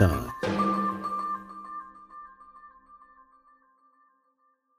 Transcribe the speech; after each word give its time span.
Tat. 0.00 0.30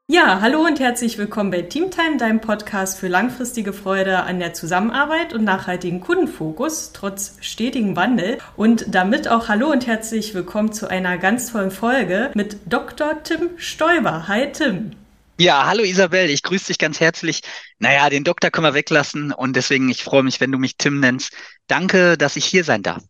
Ja, 0.08 0.42
hallo 0.42 0.66
und 0.66 0.80
herzlich 0.80 1.20
willkommen 1.20 1.52
bei 1.52 1.62
Teamtime, 1.62 2.18
deinem 2.18 2.42
Podcast 2.42 2.98
für 2.98 3.08
langfristige 3.08 3.72
Freude 3.72 4.24
an 4.24 4.40
der 4.40 4.56
Zusammenarbeit 4.56 5.36
und 5.36 5.44
nachhaltigen 5.44 6.02
Kundenfokus 6.02 6.92
trotz 6.94 7.38
stetigem 7.40 7.96
Wandel. 7.96 8.40
Und 8.58 8.86
damit 8.88 9.28
auch 9.28 9.48
hallo 9.48 9.70
und 9.72 9.86
herzlich 9.86 10.34
willkommen 10.34 10.74
zu 10.74 10.90
einer 10.90 11.20
ganz 11.20 11.52
tollen 11.52 11.70
Folge 11.70 12.32
mit 12.34 12.58
Dr. 12.66 13.22
Tim 13.22 13.52
Stoiber. 13.58 14.28
Hi 14.28 14.52
Tim. 14.52 14.94
Ja, 15.40 15.68
hallo 15.68 15.84
Isabel, 15.84 16.32
ich 16.32 16.42
grüße 16.42 16.68
dich 16.68 16.80
ganz 16.80 17.00
herzlich. 17.00 17.42
Naja, 17.78 18.10
den 18.10 18.24
Doktor 18.24 18.50
können 18.50 18.66
wir 18.66 18.74
weglassen 18.74 19.32
und 19.32 19.56
deswegen, 19.56 19.88
ich 19.90 20.04
freue 20.04 20.24
mich, 20.24 20.42
wenn 20.42 20.52
du 20.52 20.58
mich 20.58 20.78
Tim 20.78 21.00
nennst. 21.00 21.32
Danke, 21.68 22.18
dass 22.18 22.38
ich 22.38 22.46
hier 22.46 22.64
sein 22.64 22.82
darf. 22.82 23.04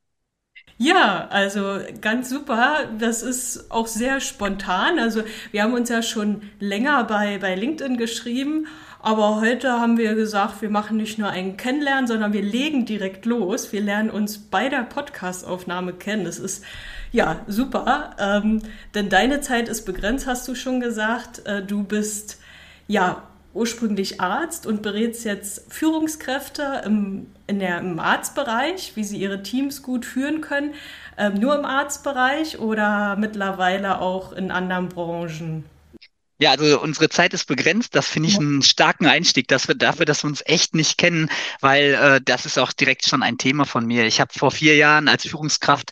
Ja, 0.81 1.27
also 1.29 1.77
ganz 2.01 2.27
super. 2.27 2.89
Das 2.97 3.21
ist 3.21 3.69
auch 3.69 3.85
sehr 3.85 4.19
spontan. 4.19 4.97
Also 4.97 5.21
wir 5.51 5.61
haben 5.61 5.75
uns 5.75 5.89
ja 5.89 6.01
schon 6.01 6.41
länger 6.59 7.03
bei, 7.03 7.37
bei 7.37 7.53
LinkedIn 7.53 7.97
geschrieben, 7.97 8.65
aber 8.99 9.41
heute 9.41 9.73
haben 9.73 9.99
wir 9.99 10.15
gesagt, 10.15 10.63
wir 10.63 10.71
machen 10.71 10.97
nicht 10.97 11.19
nur 11.19 11.29
einen 11.29 11.55
Kennenlernen, 11.55 12.07
sondern 12.07 12.33
wir 12.33 12.41
legen 12.41 12.87
direkt 12.87 13.27
los. 13.27 13.71
Wir 13.71 13.81
lernen 13.81 14.09
uns 14.09 14.39
bei 14.39 14.69
der 14.69 14.81
Podcastaufnahme 14.81 15.93
kennen. 15.93 16.25
Das 16.25 16.39
ist 16.39 16.63
ja 17.11 17.41
super, 17.45 18.15
ähm, 18.17 18.63
denn 18.95 19.09
deine 19.09 19.41
Zeit 19.41 19.69
ist 19.69 19.85
begrenzt, 19.85 20.25
hast 20.25 20.47
du 20.47 20.55
schon 20.55 20.79
gesagt. 20.79 21.45
Äh, 21.45 21.61
du 21.63 21.83
bist 21.83 22.39
ja 22.87 23.21
ursprünglich 23.53 24.21
Arzt 24.21 24.65
und 24.65 24.81
berätst 24.81 25.25
jetzt 25.25 25.71
Führungskräfte 25.71 26.83
im, 26.85 27.27
in 27.47 27.59
der, 27.59 27.79
im 27.79 27.99
Arztbereich, 27.99 28.93
wie 28.95 29.03
sie 29.03 29.17
ihre 29.17 29.43
Teams 29.43 29.83
gut 29.83 30.05
führen 30.05 30.41
können. 30.41 30.73
Ähm, 31.17 31.35
nur 31.35 31.57
im 31.57 31.65
Arztbereich 31.65 32.59
oder 32.59 33.15
mittlerweile 33.17 33.99
auch 33.99 34.31
in 34.31 34.51
anderen 34.51 34.89
Branchen? 34.89 35.65
Ja, 36.39 36.51
also 36.51 36.81
unsere 36.81 37.09
Zeit 37.09 37.35
ist 37.35 37.45
begrenzt. 37.45 37.93
Das 37.93 38.07
finde 38.07 38.29
ich 38.29 38.39
einen 38.39 38.63
starken 38.63 39.05
Einstieg, 39.05 39.47
dass 39.47 39.67
wir 39.67 39.75
dafür, 39.75 40.07
dass 40.07 40.23
wir 40.23 40.27
uns 40.27 40.41
echt 40.45 40.73
nicht 40.73 40.97
kennen, 40.97 41.29
weil 41.59 41.93
äh, 41.93 42.21
das 42.23 42.47
ist 42.47 42.57
auch 42.57 42.71
direkt 42.71 43.05
schon 43.05 43.21
ein 43.21 43.37
Thema 43.37 43.65
von 43.65 43.85
mir. 43.85 44.05
Ich 44.05 44.19
habe 44.19 44.33
vor 44.33 44.49
vier 44.49 44.75
Jahren 44.75 45.07
als 45.07 45.27
Führungskraft 45.27 45.91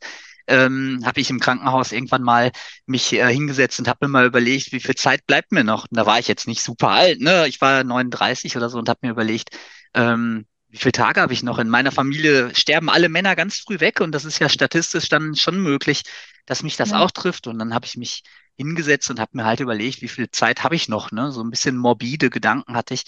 ähm, 0.50 1.02
habe 1.06 1.22
ich 1.22 1.30
im 1.30 1.40
Krankenhaus 1.40 1.92
irgendwann 1.92 2.24
mal 2.24 2.52
mich 2.86 3.14
äh, 3.14 3.32
hingesetzt 3.32 3.80
und 3.80 3.88
habe 3.88 4.06
mir 4.06 4.10
mal 4.10 4.26
überlegt, 4.26 4.72
wie 4.72 4.80
viel 4.80 4.96
Zeit 4.96 5.26
bleibt 5.28 5.52
mir 5.52 5.64
noch. 5.64 5.84
Und 5.90 5.98
da 5.98 6.06
war 6.06 6.20
ich 6.20 6.28
jetzt 6.28 6.48
nicht 6.48 6.62
super 6.62 6.90
alt, 6.90 7.22
ne? 7.22 7.48
Ich 7.48 7.62
war 7.62 7.84
39 7.84 8.58
oder 8.58 8.70
so 8.70 8.80
und 8.80 8.90
habe 8.90 9.00
mir 9.04 9.12
überlegt, 9.12 9.56
ähm, 9.94 10.46
wie 10.70 10.78
viele 10.78 10.92
Tage 10.92 11.22
habe 11.22 11.34
ich 11.34 11.44
noch? 11.44 11.60
In 11.60 11.70
meiner 11.70 11.92
Familie 11.92 12.54
sterben 12.56 12.90
alle 12.90 13.10
Männer 13.10 13.36
ganz 13.36 13.60
früh 13.60 13.80
weg 13.80 14.02
und 14.02 14.12
das 14.12 14.26
ist 14.26 14.40
ja 14.40 14.50
statistisch 14.50 15.10
dann 15.10 15.36
schon 15.36 15.60
möglich, 15.62 16.04
dass 16.46 16.64
mich 16.64 16.78
das 16.78 16.92
ja. 16.92 17.00
auch 17.00 17.12
trifft. 17.12 17.48
Und 17.48 17.60
dann 17.60 17.74
habe 17.74 17.86
ich 17.86 17.98
mich 17.98 18.24
hingesetzt 18.56 19.10
und 19.10 19.20
habe 19.20 19.32
mir 19.34 19.46
halt 19.46 19.62
überlegt, 19.62 20.02
wie 20.02 20.08
viel 20.08 20.30
Zeit 20.30 20.64
habe 20.64 20.76
ich 20.76 20.88
noch? 20.90 21.12
Ne? 21.12 21.32
So 21.32 21.42
ein 21.42 21.50
bisschen 21.50 21.78
morbide 21.78 22.30
Gedanken 22.30 22.76
hatte 22.76 22.94
ich. 22.94 23.04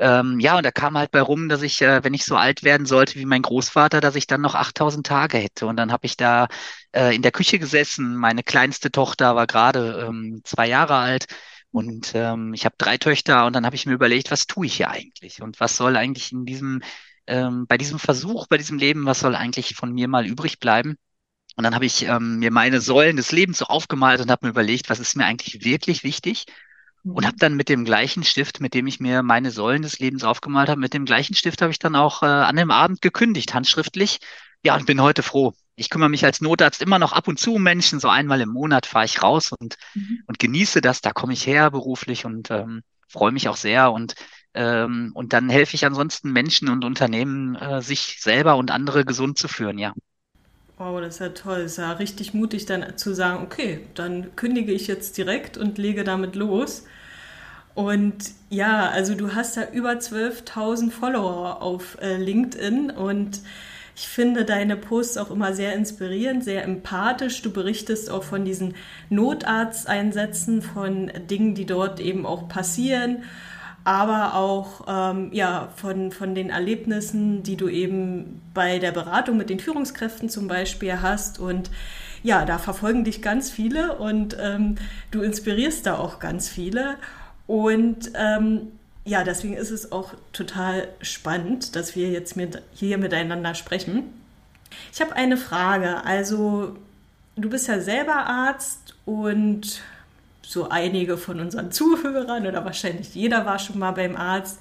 Ähm, 0.00 0.40
ja, 0.40 0.56
und 0.56 0.64
da 0.64 0.70
kam 0.70 0.96
halt 0.96 1.10
bei 1.10 1.20
rum, 1.20 1.48
dass 1.50 1.60
ich, 1.62 1.82
äh, 1.82 2.02
wenn 2.02 2.14
ich 2.14 2.24
so 2.24 2.36
alt 2.36 2.64
werden 2.64 2.86
sollte 2.86 3.16
wie 3.18 3.26
mein 3.26 3.42
Großvater, 3.42 4.00
dass 4.00 4.16
ich 4.16 4.26
dann 4.26 4.40
noch 4.40 4.54
8000 4.54 5.06
Tage 5.06 5.36
hätte. 5.38 5.66
Und 5.66 5.76
dann 5.76 5.92
habe 5.92 6.06
ich 6.06 6.16
da 6.16 6.48
äh, 6.92 7.14
in 7.14 7.20
der 7.22 7.32
Küche 7.32 7.58
gesessen. 7.58 8.16
Meine 8.16 8.42
kleinste 8.42 8.90
Tochter 8.90 9.36
war 9.36 9.46
gerade 9.46 10.06
ähm, 10.08 10.40
zwei 10.44 10.68
Jahre 10.68 10.96
alt. 10.96 11.26
Und 11.70 12.12
ähm, 12.14 12.54
ich 12.54 12.64
habe 12.64 12.74
drei 12.78 12.96
Töchter 12.98 13.46
und 13.46 13.52
dann 13.54 13.66
habe 13.66 13.76
ich 13.76 13.86
mir 13.86 13.92
überlegt, 13.92 14.30
was 14.30 14.46
tue 14.46 14.66
ich 14.66 14.76
hier 14.76 14.90
eigentlich? 14.90 15.42
Und 15.42 15.60
was 15.60 15.76
soll 15.76 15.96
eigentlich 15.96 16.32
in 16.32 16.46
diesem, 16.46 16.82
ähm, 17.26 17.66
bei 17.66 17.78
diesem 17.78 17.98
Versuch, 17.98 18.46
bei 18.48 18.56
diesem 18.58 18.78
Leben, 18.78 19.06
was 19.06 19.20
soll 19.20 19.36
eigentlich 19.36 19.74
von 19.76 19.92
mir 19.92 20.08
mal 20.08 20.26
übrig 20.26 20.58
bleiben? 20.60 20.96
Und 21.56 21.64
dann 21.64 21.74
habe 21.74 21.86
ich 21.86 22.02
ähm, 22.04 22.38
mir 22.38 22.50
meine 22.50 22.80
Säulen 22.80 23.16
des 23.16 23.32
Lebens 23.32 23.58
so 23.58 23.66
aufgemalt 23.66 24.20
und 24.20 24.30
habe 24.30 24.46
mir 24.46 24.50
überlegt, 24.50 24.88
was 24.90 25.00
ist 25.00 25.16
mir 25.16 25.26
eigentlich 25.26 25.64
wirklich 25.64 26.04
wichtig? 26.04 26.46
Und 27.04 27.26
habe 27.26 27.36
dann 27.38 27.56
mit 27.56 27.68
dem 27.68 27.84
gleichen 27.84 28.24
Stift, 28.24 28.60
mit 28.60 28.74
dem 28.74 28.86
ich 28.86 29.00
mir 29.00 29.22
meine 29.22 29.50
Säulen 29.50 29.82
des 29.82 29.98
Lebens 29.98 30.24
aufgemalt 30.24 30.68
habe, 30.68 30.80
mit 30.80 30.92
dem 30.92 31.06
gleichen 31.06 31.34
Stift 31.34 31.62
habe 31.62 31.72
ich 31.72 31.78
dann 31.78 31.96
auch 31.96 32.22
äh, 32.22 32.26
an 32.26 32.56
dem 32.56 32.70
Abend 32.70 33.00
gekündigt, 33.00 33.54
handschriftlich. 33.54 34.18
Ja, 34.62 34.76
und 34.76 34.86
bin 34.86 35.00
heute 35.00 35.22
froh. 35.22 35.54
Ich 35.76 35.88
kümmere 35.88 36.10
mich 36.10 36.24
als 36.26 36.42
Notarzt 36.42 36.82
immer 36.82 36.98
noch 36.98 37.12
ab 37.12 37.26
und 37.28 37.40
zu 37.40 37.54
um 37.54 37.62
Menschen. 37.62 38.00
So 38.00 38.08
einmal 38.08 38.42
im 38.42 38.50
Monat 38.50 38.84
fahre 38.84 39.06
ich 39.06 39.22
raus 39.22 39.52
und, 39.52 39.76
mhm. 39.94 40.22
und 40.26 40.38
genieße 40.38 40.82
das. 40.82 41.00
Da 41.00 41.12
komme 41.12 41.32
ich 41.32 41.46
her 41.46 41.70
beruflich 41.70 42.26
und 42.26 42.50
ähm, 42.50 42.82
freue 43.08 43.32
mich 43.32 43.48
auch 43.48 43.56
sehr. 43.56 43.90
Und, 43.90 44.14
ähm, 44.52 45.12
und 45.14 45.32
dann 45.32 45.48
helfe 45.48 45.76
ich 45.76 45.86
ansonsten 45.86 46.32
Menschen 46.32 46.68
und 46.68 46.84
Unternehmen, 46.84 47.54
äh, 47.56 47.80
sich 47.80 48.18
selber 48.20 48.56
und 48.56 48.70
andere 48.70 49.06
gesund 49.06 49.38
zu 49.38 49.48
führen, 49.48 49.78
ja. 49.78 49.94
Wow, 50.80 50.98
das 51.02 51.16
ist 51.16 51.20
ja 51.20 51.28
toll. 51.28 51.64
Das 51.64 51.72
ist 51.72 51.76
ja 51.76 51.92
richtig 51.92 52.32
mutig, 52.32 52.64
dann 52.64 52.96
zu 52.96 53.14
sagen, 53.14 53.44
okay, 53.44 53.80
dann 53.94 54.34
kündige 54.34 54.72
ich 54.72 54.86
jetzt 54.86 55.18
direkt 55.18 55.58
und 55.58 55.76
lege 55.76 56.04
damit 56.04 56.36
los. 56.36 56.84
Und 57.74 58.16
ja, 58.48 58.88
also 58.88 59.14
du 59.14 59.34
hast 59.34 59.56
ja 59.56 59.64
über 59.70 59.90
12.000 59.90 60.90
Follower 60.90 61.60
auf 61.60 61.98
äh, 62.00 62.16
LinkedIn 62.16 62.92
und 62.92 63.42
ich 63.94 64.08
finde 64.08 64.46
deine 64.46 64.74
Posts 64.78 65.18
auch 65.18 65.30
immer 65.30 65.52
sehr 65.52 65.74
inspirierend, 65.74 66.44
sehr 66.44 66.64
empathisch. 66.64 67.42
Du 67.42 67.52
berichtest 67.52 68.08
auch 68.08 68.24
von 68.24 68.46
diesen 68.46 68.74
Notarzteinsätzen, 69.10 70.62
von 70.62 71.10
Dingen, 71.28 71.54
die 71.54 71.66
dort 71.66 72.00
eben 72.00 72.24
auch 72.24 72.48
passieren 72.48 73.24
aber 73.84 74.34
auch 74.34 74.84
ähm, 74.88 75.30
ja, 75.32 75.68
von, 75.76 76.12
von 76.12 76.34
den 76.34 76.50
Erlebnissen, 76.50 77.42
die 77.42 77.56
du 77.56 77.68
eben 77.68 78.42
bei 78.52 78.78
der 78.78 78.92
Beratung 78.92 79.36
mit 79.36 79.50
den 79.50 79.60
Führungskräften 79.60 80.28
zum 80.28 80.48
Beispiel 80.48 81.00
hast. 81.00 81.38
Und 81.38 81.70
ja, 82.22 82.44
da 82.44 82.58
verfolgen 82.58 83.04
dich 83.04 83.22
ganz 83.22 83.50
viele 83.50 83.96
und 83.96 84.36
ähm, 84.40 84.76
du 85.10 85.22
inspirierst 85.22 85.86
da 85.86 85.96
auch 85.96 86.18
ganz 86.18 86.48
viele. 86.48 86.96
Und 87.46 88.12
ähm, 88.14 88.68
ja, 89.04 89.24
deswegen 89.24 89.54
ist 89.54 89.70
es 89.70 89.92
auch 89.92 90.14
total 90.32 90.88
spannend, 91.00 91.74
dass 91.74 91.96
wir 91.96 92.10
jetzt 92.10 92.36
mit, 92.36 92.62
hier 92.72 92.98
miteinander 92.98 93.54
sprechen. 93.54 94.04
Ich 94.92 95.00
habe 95.00 95.16
eine 95.16 95.36
Frage. 95.36 96.04
Also, 96.04 96.76
du 97.36 97.48
bist 97.48 97.66
ja 97.66 97.80
selber 97.80 98.26
Arzt 98.26 98.94
und 99.06 99.82
so 100.50 100.68
einige 100.68 101.16
von 101.16 101.40
unseren 101.40 101.70
Zuhörern 101.72 102.46
oder 102.46 102.64
wahrscheinlich 102.64 103.14
jeder 103.14 103.46
war 103.46 103.58
schon 103.58 103.78
mal 103.78 103.92
beim 103.92 104.16
Arzt. 104.16 104.58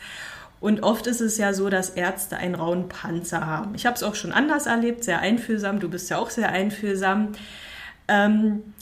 Und 0.62 0.84
oft 0.84 1.08
ist 1.08 1.22
es 1.22 1.38
ja 1.38 1.54
so, 1.54 1.70
dass 1.70 1.90
Ärzte 1.90 2.38
einen 2.38 2.56
rauen 2.56 2.90
Panzer 2.90 3.46
haben. 3.46 3.76
Ich 3.76 3.86
habe 3.86 3.96
es 3.96 4.04
auch 4.04 4.16
schon 4.16 4.34
anders 4.34 4.66
erlebt, 4.66 5.06
sehr 5.06 5.20
einfühlsam. 5.20 5.80
Du 5.80 5.90
bist 5.90 6.10
ja 6.10 6.18
auch 6.18 6.30
sehr 6.30 6.50
einfühlsam. 6.50 7.30
Ähm, 8.10 8.74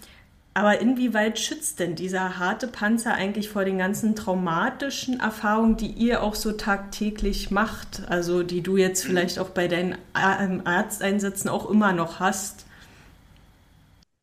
aber 0.55 0.81
inwieweit 0.81 1.37
schützt 1.37 1.79
denn 1.79 1.93
dieser 1.93 2.39
harte 2.39 2.67
Panzer 2.67 3.13
eigentlich 3.13 3.47
vor 3.49 3.63
den 3.63 3.77
ganzen 3.77 4.15
traumatischen 4.15 5.19
Erfahrungen, 5.19 5.77
die 5.77 5.91
ihr 5.91 6.23
auch 6.23 6.33
so 6.33 6.51
tagtäglich 6.51 7.51
macht? 7.51 8.01
Also 8.09 8.41
die 8.41 8.63
du 8.63 8.75
jetzt 8.75 9.05
vielleicht 9.05 9.37
auch 9.37 9.49
bei 9.49 9.67
deinen 9.67 9.97
Arzteinsätzen 10.13 11.47
auch 11.47 11.69
immer 11.69 11.93
noch 11.93 12.19
hast? 12.19 12.66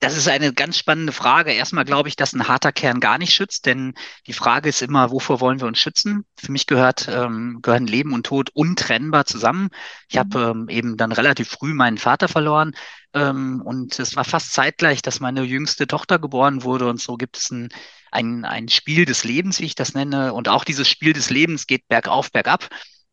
Das 0.04 0.18
ist 0.18 0.28
eine 0.28 0.52
ganz 0.52 0.76
spannende 0.76 1.14
Frage. 1.14 1.52
Erstmal 1.52 1.86
glaube 1.86 2.10
ich, 2.10 2.16
dass 2.16 2.34
ein 2.34 2.46
harter 2.46 2.72
Kern 2.72 3.00
gar 3.00 3.16
nicht 3.16 3.32
schützt, 3.32 3.64
denn 3.64 3.94
die 4.26 4.34
Frage 4.34 4.68
ist 4.68 4.82
immer, 4.82 5.10
wovor 5.10 5.40
wollen 5.40 5.60
wir 5.60 5.66
uns 5.66 5.78
schützen? 5.78 6.26
Für 6.36 6.52
mich 6.52 6.66
gehört, 6.66 7.08
ähm, 7.08 7.60
gehören 7.62 7.86
Leben 7.86 8.12
und 8.12 8.26
Tod 8.26 8.50
untrennbar 8.52 9.24
zusammen. 9.24 9.70
Ich 10.10 10.16
mhm. 10.16 10.18
habe 10.18 10.40
ähm, 10.50 10.68
eben 10.68 10.98
dann 10.98 11.10
relativ 11.10 11.48
früh 11.48 11.72
meinen 11.72 11.96
Vater 11.96 12.28
verloren 12.28 12.72
ähm, 13.14 13.62
und 13.64 13.98
es 13.98 14.14
war 14.14 14.24
fast 14.24 14.52
zeitgleich, 14.52 15.00
dass 15.00 15.20
meine 15.20 15.42
jüngste 15.42 15.86
Tochter 15.86 16.18
geboren 16.18 16.64
wurde 16.64 16.86
und 16.86 17.00
so 17.00 17.16
gibt 17.16 17.38
es 17.38 17.50
ein, 17.50 17.70
ein, 18.10 18.44
ein 18.44 18.68
Spiel 18.68 19.06
des 19.06 19.24
Lebens, 19.24 19.58
wie 19.60 19.64
ich 19.64 19.74
das 19.74 19.94
nenne. 19.94 20.34
Und 20.34 20.50
auch 20.50 20.64
dieses 20.64 20.86
Spiel 20.86 21.14
des 21.14 21.30
Lebens 21.30 21.66
geht 21.66 21.88
bergauf, 21.88 22.30
bergab. 22.30 22.68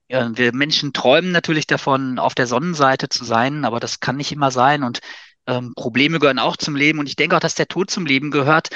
Wir 0.09 0.53
Menschen 0.53 0.91
träumen 0.91 1.31
natürlich 1.31 1.67
davon, 1.67 2.19
auf 2.19 2.35
der 2.35 2.45
Sonnenseite 2.45 3.07
zu 3.07 3.23
sein, 3.23 3.63
aber 3.63 3.79
das 3.79 4.01
kann 4.01 4.17
nicht 4.17 4.33
immer 4.33 4.51
sein 4.51 4.83
und 4.83 4.99
ähm, 5.47 5.73
Probleme 5.75 6.19
gehören 6.19 6.39
auch 6.39 6.57
zum 6.57 6.75
Leben 6.75 6.99
und 6.99 7.07
ich 7.07 7.15
denke 7.15 7.35
auch, 7.35 7.39
dass 7.41 7.55
der 7.55 7.67
Tod 7.67 7.89
zum 7.89 8.05
Leben 8.05 8.31
gehört. 8.31 8.69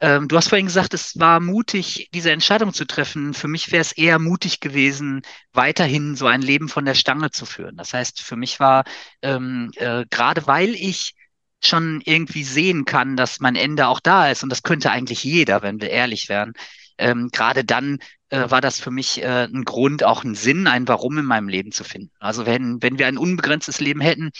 Ähm, 0.00 0.28
du 0.28 0.36
hast 0.36 0.48
vorhin 0.48 0.66
gesagt, 0.66 0.94
es 0.94 1.18
war 1.18 1.40
mutig, 1.40 2.08
diese 2.14 2.30
Entscheidung 2.32 2.72
zu 2.72 2.86
treffen. 2.86 3.34
Für 3.34 3.48
mich 3.48 3.70
wäre 3.70 3.82
es 3.82 3.92
eher 3.92 4.18
mutig 4.18 4.60
gewesen, 4.60 5.22
weiterhin 5.52 6.16
so 6.16 6.26
ein 6.26 6.40
Leben 6.42 6.68
von 6.68 6.86
der 6.86 6.94
Stange 6.94 7.30
zu 7.30 7.44
führen. 7.46 7.76
Das 7.76 7.92
heißt, 7.92 8.22
für 8.22 8.36
mich 8.36 8.60
war 8.60 8.84
ähm, 9.22 9.70
äh, 9.76 10.06
gerade 10.10 10.46
weil 10.46 10.74
ich 10.74 11.14
schon 11.62 12.00
irgendwie 12.04 12.44
sehen 12.44 12.84
kann, 12.86 13.16
dass 13.16 13.40
mein 13.40 13.56
Ende 13.56 13.88
auch 13.88 14.00
da 14.00 14.30
ist 14.30 14.42
und 14.42 14.48
das 14.50 14.62
könnte 14.62 14.90
eigentlich 14.90 15.24
jeder, 15.24 15.62
wenn 15.62 15.80
wir 15.80 15.90
ehrlich 15.90 16.28
wären. 16.28 16.54
Ähm, 16.98 17.28
gerade 17.32 17.64
dann 17.64 17.98
äh, 18.30 18.50
war 18.50 18.60
das 18.60 18.80
für 18.80 18.90
mich 18.90 19.22
äh, 19.22 19.44
ein 19.44 19.64
Grund, 19.64 20.04
auch 20.04 20.24
einen 20.24 20.34
Sinn, 20.34 20.66
ein 20.66 20.88
Warum 20.88 21.18
in 21.18 21.24
meinem 21.26 21.48
Leben 21.48 21.72
zu 21.72 21.84
finden. 21.84 22.12
Also 22.20 22.46
wenn, 22.46 22.82
wenn 22.82 22.98
wir 22.98 23.06
ein 23.06 23.18
unbegrenztes 23.18 23.80
Leben 23.80 24.00
hätten, 24.00 24.30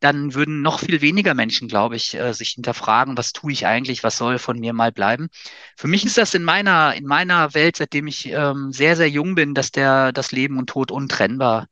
dann 0.00 0.34
würden 0.34 0.62
noch 0.62 0.80
viel 0.80 1.00
weniger 1.00 1.34
Menschen, 1.34 1.68
glaube 1.68 1.96
ich, 1.96 2.14
äh, 2.14 2.32
sich 2.32 2.50
hinterfragen, 2.50 3.16
was 3.16 3.32
tue 3.32 3.52
ich 3.52 3.66
eigentlich, 3.66 4.02
was 4.04 4.16
soll 4.18 4.38
von 4.38 4.58
mir 4.58 4.72
mal 4.72 4.92
bleiben. 4.92 5.28
Für 5.76 5.88
mich 5.88 6.04
ist 6.04 6.18
das 6.18 6.34
in 6.34 6.44
meiner, 6.44 6.94
in 6.94 7.04
meiner 7.06 7.54
Welt, 7.54 7.76
seitdem 7.76 8.06
ich 8.06 8.26
ähm, 8.26 8.72
sehr, 8.72 8.96
sehr 8.96 9.10
jung 9.10 9.34
bin, 9.34 9.54
dass 9.54 9.70
der, 9.72 10.12
das 10.12 10.32
Leben 10.32 10.58
und 10.58 10.68
Tod 10.70 10.90
untrennbar 10.92 11.66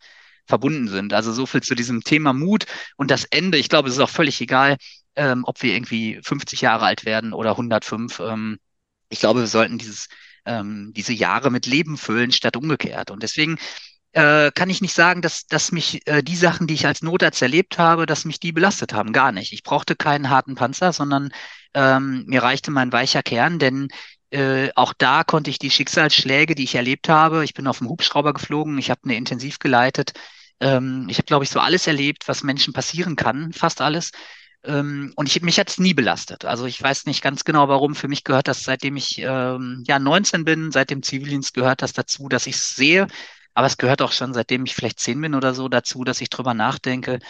verbunden 0.47 0.89
sind. 0.89 1.13
Also 1.13 1.33
so 1.33 1.47
viel 1.47 1.63
zu 1.63 1.75
diesem 1.75 2.03
Thema 2.03 2.33
Mut 2.33 2.67
und 2.97 3.11
das 3.11 3.25
Ende. 3.25 3.59
Ich 3.59 3.69
glaube, 3.69 3.89
es 3.89 3.97
ist 3.97 4.01
auch 4.01 4.11
völlig 4.11 4.41
egal, 4.41 4.77
ähm, 5.17 5.45
ob 5.45 5.63
wir 5.63 5.75
irgendwie 5.75 6.21
50 6.23 6.61
Jahre 6.61 6.85
alt 6.87 7.05
werden 7.05 7.33
oder 7.33 7.53
105. 7.57 8.21
Ähm, 8.21 8.59
ich 9.09 9.21
glaube, 9.21 9.41
wir 9.41 9.47
sollten 9.47 9.79
dieses, 9.79 10.09
ähm, 10.45 10.93
diese 10.97 11.13
Jahre 11.13 11.51
mit 11.51 11.67
Leben 11.67 11.97
füllen 11.97 12.33
statt 12.33 12.57
umgekehrt. 12.57 13.11
Und 13.11 13.23
deswegen 13.23 13.59
äh, 14.17 14.51
kann 14.55 14.71
ich 14.71 14.81
nicht 14.81 14.95
sagen, 14.95 15.21
dass, 15.21 15.47
dass 15.47 15.73
mich 15.73 16.01
äh, 16.07 16.23
die 16.23 16.37
Sachen, 16.37 16.67
die 16.67 16.73
ich 16.73 16.87
als 16.87 17.03
Notarzt 17.03 17.43
erlebt 17.43 17.77
habe, 17.77 18.07
dass 18.07 18.25
mich 18.25 18.41
die 18.41 18.51
belastet 18.51 18.95
haben. 18.95 19.13
Gar 19.13 19.31
nicht. 19.31 19.53
Ich 19.53 19.63
brauchte 19.63 19.95
keinen 19.95 20.31
harten 20.31 20.55
Panzer, 20.55 20.95
sondern 20.95 21.29
ähm, 21.75 22.25
mir 22.27 22.43
reichte 22.43 22.71
mein 22.71 22.93
weicher 22.93 23.23
Kern, 23.23 23.59
denn 23.59 23.89
äh, 24.31 24.71
auch 24.75 24.95
da 24.97 25.23
konnte 25.23 25.51
ich 25.51 25.59
die 25.59 25.71
Schicksalsschläge, 25.71 26.55
die 26.55 26.65
ich 26.65 26.77
erlebt 26.77 27.11
habe, 27.11 27.45
ich 27.45 27.53
bin 27.53 27.67
auf 27.67 27.79
dem 27.79 27.91
Hubschrauber 27.91 28.33
geflogen, 28.33 28.79
ich 28.79 28.89
habe 28.89 29.03
eine 29.05 29.17
Intensiv 29.17 29.59
geleitet, 29.59 30.13
ähm, 30.61 31.07
ich 31.11 31.19
habe, 31.19 31.27
glaube 31.27 31.45
ich, 31.45 31.51
so 31.51 31.61
alles 31.61 31.87
erlebt, 31.87 32.27
was 32.27 32.43
Menschen 32.43 32.73
passieren 32.73 33.17
kann, 33.17 33.53
fast 33.53 33.83
alles. 33.83 34.13
Ähm, 34.65 35.13
und 35.17 35.29
ich, 35.29 35.43
mich 35.43 35.59
es 35.59 35.79
nie 35.79 35.93
belastet. 35.93 36.47
Also 36.47 36.65
ich 36.65 36.83
weiß 36.83 37.05
nicht 37.05 37.23
ganz 37.23 37.45
genau, 37.45 37.69
warum. 37.69 37.95
Für 37.95 38.09
mich 38.09 38.25
gehört 38.25 38.49
das, 38.49 38.63
seitdem 38.65 38.97
ich 38.97 39.19
ähm, 39.19 39.85
ja 39.87 39.99
19 39.99 40.45
bin, 40.47 40.73
seit 40.73 40.89
dem 40.91 41.03
Zivildienst 41.03 41.53
gehört 41.53 41.83
das 41.83 41.93
dazu, 41.93 42.29
dass 42.31 42.47
ich 42.47 42.57
es 42.57 42.75
sehe. 42.75 43.07
Aber 43.57 43.67
es 43.67 43.79
gehört 43.79 44.03
auch 44.03 44.13
schon, 44.13 44.35
seitdem 44.35 44.67
ich 44.67 44.75
vielleicht 44.75 45.01
10 45.01 45.19
bin 45.19 45.35
oder 45.35 45.55
so, 45.55 45.71
dazu, 45.71 46.05
dass 46.05 46.21
ich 46.21 46.29
drüber 46.29 46.53
nachdenke, 46.53 47.21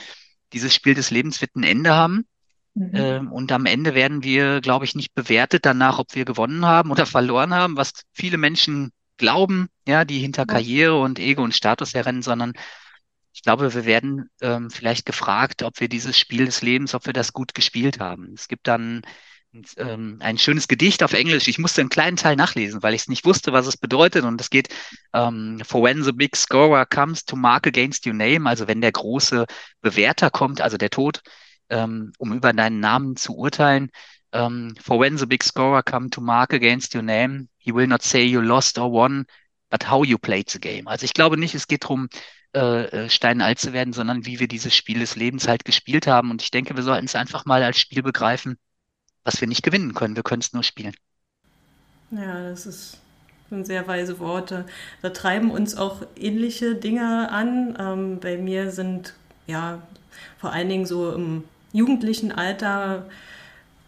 dieses 0.53 0.75
Spiel 0.75 0.95
des 0.95 1.13
Lebens 1.13 1.41
wird 1.41 1.55
ein 1.55 1.63
Ende 1.63 1.95
haben. 1.95 2.27
Mhm. 2.75 2.91
Ähm, 2.95 3.33
und 3.33 3.53
am 3.53 3.65
Ende 3.65 3.95
werden 3.95 4.25
wir, 4.25 4.61
glaube 4.61 4.85
ich, 4.85 4.97
nicht 4.97 5.15
bewertet 5.15 5.65
danach, 5.65 6.01
ob 6.01 6.17
wir 6.17 6.25
gewonnen 6.25 6.67
haben 6.67 6.91
oder 6.91 7.07
verloren 7.07 7.55
haben, 7.55 7.77
was 7.77 7.93
viele 8.13 8.39
Menschen 8.39 8.91
glauben, 9.19 9.69
ja, 9.87 10.05
die 10.05 10.19
hinter 10.19 10.47
Karriere 10.47 11.01
und 11.01 11.21
Ego 11.21 11.45
und 11.45 11.55
Status 11.55 11.95
herrennen, 11.95 12.23
sondern 12.23 12.55
ich 13.33 13.43
glaube, 13.43 13.73
wir 13.73 13.85
werden 13.85 14.29
ähm, 14.41 14.69
vielleicht 14.69 15.07
gefragt, 15.07 15.63
ob 15.63 15.79
wir 15.79 15.89
dieses 15.89 16.19
Spiel 16.19 16.47
des 16.47 16.61
Lebens, 16.61 16.93
ob 16.93 17.07
wir 17.07 17.13
das 17.13 17.35
gut 17.35 17.55
gespielt 17.55 18.01
haben. 18.01 18.33
Es 18.35 18.49
gibt 18.49 18.67
dann 18.67 19.03
ähm, 19.77 20.19
ein 20.21 20.39
schönes 20.39 20.69
Gedicht 20.69 21.03
auf 21.03 21.13
Englisch. 21.13 21.49
Ich 21.49 21.59
musste 21.59 21.81
einen 21.81 21.91
kleinen 21.91 22.17
Teil 22.17 22.37
nachlesen, 22.37 22.83
weil 22.83 22.95
ich 22.95 23.03
es 23.03 23.09
nicht 23.09 23.25
wusste, 23.25 23.53
was 23.53 23.67
es 23.67 23.77
bedeutet. 23.77 24.25
Und 24.25 24.41
es 24.41 24.51
geht, 24.51 24.69
ähm, 25.13 25.61
for 25.65 25.83
when 25.83 26.03
the 26.03 26.13
big 26.13 26.37
scorer 26.37 26.87
comes 26.87 27.25
to 27.25 27.37
mark 27.37 27.67
against 27.67 28.07
your 28.07 28.15
name, 28.15 28.49
also 28.49 28.69
wenn 28.69 28.81
der 28.81 28.93
große 28.93 29.47
Bewerter 29.81 30.31
kommt, 30.31 30.61
also 30.61 30.77
der 30.77 30.91
Tod, 30.91 31.23
ähm, 31.71 32.13
um 32.19 32.33
über 32.33 32.53
deinen 32.53 32.81
Namen 32.81 33.17
zu 33.17 33.37
urteilen. 33.37 33.91
Ähm, 34.33 34.75
for 34.83 35.01
when 35.01 35.19
the 35.19 35.27
big 35.27 35.43
scorer 35.43 35.83
come 35.83 36.11
to 36.11 36.21
mark 36.21 36.53
against 36.53 36.95
your 36.95 37.03
name, 37.03 37.49
he 37.59 37.75
will 37.75 37.87
not 37.87 38.03
say 38.03 38.25
you 38.25 38.41
lost 38.41 38.79
or 38.79 38.91
won, 38.91 39.27
but 39.71 39.89
how 39.89 40.05
you 40.05 40.19
played 40.19 40.51
the 40.51 40.61
game. 40.61 40.89
Also 40.89 41.05
ich 41.05 41.15
glaube 41.15 41.37
nicht, 41.37 41.55
es 41.55 41.67
geht 41.69 41.85
darum, 41.85 42.09
äh, 42.57 43.05
äh, 43.05 43.11
steinalt 43.11 43.59
zu 43.59 43.75
werden, 43.75 43.93
sondern 43.93 44.25
wie 44.25 44.41
wir 44.41 44.49
dieses 44.49 44.75
Spiel 44.75 45.01
des 45.01 45.15
Lebens 45.17 45.47
halt 45.47 45.67
gespielt 45.67 46.07
haben. 46.07 46.31
Und 46.31 46.41
ich 46.41 46.51
denke, 46.51 46.75
wir 46.75 46.83
sollten 46.83 47.05
es 47.05 47.15
einfach 47.15 47.45
mal 47.45 47.63
als 47.63 47.79
Spiel 47.79 48.03
begreifen, 48.03 48.57
was 49.27 49.41
wir 49.43 49.49
nicht 49.49 49.65
gewinnen 49.65 49.95
können. 49.95 50.17
Wir 50.17 50.25
können 50.25 50.43
es 50.43 50.55
nur 50.55 50.65
spielen. 50.65 50.95
Ja, 52.11 52.51
das 52.51 52.67
ist 52.67 52.99
sind 53.49 53.65
sehr 53.67 53.87
weise 53.87 54.19
Worte. 54.19 54.67
Da 55.03 55.11
treiben 55.11 55.53
uns 55.53 55.77
auch 55.77 56.03
ähnliche 56.17 56.75
Dinge 56.75 57.31
an. 57.31 57.77
Ähm, 57.79 58.19
bei 58.21 58.39
mir 58.39 58.73
sind 58.73 59.15
ja 59.47 59.83
vor 60.39 60.53
allen 60.53 60.69
Dingen 60.69 60.85
so 60.87 61.13
im 61.13 61.45
jugendlichen 61.73 62.33
Alter 62.33 63.07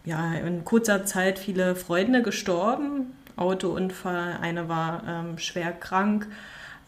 ja 0.05 0.33
in 0.35 0.65
kurzer 0.65 1.05
Zeit 1.05 1.39
viele 1.39 1.75
Freunde 1.75 2.23
gestorben. 2.23 3.13
Autounfall, 3.37 4.37
eine 4.41 4.69
war 4.69 5.03
ähm, 5.07 5.37
schwer 5.39 5.71
krank, 5.73 6.27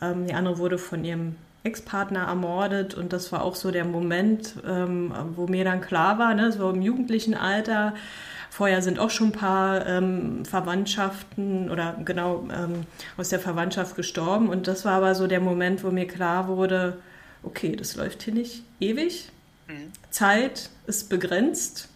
ähm, 0.02 0.28
die 0.28 0.34
andere 0.34 0.58
wurde 0.60 0.78
von 0.78 1.06
ihrem 1.06 1.36
Ex-Partner 1.64 2.22
ermordet 2.28 2.96
und 2.96 3.14
das 3.14 3.32
war 3.32 3.44
auch 3.44 3.56
so 3.56 3.72
der 3.72 3.86
Moment, 3.86 4.56
ähm, 4.68 5.14
wo 5.36 5.48
mir 5.48 5.64
dann 5.66 5.82
klar 5.82 6.20
war, 6.20 6.34
ne, 6.36 6.52
so 6.52 6.70
im 6.72 6.82
jugendlichen 6.82 7.36
Alter, 7.36 7.94
vorher 8.52 8.82
sind 8.82 9.00
auch 9.00 9.10
schon 9.10 9.30
ein 9.30 9.32
paar 9.32 9.88
ähm, 9.88 10.44
Verwandtschaften 10.44 11.72
oder 11.72 11.98
genau 12.04 12.48
ähm, 12.54 12.84
aus 13.16 13.30
der 13.30 13.40
Verwandtschaft 13.40 13.96
gestorben 13.96 14.50
und 14.50 14.68
das 14.68 14.84
war 14.84 14.94
aber 14.94 15.16
so 15.16 15.26
der 15.26 15.40
Moment, 15.40 15.86
wo 15.86 15.90
mir 15.90 16.06
klar 16.06 16.50
wurde, 16.50 16.98
okay, 17.44 17.76
das 17.78 17.96
läuft 17.96 18.24
hier 18.24 18.34
nicht 18.34 18.64
ewig, 18.82 19.30
mhm. 19.68 19.94
Zeit 20.10 20.70
ist 20.86 21.10
begrenzt 21.10 21.88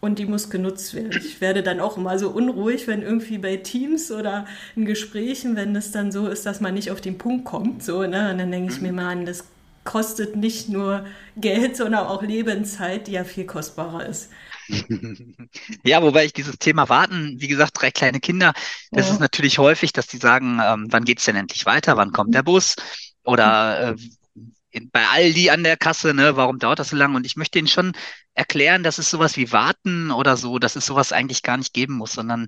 und 0.00 0.18
die 0.18 0.24
muss 0.24 0.48
genutzt 0.48 0.94
werden. 0.94 1.20
Ich 1.22 1.42
werde 1.42 1.62
dann 1.62 1.80
auch 1.80 1.98
immer 1.98 2.18
so 2.18 2.30
unruhig, 2.30 2.86
wenn 2.86 3.02
irgendwie 3.02 3.36
bei 3.36 3.58
Teams 3.58 4.10
oder 4.10 4.46
in 4.76 4.86
Gesprächen, 4.86 5.56
wenn 5.56 5.76
es 5.76 5.90
dann 5.90 6.10
so 6.10 6.26
ist, 6.26 6.46
dass 6.46 6.60
man 6.60 6.72
nicht 6.72 6.90
auf 6.90 7.02
den 7.02 7.18
Punkt 7.18 7.44
kommt, 7.44 7.82
so, 7.82 8.02
ne? 8.02 8.30
Und 8.30 8.38
dann 8.38 8.50
denke 8.50 8.72
ich 8.72 8.80
mir 8.80 8.92
mal 8.92 9.10
an, 9.10 9.26
das 9.26 9.44
kostet 9.84 10.36
nicht 10.36 10.70
nur 10.70 11.04
Geld, 11.36 11.76
sondern 11.76 12.06
auch 12.06 12.22
Lebenszeit, 12.22 13.06
die 13.08 13.12
ja 13.12 13.24
viel 13.24 13.44
kostbarer 13.44 14.06
ist. 14.06 14.30
Ja, 15.84 16.02
wobei 16.02 16.24
ich 16.24 16.32
dieses 16.32 16.58
Thema 16.58 16.88
Warten, 16.88 17.36
wie 17.38 17.48
gesagt, 17.48 17.80
drei 17.80 17.90
kleine 17.90 18.20
Kinder, 18.20 18.52
das 18.90 19.06
ja. 19.06 19.14
ist 19.14 19.20
natürlich 19.20 19.58
häufig, 19.58 19.92
dass 19.92 20.06
die 20.06 20.18
sagen, 20.18 20.60
ähm, 20.62 20.86
wann 20.90 21.04
geht's 21.04 21.24
denn 21.24 21.36
endlich 21.36 21.66
weiter, 21.66 21.96
wann 21.96 22.12
kommt 22.12 22.34
der 22.34 22.42
Bus? 22.42 22.76
Oder 23.24 23.94
äh, 24.72 24.80
bei 24.92 25.06
Aldi 25.08 25.50
an 25.50 25.64
der 25.64 25.76
Kasse, 25.76 26.14
ne, 26.14 26.36
warum 26.36 26.58
dauert 26.58 26.78
das 26.78 26.90
so 26.90 26.96
lange? 26.96 27.16
Und 27.16 27.26
ich 27.26 27.36
möchte 27.36 27.58
Ihnen 27.58 27.68
schon 27.68 27.92
erklären, 28.34 28.82
dass 28.82 28.98
es 28.98 29.10
sowas 29.10 29.36
wie 29.36 29.52
Warten 29.52 30.10
oder 30.10 30.36
so, 30.36 30.58
dass 30.58 30.76
es 30.76 30.86
sowas 30.86 31.12
eigentlich 31.12 31.42
gar 31.42 31.56
nicht 31.56 31.72
geben 31.72 31.94
muss, 31.94 32.12
sondern 32.12 32.46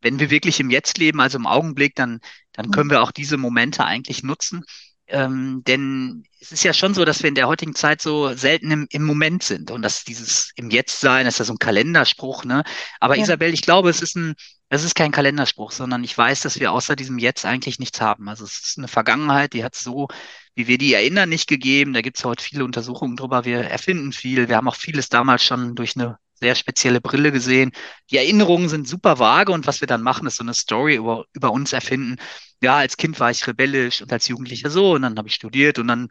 wenn 0.00 0.18
wir 0.18 0.30
wirklich 0.30 0.60
im 0.60 0.70
Jetzt 0.70 0.98
leben, 0.98 1.20
also 1.20 1.38
im 1.38 1.46
Augenblick, 1.46 1.94
dann, 1.94 2.20
dann 2.52 2.70
können 2.70 2.90
wir 2.90 3.02
auch 3.02 3.12
diese 3.12 3.36
Momente 3.36 3.84
eigentlich 3.84 4.22
nutzen. 4.22 4.64
Ähm, 5.10 5.62
denn 5.66 6.24
es 6.40 6.52
ist 6.52 6.64
ja 6.64 6.72
schon 6.72 6.94
so, 6.94 7.04
dass 7.04 7.22
wir 7.22 7.28
in 7.28 7.34
der 7.34 7.48
heutigen 7.48 7.74
Zeit 7.74 8.00
so 8.00 8.34
selten 8.34 8.70
im, 8.70 8.86
im 8.90 9.04
Moment 9.04 9.42
sind 9.42 9.70
und 9.70 9.82
dass 9.82 10.04
dieses 10.04 10.52
im 10.56 10.70
Jetzt 10.70 11.00
sein, 11.00 11.26
ist 11.26 11.38
ja 11.38 11.44
so 11.44 11.52
ein 11.52 11.58
Kalenderspruch, 11.58 12.44
ne? 12.44 12.64
Aber 13.00 13.16
ja. 13.16 13.22
Isabel, 13.22 13.52
ich 13.52 13.62
glaube, 13.62 13.90
es 13.90 14.02
ist 14.02 14.16
ein, 14.16 14.34
es 14.68 14.84
ist 14.84 14.94
kein 14.94 15.12
Kalenderspruch, 15.12 15.72
sondern 15.72 16.04
ich 16.04 16.16
weiß, 16.16 16.40
dass 16.40 16.60
wir 16.60 16.72
außer 16.72 16.96
diesem 16.96 17.18
Jetzt 17.18 17.44
eigentlich 17.44 17.78
nichts 17.78 18.00
haben. 18.00 18.28
Also 18.28 18.44
es 18.44 18.68
ist 18.68 18.78
eine 18.78 18.88
Vergangenheit, 18.88 19.52
die 19.52 19.64
hat 19.64 19.74
so 19.74 20.08
wie 20.54 20.66
wir 20.66 20.78
die 20.78 20.94
erinnern, 20.94 21.28
nicht 21.28 21.48
gegeben. 21.48 21.92
Da 21.92 22.02
gibt 22.02 22.18
es 22.18 22.24
heute 22.24 22.44
viele 22.44 22.64
Untersuchungen 22.64 23.16
drüber. 23.16 23.44
Wir 23.44 23.60
erfinden 23.60 24.12
viel. 24.12 24.48
Wir 24.48 24.56
haben 24.56 24.68
auch 24.68 24.76
vieles 24.76 25.08
damals 25.08 25.42
schon 25.42 25.74
durch 25.74 25.96
eine 25.96 26.18
sehr 26.40 26.54
spezielle 26.54 27.00
Brille 27.00 27.32
gesehen. 27.32 27.72
Die 28.10 28.16
Erinnerungen 28.16 28.68
sind 28.68 28.88
super 28.88 29.18
vage 29.18 29.52
und 29.52 29.66
was 29.66 29.80
wir 29.80 29.88
dann 29.88 30.02
machen, 30.02 30.26
ist 30.26 30.36
so 30.36 30.44
eine 30.44 30.54
Story 30.54 30.96
über, 30.96 31.26
über 31.32 31.52
uns 31.52 31.72
erfinden. 31.72 32.16
Ja, 32.62 32.78
als 32.78 32.96
Kind 32.96 33.20
war 33.20 33.30
ich 33.30 33.46
rebellisch 33.46 34.02
und 34.02 34.12
als 34.12 34.28
Jugendlicher 34.28 34.70
so 34.70 34.92
und 34.92 35.02
dann 35.02 35.16
habe 35.18 35.28
ich 35.28 35.34
studiert 35.34 35.78
und 35.78 35.88
dann, 35.88 36.08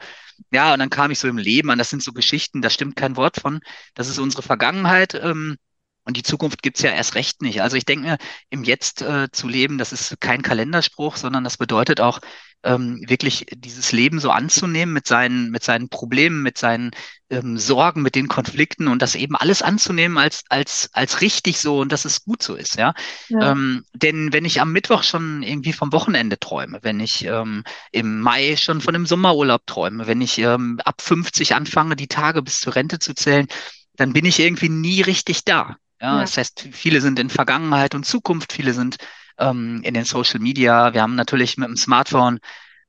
ja, 0.52 0.74
und 0.74 0.80
dann 0.80 0.90
kam 0.90 1.12
ich 1.12 1.20
so 1.20 1.28
im 1.28 1.38
Leben 1.38 1.70
an. 1.72 1.78
Das 1.78 1.90
sind 1.90 2.04
so 2.04 2.14
Geschichten, 2.14 2.62
da 2.62 2.70
stimmt 2.70 2.96
kein 2.96 3.18
Wort 3.18 3.40
von. 3.42 3.60
Das 3.96 4.08
ist 4.08 4.20
unsere 4.20 4.44
Vergangenheit. 4.44 5.14
Ähm, 5.16 5.58
und 6.06 6.18
die 6.18 6.24
Zukunft 6.24 6.64
gibt's 6.64 6.82
ja 6.82 6.92
erst 6.92 7.14
recht 7.16 7.42
nicht. 7.44 7.62
Also 7.62 7.78
ich 7.78 7.86
denke, 7.86 8.18
im 8.50 8.64
Jetzt 8.64 9.02
äh, 9.04 9.28
zu 9.32 9.48
leben, 9.48 9.78
das 9.78 9.92
ist 9.92 10.20
kein 10.20 10.42
Kalenderspruch, 10.42 11.18
sondern 11.18 11.44
das 11.44 11.58
bedeutet 11.58 12.02
auch, 12.02 12.20
ähm, 12.64 13.02
wirklich 13.08 13.46
dieses 13.56 13.92
Leben 13.92 14.20
so 14.20 14.32
anzunehmen 14.32 14.94
mit 14.94 15.08
seinen, 15.08 15.50
mit 15.50 15.64
seinen 15.64 15.88
Problemen, 15.90 16.42
mit 16.42 16.58
seinen 16.58 16.92
ähm, 17.30 17.58
Sorgen, 17.58 18.02
mit 18.02 18.16
den 18.16 18.28
Konflikten 18.28 18.88
und 18.88 19.02
das 19.02 19.16
eben 19.16 19.36
alles 19.36 19.62
anzunehmen 19.62 20.18
als, 20.18 20.44
als, 20.50 20.90
als 20.94 21.22
richtig 21.22 21.60
so 21.60 21.80
und 21.80 21.92
dass 21.92 22.06
es 22.06 22.24
gut 22.26 22.44
so 22.44 22.56
ist, 22.56 22.76
ja. 22.76 22.94
ja. 23.30 23.52
Ähm, 23.52 23.86
denn 23.94 24.34
wenn 24.34 24.46
ich 24.46 24.60
am 24.60 24.74
Mittwoch 24.74 25.04
schon 25.04 25.42
irgendwie 25.42 25.74
vom 25.74 25.94
Wochenende 25.94 26.38
träume, 26.38 26.80
wenn 26.82 27.00
ich 27.00 27.26
ähm, 27.26 27.64
im 27.92 28.20
Mai 28.20 28.58
schon 28.58 28.82
von 28.82 28.94
einem 28.94 29.06
Sommerurlaub 29.06 29.66
träume, 29.66 30.08
wenn 30.08 30.22
ich 30.22 30.38
ähm, 30.40 30.80
ab 30.84 31.02
50 31.02 31.56
anfange, 31.56 31.96
die 31.96 32.08
Tage 32.08 32.42
bis 32.42 32.60
zur 32.60 32.76
Rente 32.76 33.00
zu 33.00 33.14
zählen, 33.14 33.48
dann 33.96 34.14
bin 34.14 34.26
ich 34.26 34.40
irgendwie 34.40 34.70
nie 34.70 35.02
richtig 35.02 35.46
da. 35.46 35.78
Ja, 36.02 36.16
ja. 36.16 36.22
das 36.22 36.38
heißt, 36.38 36.70
viele 36.72 37.02
sind 37.02 37.20
in 37.20 37.30
Vergangenheit 37.30 37.96
und 37.96 38.06
Zukunft, 38.06 38.54
viele 38.54 38.74
sind 38.74 38.98
ähm, 39.40 39.82
in 39.84 39.94
den 39.94 40.06
Social 40.06 40.40
Media. 40.40 40.94
Wir 40.94 41.02
haben 41.02 41.16
natürlich 41.16 41.58
mit 41.58 41.68
dem 41.68 41.78
Smartphone 41.78 42.40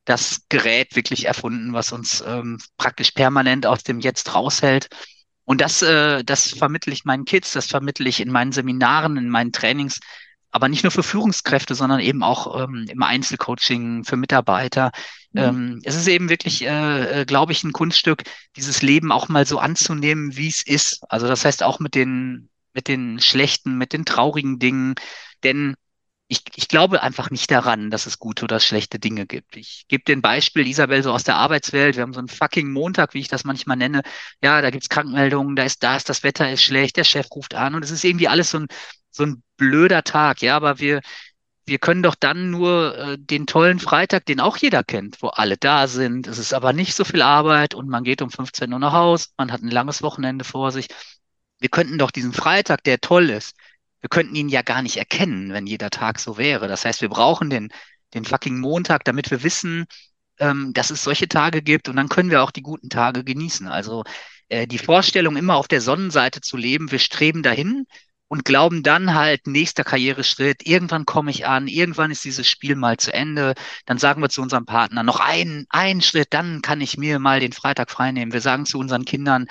das 0.04 0.42
Gerät 0.48 0.96
wirklich 0.96 1.26
erfunden, 1.26 1.72
was 1.72 1.92
uns 1.92 2.22
ähm, 2.26 2.58
praktisch 2.76 3.12
permanent 3.12 3.66
aus 3.66 3.82
dem 3.82 4.00
Jetzt 4.00 4.34
raushält. 4.34 4.88
Und 5.44 5.60
das, 5.60 5.82
äh, 5.82 6.24
das 6.24 6.50
vermittle 6.50 6.92
ich 6.92 7.04
meinen 7.04 7.24
Kids, 7.24 7.52
das 7.52 7.66
vermittle 7.66 8.08
ich 8.08 8.20
in 8.20 8.30
meinen 8.30 8.52
Seminaren, 8.52 9.16
in 9.16 9.28
meinen 9.28 9.52
Trainings, 9.52 10.00
aber 10.50 10.68
nicht 10.68 10.82
nur 10.82 10.90
für 10.90 11.02
Führungskräfte, 11.02 11.74
sondern 11.74 12.00
eben 12.00 12.22
auch 12.22 12.64
ähm, 12.64 12.86
im 12.88 13.02
Einzelcoaching 13.02 14.04
für 14.04 14.16
Mitarbeiter. 14.16 14.90
Mhm. 15.32 15.40
Ähm, 15.40 15.80
es 15.84 15.94
ist 15.94 16.08
eben 16.08 16.28
wirklich, 16.28 16.62
äh, 16.62 17.20
äh, 17.20 17.24
glaube 17.24 17.52
ich, 17.52 17.62
ein 17.62 17.72
Kunststück, 17.72 18.24
dieses 18.56 18.82
Leben 18.82 19.12
auch 19.12 19.28
mal 19.28 19.46
so 19.46 19.58
anzunehmen, 19.58 20.36
wie 20.36 20.48
es 20.48 20.64
ist. 20.66 21.04
Also 21.08 21.28
das 21.28 21.44
heißt 21.44 21.62
auch 21.62 21.78
mit 21.78 21.94
den, 21.94 22.48
mit 22.72 22.88
den 22.88 23.20
schlechten, 23.20 23.78
mit 23.78 23.92
den 23.92 24.04
traurigen 24.04 24.58
Dingen. 24.58 24.94
Denn 25.44 25.74
ich, 26.30 26.44
ich 26.54 26.68
glaube 26.68 27.02
einfach 27.02 27.30
nicht 27.30 27.50
daran, 27.50 27.90
dass 27.90 28.06
es 28.06 28.20
gute 28.20 28.44
oder 28.44 28.60
schlechte 28.60 29.00
Dinge 29.00 29.26
gibt. 29.26 29.56
Ich 29.56 29.86
gebe 29.88 30.04
dir 30.04 30.12
ein 30.14 30.22
Beispiel, 30.22 30.68
Isabel, 30.68 31.02
so 31.02 31.12
aus 31.12 31.24
der 31.24 31.34
Arbeitswelt. 31.34 31.96
Wir 31.96 32.02
haben 32.04 32.12
so 32.12 32.20
einen 32.20 32.28
fucking 32.28 32.70
Montag, 32.72 33.14
wie 33.14 33.20
ich 33.20 33.26
das 33.26 33.42
manchmal 33.42 33.76
nenne. 33.76 34.02
Ja, 34.40 34.62
da 34.62 34.70
gibt's 34.70 34.88
Krankmeldungen, 34.88 35.56
da 35.56 35.64
ist 35.64 35.82
das, 35.82 36.04
das 36.04 36.22
Wetter 36.22 36.50
ist 36.52 36.62
schlecht, 36.62 36.96
der 36.96 37.02
Chef 37.04 37.26
ruft 37.32 37.54
an 37.56 37.74
und 37.74 37.84
es 37.84 37.90
ist 37.90 38.04
irgendwie 38.04 38.28
alles 38.28 38.50
so 38.50 38.60
ein, 38.60 38.68
so 39.10 39.24
ein 39.24 39.42
blöder 39.56 40.04
Tag. 40.04 40.40
Ja, 40.40 40.54
aber 40.54 40.78
wir, 40.78 41.00
wir 41.66 41.78
können 41.80 42.04
doch 42.04 42.14
dann 42.14 42.50
nur 42.52 42.96
äh, 42.96 43.18
den 43.18 43.48
tollen 43.48 43.80
Freitag, 43.80 44.24
den 44.26 44.38
auch 44.38 44.56
jeder 44.56 44.84
kennt, 44.84 45.22
wo 45.22 45.28
alle 45.28 45.56
da 45.56 45.88
sind. 45.88 46.28
Es 46.28 46.38
ist 46.38 46.54
aber 46.54 46.72
nicht 46.72 46.94
so 46.94 47.04
viel 47.04 47.22
Arbeit 47.22 47.74
und 47.74 47.88
man 47.88 48.04
geht 48.04 48.22
um 48.22 48.30
15 48.30 48.72
Uhr 48.72 48.78
nach 48.78 48.92
Hause, 48.92 49.28
man 49.36 49.50
hat 49.50 49.62
ein 49.62 49.70
langes 49.70 50.00
Wochenende 50.02 50.44
vor 50.44 50.70
sich. 50.70 50.86
Wir 51.58 51.70
könnten 51.70 51.98
doch 51.98 52.12
diesen 52.12 52.32
Freitag, 52.32 52.84
der 52.84 53.00
toll 53.00 53.30
ist, 53.30 53.56
wir 54.00 54.08
könnten 54.08 54.34
ihn 54.34 54.48
ja 54.48 54.62
gar 54.62 54.82
nicht 54.82 54.96
erkennen, 54.96 55.52
wenn 55.52 55.66
jeder 55.66 55.90
Tag 55.90 56.18
so 56.18 56.38
wäre. 56.38 56.68
Das 56.68 56.84
heißt, 56.84 57.02
wir 57.02 57.08
brauchen 57.08 57.50
den, 57.50 57.70
den 58.14 58.24
fucking 58.24 58.58
Montag, 58.58 59.04
damit 59.04 59.30
wir 59.30 59.42
wissen, 59.42 59.86
ähm, 60.38 60.72
dass 60.72 60.90
es 60.90 61.04
solche 61.04 61.28
Tage 61.28 61.62
gibt 61.62 61.88
und 61.88 61.96
dann 61.96 62.08
können 62.08 62.30
wir 62.30 62.42
auch 62.42 62.50
die 62.50 62.62
guten 62.62 62.88
Tage 62.90 63.24
genießen. 63.24 63.68
Also 63.68 64.04
äh, 64.48 64.66
die 64.66 64.78
Vorstellung, 64.78 65.36
immer 65.36 65.56
auf 65.56 65.68
der 65.68 65.80
Sonnenseite 65.80 66.40
zu 66.40 66.56
leben, 66.56 66.90
wir 66.90 66.98
streben 66.98 67.42
dahin 67.42 67.86
und 68.28 68.44
glauben 68.44 68.82
dann 68.82 69.14
halt, 69.14 69.46
nächster 69.46 69.84
Karriereschritt, 69.84 70.66
irgendwann 70.66 71.04
komme 71.04 71.30
ich 71.32 71.46
an, 71.46 71.66
irgendwann 71.66 72.12
ist 72.12 72.24
dieses 72.24 72.48
Spiel 72.48 72.76
mal 72.76 72.96
zu 72.96 73.12
Ende, 73.12 73.54
dann 73.86 73.98
sagen 73.98 74.22
wir 74.22 74.28
zu 74.28 74.40
unserem 74.40 74.66
Partner, 74.66 75.02
noch 75.02 75.20
einen, 75.20 75.66
einen 75.68 76.00
Schritt, 76.00 76.28
dann 76.30 76.62
kann 76.62 76.80
ich 76.80 76.96
mir 76.96 77.18
mal 77.18 77.40
den 77.40 77.52
Freitag 77.52 77.90
freinehmen. 77.90 78.32
Wir 78.32 78.40
sagen 78.40 78.66
zu 78.66 78.78
unseren 78.78 79.04
Kindern, 79.04 79.46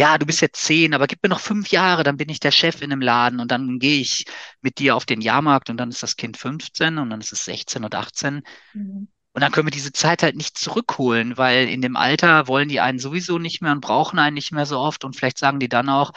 ja, 0.00 0.16
du 0.16 0.24
bist 0.24 0.40
jetzt 0.40 0.64
zehn, 0.64 0.94
aber 0.94 1.06
gib 1.06 1.22
mir 1.22 1.28
noch 1.28 1.40
fünf 1.40 1.68
Jahre, 1.68 2.04
dann 2.04 2.16
bin 2.16 2.30
ich 2.30 2.40
der 2.40 2.52
Chef 2.52 2.80
in 2.80 2.90
einem 2.90 3.02
Laden 3.02 3.38
und 3.38 3.50
dann 3.52 3.78
gehe 3.78 4.00
ich 4.00 4.24
mit 4.62 4.78
dir 4.78 4.96
auf 4.96 5.04
den 5.04 5.20
Jahrmarkt 5.20 5.68
und 5.68 5.76
dann 5.76 5.90
ist 5.90 6.02
das 6.02 6.16
Kind 6.16 6.38
15 6.38 6.96
und 6.96 7.10
dann 7.10 7.20
ist 7.20 7.32
es 7.32 7.44
16 7.44 7.84
und 7.84 7.94
18. 7.94 8.42
Mhm. 8.72 9.08
Und 9.32 9.40
dann 9.42 9.52
können 9.52 9.66
wir 9.66 9.72
diese 9.72 9.92
Zeit 9.92 10.22
halt 10.22 10.36
nicht 10.36 10.56
zurückholen, 10.56 11.36
weil 11.36 11.68
in 11.68 11.82
dem 11.82 11.96
Alter 11.96 12.48
wollen 12.48 12.70
die 12.70 12.80
einen 12.80 12.98
sowieso 12.98 13.38
nicht 13.38 13.60
mehr 13.60 13.72
und 13.72 13.82
brauchen 13.82 14.18
einen 14.18 14.34
nicht 14.34 14.52
mehr 14.52 14.64
so 14.64 14.78
oft 14.78 15.04
und 15.04 15.16
vielleicht 15.16 15.36
sagen 15.38 15.60
die 15.60 15.68
dann 15.68 15.90
auch, 15.90 16.12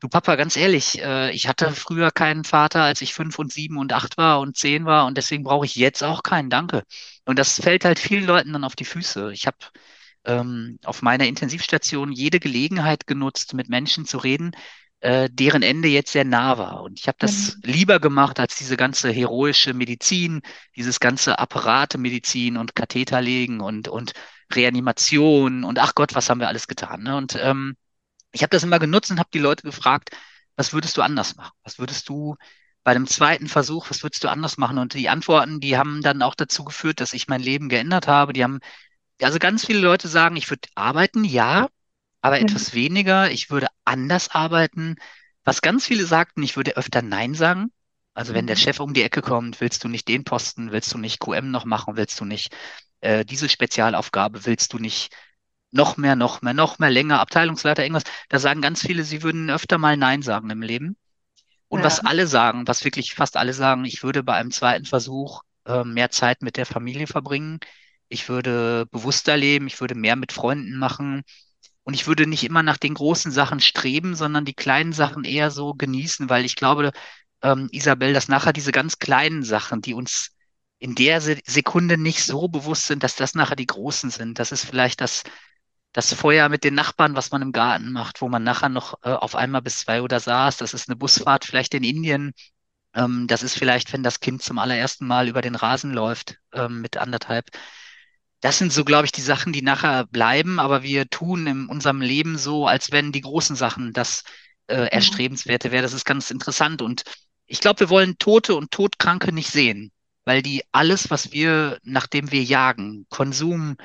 Du 0.00 0.08
Papa, 0.08 0.36
ganz 0.36 0.56
ehrlich, 0.56 1.02
äh, 1.02 1.32
ich 1.32 1.48
hatte 1.48 1.72
früher 1.72 2.12
keinen 2.12 2.44
Vater, 2.44 2.84
als 2.84 3.00
ich 3.00 3.14
fünf 3.14 3.36
und 3.40 3.52
sieben 3.52 3.78
und 3.78 3.92
acht 3.92 4.16
war 4.16 4.38
und 4.38 4.56
zehn 4.56 4.84
war 4.84 5.06
und 5.06 5.18
deswegen 5.18 5.42
brauche 5.42 5.66
ich 5.66 5.74
jetzt 5.74 6.04
auch 6.04 6.22
keinen, 6.22 6.50
danke. 6.50 6.84
Und 7.24 7.36
das 7.36 7.60
fällt 7.60 7.84
halt 7.84 7.98
vielen 7.98 8.24
Leuten 8.24 8.52
dann 8.52 8.62
auf 8.62 8.76
die 8.76 8.84
Füße. 8.84 9.32
Ich 9.32 9.48
habe 9.48 9.56
ähm, 10.28 10.78
auf 10.84 11.02
meiner 11.02 11.26
Intensivstation 11.26 12.12
jede 12.12 12.38
Gelegenheit 12.38 13.06
genutzt, 13.06 13.54
mit 13.54 13.68
Menschen 13.68 14.04
zu 14.04 14.18
reden, 14.18 14.52
äh, 15.00 15.28
deren 15.32 15.62
Ende 15.62 15.88
jetzt 15.88 16.12
sehr 16.12 16.24
nah 16.24 16.58
war. 16.58 16.82
Und 16.82 16.98
ich 17.00 17.08
habe 17.08 17.18
das 17.18 17.56
mhm. 17.56 17.72
lieber 17.72 17.98
gemacht 17.98 18.38
als 18.38 18.56
diese 18.56 18.76
ganze 18.76 19.10
heroische 19.10 19.74
Medizin, 19.74 20.42
dieses 20.76 21.00
ganze 21.00 21.38
Apparatemedizin 21.38 22.56
und 22.56 22.74
Katheterlegen 22.74 23.60
und, 23.60 23.88
und 23.88 24.12
Reanimation 24.52 25.64
und 25.64 25.78
ach 25.78 25.94
Gott, 25.94 26.14
was 26.14 26.28
haben 26.28 26.40
wir 26.40 26.48
alles 26.48 26.68
getan. 26.68 27.02
Ne? 27.02 27.16
Und 27.16 27.36
ähm, 27.40 27.76
ich 28.32 28.42
habe 28.42 28.50
das 28.50 28.64
immer 28.64 28.78
genutzt 28.78 29.10
und 29.10 29.18
habe 29.18 29.30
die 29.32 29.38
Leute 29.38 29.62
gefragt, 29.62 30.10
was 30.56 30.72
würdest 30.72 30.96
du 30.96 31.02
anders 31.02 31.36
machen? 31.36 31.52
Was 31.62 31.78
würdest 31.78 32.08
du 32.08 32.36
bei 32.84 32.94
dem 32.94 33.06
zweiten 33.06 33.48
Versuch, 33.48 33.90
was 33.90 34.02
würdest 34.02 34.24
du 34.24 34.28
anders 34.28 34.58
machen? 34.58 34.78
Und 34.78 34.94
die 34.94 35.08
Antworten, 35.08 35.60
die 35.60 35.76
haben 35.76 36.02
dann 36.02 36.22
auch 36.22 36.34
dazu 36.34 36.64
geführt, 36.64 37.00
dass 37.00 37.12
ich 37.12 37.28
mein 37.28 37.40
Leben 37.40 37.68
geändert 37.68 38.08
habe. 38.08 38.32
Die 38.32 38.42
haben, 38.42 38.60
also 39.22 39.38
ganz 39.38 39.66
viele 39.66 39.80
Leute 39.80 40.08
sagen, 40.08 40.36
ich 40.36 40.48
würde 40.50 40.68
arbeiten, 40.74 41.24
ja, 41.24 41.68
aber 42.20 42.38
mhm. 42.38 42.46
etwas 42.46 42.74
weniger. 42.74 43.30
Ich 43.30 43.50
würde 43.50 43.68
anders 43.84 44.30
arbeiten. 44.30 44.96
Was 45.44 45.62
ganz 45.62 45.86
viele 45.86 46.04
sagten, 46.04 46.42
ich 46.42 46.56
würde 46.56 46.76
öfter 46.76 47.02
Nein 47.02 47.34
sagen. 47.34 47.72
Also 48.14 48.34
wenn 48.34 48.46
der 48.46 48.56
mhm. 48.56 48.60
Chef 48.60 48.80
um 48.80 48.94
die 48.94 49.02
Ecke 49.02 49.22
kommt, 49.22 49.60
willst 49.60 49.84
du 49.84 49.88
nicht 49.88 50.08
den 50.08 50.24
Posten, 50.24 50.72
willst 50.72 50.92
du 50.92 50.98
nicht 50.98 51.20
QM 51.20 51.50
noch 51.50 51.64
machen, 51.64 51.96
willst 51.96 52.18
du 52.20 52.24
nicht 52.24 52.54
äh, 53.00 53.24
diese 53.24 53.48
Spezialaufgabe, 53.48 54.44
willst 54.44 54.72
du 54.72 54.78
nicht 54.78 55.14
noch 55.70 55.96
mehr, 55.96 56.16
noch 56.16 56.42
mehr, 56.42 56.54
noch 56.54 56.78
mehr 56.78 56.90
länger, 56.90 57.20
Abteilungsleiter, 57.20 57.82
irgendwas. 57.82 58.04
Da 58.28 58.38
sagen 58.38 58.62
ganz 58.62 58.80
viele, 58.82 59.04
sie 59.04 59.22
würden 59.22 59.50
öfter 59.50 59.78
mal 59.78 59.96
Nein 59.96 60.22
sagen 60.22 60.50
im 60.50 60.62
Leben. 60.62 60.96
Und 61.68 61.80
ja. 61.80 61.86
was 61.86 62.00
alle 62.00 62.26
sagen, 62.26 62.66
was 62.66 62.84
wirklich 62.84 63.14
fast 63.14 63.36
alle 63.36 63.52
sagen, 63.52 63.84
ich 63.84 64.02
würde 64.02 64.22
bei 64.22 64.34
einem 64.34 64.50
zweiten 64.50 64.86
Versuch 64.86 65.42
äh, 65.66 65.84
mehr 65.84 66.10
Zeit 66.10 66.42
mit 66.42 66.56
der 66.56 66.66
Familie 66.66 67.06
verbringen. 67.06 67.60
Ich 68.08 68.28
würde 68.28 68.86
bewusster 68.90 69.36
leben, 69.36 69.66
ich 69.66 69.80
würde 69.80 69.94
mehr 69.94 70.16
mit 70.16 70.32
Freunden 70.32 70.78
machen. 70.78 71.22
Und 71.82 71.94
ich 71.94 72.06
würde 72.06 72.26
nicht 72.26 72.44
immer 72.44 72.62
nach 72.62 72.76
den 72.76 72.94
großen 72.94 73.32
Sachen 73.32 73.60
streben, 73.60 74.14
sondern 74.14 74.44
die 74.44 74.54
kleinen 74.54 74.92
Sachen 74.92 75.24
eher 75.24 75.50
so 75.50 75.74
genießen, 75.74 76.28
weil 76.28 76.44
ich 76.44 76.56
glaube, 76.56 76.92
ähm, 77.42 77.68
Isabel, 77.72 78.12
dass 78.12 78.28
nachher 78.28 78.52
diese 78.52 78.72
ganz 78.72 78.98
kleinen 78.98 79.42
Sachen, 79.42 79.80
die 79.80 79.94
uns 79.94 80.30
in 80.78 80.94
der 80.94 81.20
Sekunde 81.20 81.98
nicht 81.98 82.22
so 82.24 82.48
bewusst 82.48 82.86
sind, 82.86 83.02
dass 83.02 83.16
das 83.16 83.34
nachher 83.34 83.56
die 83.56 83.66
großen 83.66 84.10
sind. 84.10 84.38
Das 84.38 84.52
ist 84.52 84.64
vielleicht 84.64 85.00
das, 85.00 85.24
das 85.92 86.12
Feuer 86.14 86.48
mit 86.48 86.64
den 86.64 86.74
Nachbarn, 86.74 87.16
was 87.16 87.30
man 87.30 87.42
im 87.42 87.52
Garten 87.52 87.92
macht, 87.92 88.20
wo 88.20 88.28
man 88.28 88.44
nachher 88.44 88.68
noch 88.68 88.94
äh, 89.02 89.10
auf 89.10 89.34
einmal 89.34 89.62
bis 89.62 89.78
zwei 89.78 90.02
Uhr 90.02 90.08
da 90.08 90.20
saß. 90.20 90.58
Das 90.58 90.74
ist 90.74 90.88
eine 90.88 90.96
Busfahrt 90.96 91.44
vielleicht 91.44 91.74
in 91.74 91.84
Indien. 91.84 92.32
Ähm, 92.94 93.26
das 93.26 93.42
ist 93.42 93.58
vielleicht, 93.58 93.92
wenn 93.92 94.02
das 94.02 94.20
Kind 94.20 94.42
zum 94.42 94.58
allerersten 94.58 95.06
Mal 95.06 95.28
über 95.28 95.42
den 95.42 95.54
Rasen 95.54 95.92
läuft 95.92 96.38
ähm, 96.52 96.80
mit 96.80 96.96
anderthalb. 96.96 97.46
Das 98.40 98.58
sind 98.58 98.72
so, 98.72 98.84
glaube 98.84 99.06
ich, 99.06 99.12
die 99.12 99.20
Sachen, 99.20 99.52
die 99.52 99.62
nachher 99.62 100.06
bleiben, 100.06 100.60
aber 100.60 100.82
wir 100.82 101.08
tun 101.10 101.46
in 101.46 101.66
unserem 101.66 102.00
Leben 102.00 102.38
so, 102.38 102.66
als 102.66 102.92
wenn 102.92 103.10
die 103.10 103.20
großen 103.20 103.56
Sachen 103.56 103.92
das 103.92 104.22
äh, 104.68 104.82
mhm. 104.82 104.88
Erstrebenswerte 104.88 105.72
wäre. 105.72 105.82
Das 105.82 105.92
ist 105.92 106.04
ganz 106.04 106.30
interessant. 106.30 106.82
Und 106.82 107.02
ich 107.46 107.60
glaube, 107.60 107.80
wir 107.80 107.90
wollen 107.90 108.18
Tote 108.18 108.54
und 108.54 108.70
Todkranke 108.70 109.32
nicht 109.32 109.50
sehen, 109.50 109.90
weil 110.24 110.42
die 110.42 110.62
alles, 110.72 111.10
was 111.10 111.32
wir, 111.32 111.78
nachdem 111.82 112.30
wir 112.30 112.42
jagen, 112.42 113.06
Konsum, 113.08 113.76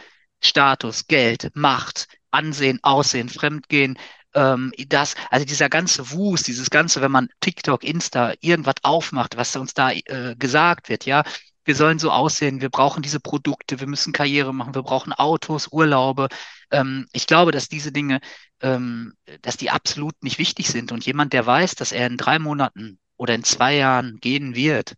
Status, 0.42 1.08
Geld, 1.08 1.52
Macht, 1.56 2.08
Ansehen, 2.32 2.80
Aussehen, 2.84 3.30
Fremdgehen, 3.30 3.98
ähm, 4.36 4.72
das, 4.88 5.16
also 5.30 5.46
dieser 5.46 5.70
ganze 5.70 6.12
Wust, 6.12 6.48
dieses 6.48 6.70
ganze, 6.70 7.02
wenn 7.02 7.12
man 7.12 7.30
TikTok, 7.40 7.84
Insta, 7.84 8.34
irgendwas 8.42 8.76
aufmacht, 8.84 9.38
was 9.38 9.56
uns 9.56 9.74
da 9.74 9.92
äh, 9.92 10.36
gesagt 10.38 10.90
wird, 10.90 11.06
ja, 11.06 11.24
wir 11.66 11.76
sollen 11.76 12.00
so 12.00 12.12
aussehen, 12.12 12.62
wir 12.62 12.70
brauchen 12.70 13.02
diese 13.04 13.20
Produkte, 13.20 13.80
wir 13.80 13.88
müssen 13.88 14.14
Karriere 14.14 14.54
machen, 14.54 14.76
wir 14.76 14.84
brauchen 14.84 15.14
Autos, 15.14 15.70
Urlaube. 15.72 16.28
Ähm, 16.72 17.08
ich 17.14 17.28
glaube, 17.28 17.52
dass 17.52 17.70
diese 17.70 17.92
Dinge, 17.92 18.20
ähm, 18.62 19.14
dass 19.42 19.58
die 19.58 19.70
absolut 19.70 20.16
nicht 20.24 20.40
wichtig 20.40 20.68
sind. 20.70 20.92
Und 20.92 21.06
jemand, 21.06 21.34
der 21.34 21.46
weiß, 21.46 21.76
dass 21.76 21.92
er 21.92 22.08
in 22.08 22.18
drei 22.18 22.40
Monaten 22.40 23.00
oder 23.18 23.36
in 23.36 23.44
zwei 23.44 23.76
Jahren 23.76 24.20
gehen 24.20 24.56
wird, 24.56 24.96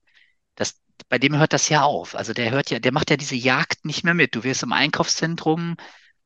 dass 0.55 0.75
bei 1.09 1.19
dem 1.19 1.37
hört 1.37 1.53
das 1.53 1.69
ja 1.69 1.83
auf. 1.83 2.15
Also 2.15 2.33
der 2.33 2.51
hört 2.51 2.71
ja, 2.71 2.79
der 2.79 2.91
macht 2.91 3.09
ja 3.09 3.17
diese 3.17 3.35
Jagd 3.35 3.85
nicht 3.85 4.03
mehr 4.03 4.13
mit. 4.13 4.35
Du 4.35 4.43
wirst 4.43 4.63
im 4.63 4.73
Einkaufszentrum 4.73 5.75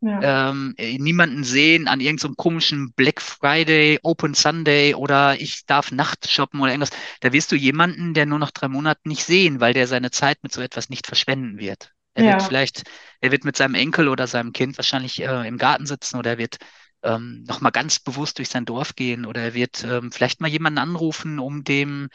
ja. 0.01 0.51
ähm, 0.51 0.75
niemanden 0.77 1.43
sehen 1.43 1.87
an 1.87 1.99
irgendeinem 1.99 2.31
so 2.31 2.35
komischen 2.35 2.93
Black 2.93 3.21
Friday, 3.21 3.99
Open 4.03 4.33
Sunday 4.33 4.93
oder 4.93 5.39
ich 5.39 5.65
darf 5.65 5.91
Nacht 5.91 6.29
shoppen 6.29 6.61
oder 6.61 6.71
irgendwas. 6.71 6.97
Da 7.21 7.33
wirst 7.33 7.51
du 7.51 7.55
jemanden, 7.55 8.13
der 8.13 8.25
nur 8.25 8.39
noch 8.39 8.51
drei 8.51 8.67
Monate 8.67 9.01
nicht 9.05 9.23
sehen, 9.25 9.59
weil 9.59 9.73
der 9.73 9.87
seine 9.87 10.11
Zeit 10.11 10.39
mit 10.41 10.53
so 10.53 10.61
etwas 10.61 10.89
nicht 10.89 11.07
verschwenden 11.07 11.59
wird. 11.59 11.91
Er 12.13 12.23
ja. 12.23 12.31
wird 12.33 12.43
vielleicht, 12.43 12.83
er 13.21 13.31
wird 13.31 13.45
mit 13.45 13.55
seinem 13.55 13.75
Enkel 13.75 14.07
oder 14.07 14.27
seinem 14.27 14.53
Kind 14.53 14.77
wahrscheinlich 14.77 15.21
äh, 15.21 15.47
im 15.47 15.57
Garten 15.57 15.85
sitzen 15.85 16.17
oder 16.17 16.31
er 16.31 16.37
wird 16.37 16.57
ähm, 17.03 17.43
nochmal 17.47 17.71
ganz 17.71 17.99
bewusst 17.99 18.37
durch 18.37 18.49
sein 18.49 18.65
Dorf 18.65 18.95
gehen 18.95 19.25
oder 19.25 19.41
er 19.41 19.53
wird 19.53 19.83
ähm, 19.83 20.11
vielleicht 20.11 20.41
mal 20.41 20.49
jemanden 20.49 20.79
anrufen, 20.79 21.39
um 21.39 21.63
dem 21.63 22.09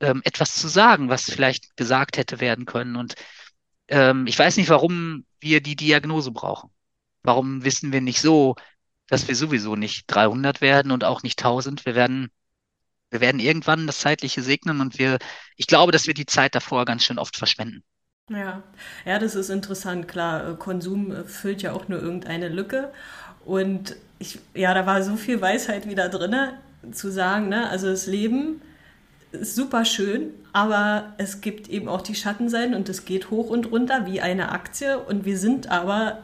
ähm, 0.00 0.20
etwas 0.24 0.54
zu 0.54 0.68
sagen, 0.68 1.08
was 1.08 1.24
vielleicht 1.24 1.76
gesagt 1.76 2.16
hätte 2.18 2.40
werden 2.40 2.66
können. 2.66 2.96
Und 2.96 3.14
ähm, 3.88 4.26
ich 4.26 4.38
weiß 4.38 4.56
nicht, 4.56 4.68
warum 4.68 5.24
wir 5.40 5.60
die 5.62 5.76
Diagnose 5.76 6.30
brauchen. 6.30 6.70
Warum 7.28 7.62
wissen 7.62 7.92
wir 7.92 8.00
nicht 8.00 8.22
so, 8.22 8.54
dass 9.06 9.28
wir 9.28 9.36
sowieso 9.36 9.76
nicht 9.76 10.04
300 10.06 10.62
werden 10.62 10.90
und 10.90 11.04
auch 11.04 11.22
nicht 11.22 11.38
1000? 11.38 11.84
Wir 11.84 11.94
werden, 11.94 12.30
wir 13.10 13.20
werden 13.20 13.38
irgendwann 13.38 13.86
das 13.86 13.98
Zeitliche 13.98 14.40
segnen 14.42 14.80
und 14.80 14.98
wir, 14.98 15.18
ich 15.56 15.66
glaube, 15.66 15.92
dass 15.92 16.06
wir 16.06 16.14
die 16.14 16.24
Zeit 16.24 16.54
davor 16.54 16.86
ganz 16.86 17.04
schön 17.04 17.18
oft 17.18 17.36
verschwenden. 17.36 17.84
Ja, 18.30 18.62
ja, 19.04 19.18
das 19.18 19.34
ist 19.34 19.50
interessant. 19.50 20.08
Klar, 20.08 20.52
äh, 20.52 20.54
Konsum 20.54 21.12
äh, 21.12 21.24
füllt 21.24 21.60
ja 21.60 21.72
auch 21.72 21.88
nur 21.88 22.00
irgendeine 22.00 22.48
Lücke. 22.48 22.94
Und 23.44 23.94
ich, 24.18 24.38
ja, 24.54 24.72
da 24.72 24.86
war 24.86 25.02
so 25.02 25.16
viel 25.16 25.42
Weisheit 25.42 25.86
wieder 25.86 26.08
drin, 26.08 26.34
zu 26.92 27.10
sagen, 27.10 27.50
ne, 27.50 27.68
also 27.68 27.88
das 27.88 28.06
Leben 28.06 28.62
super 29.38 29.84
schön, 29.84 30.30
aber 30.54 31.12
es 31.18 31.42
gibt 31.42 31.68
eben 31.68 31.88
auch 31.88 32.00
die 32.00 32.14
Schattenseiten 32.14 32.74
und 32.74 32.88
es 32.88 33.04
geht 33.04 33.30
hoch 33.30 33.50
und 33.50 33.70
runter 33.70 34.06
wie 34.06 34.22
eine 34.22 34.50
Aktie 34.50 34.98
und 34.98 35.26
wir 35.26 35.36
sind 35.36 35.70
aber 35.70 36.22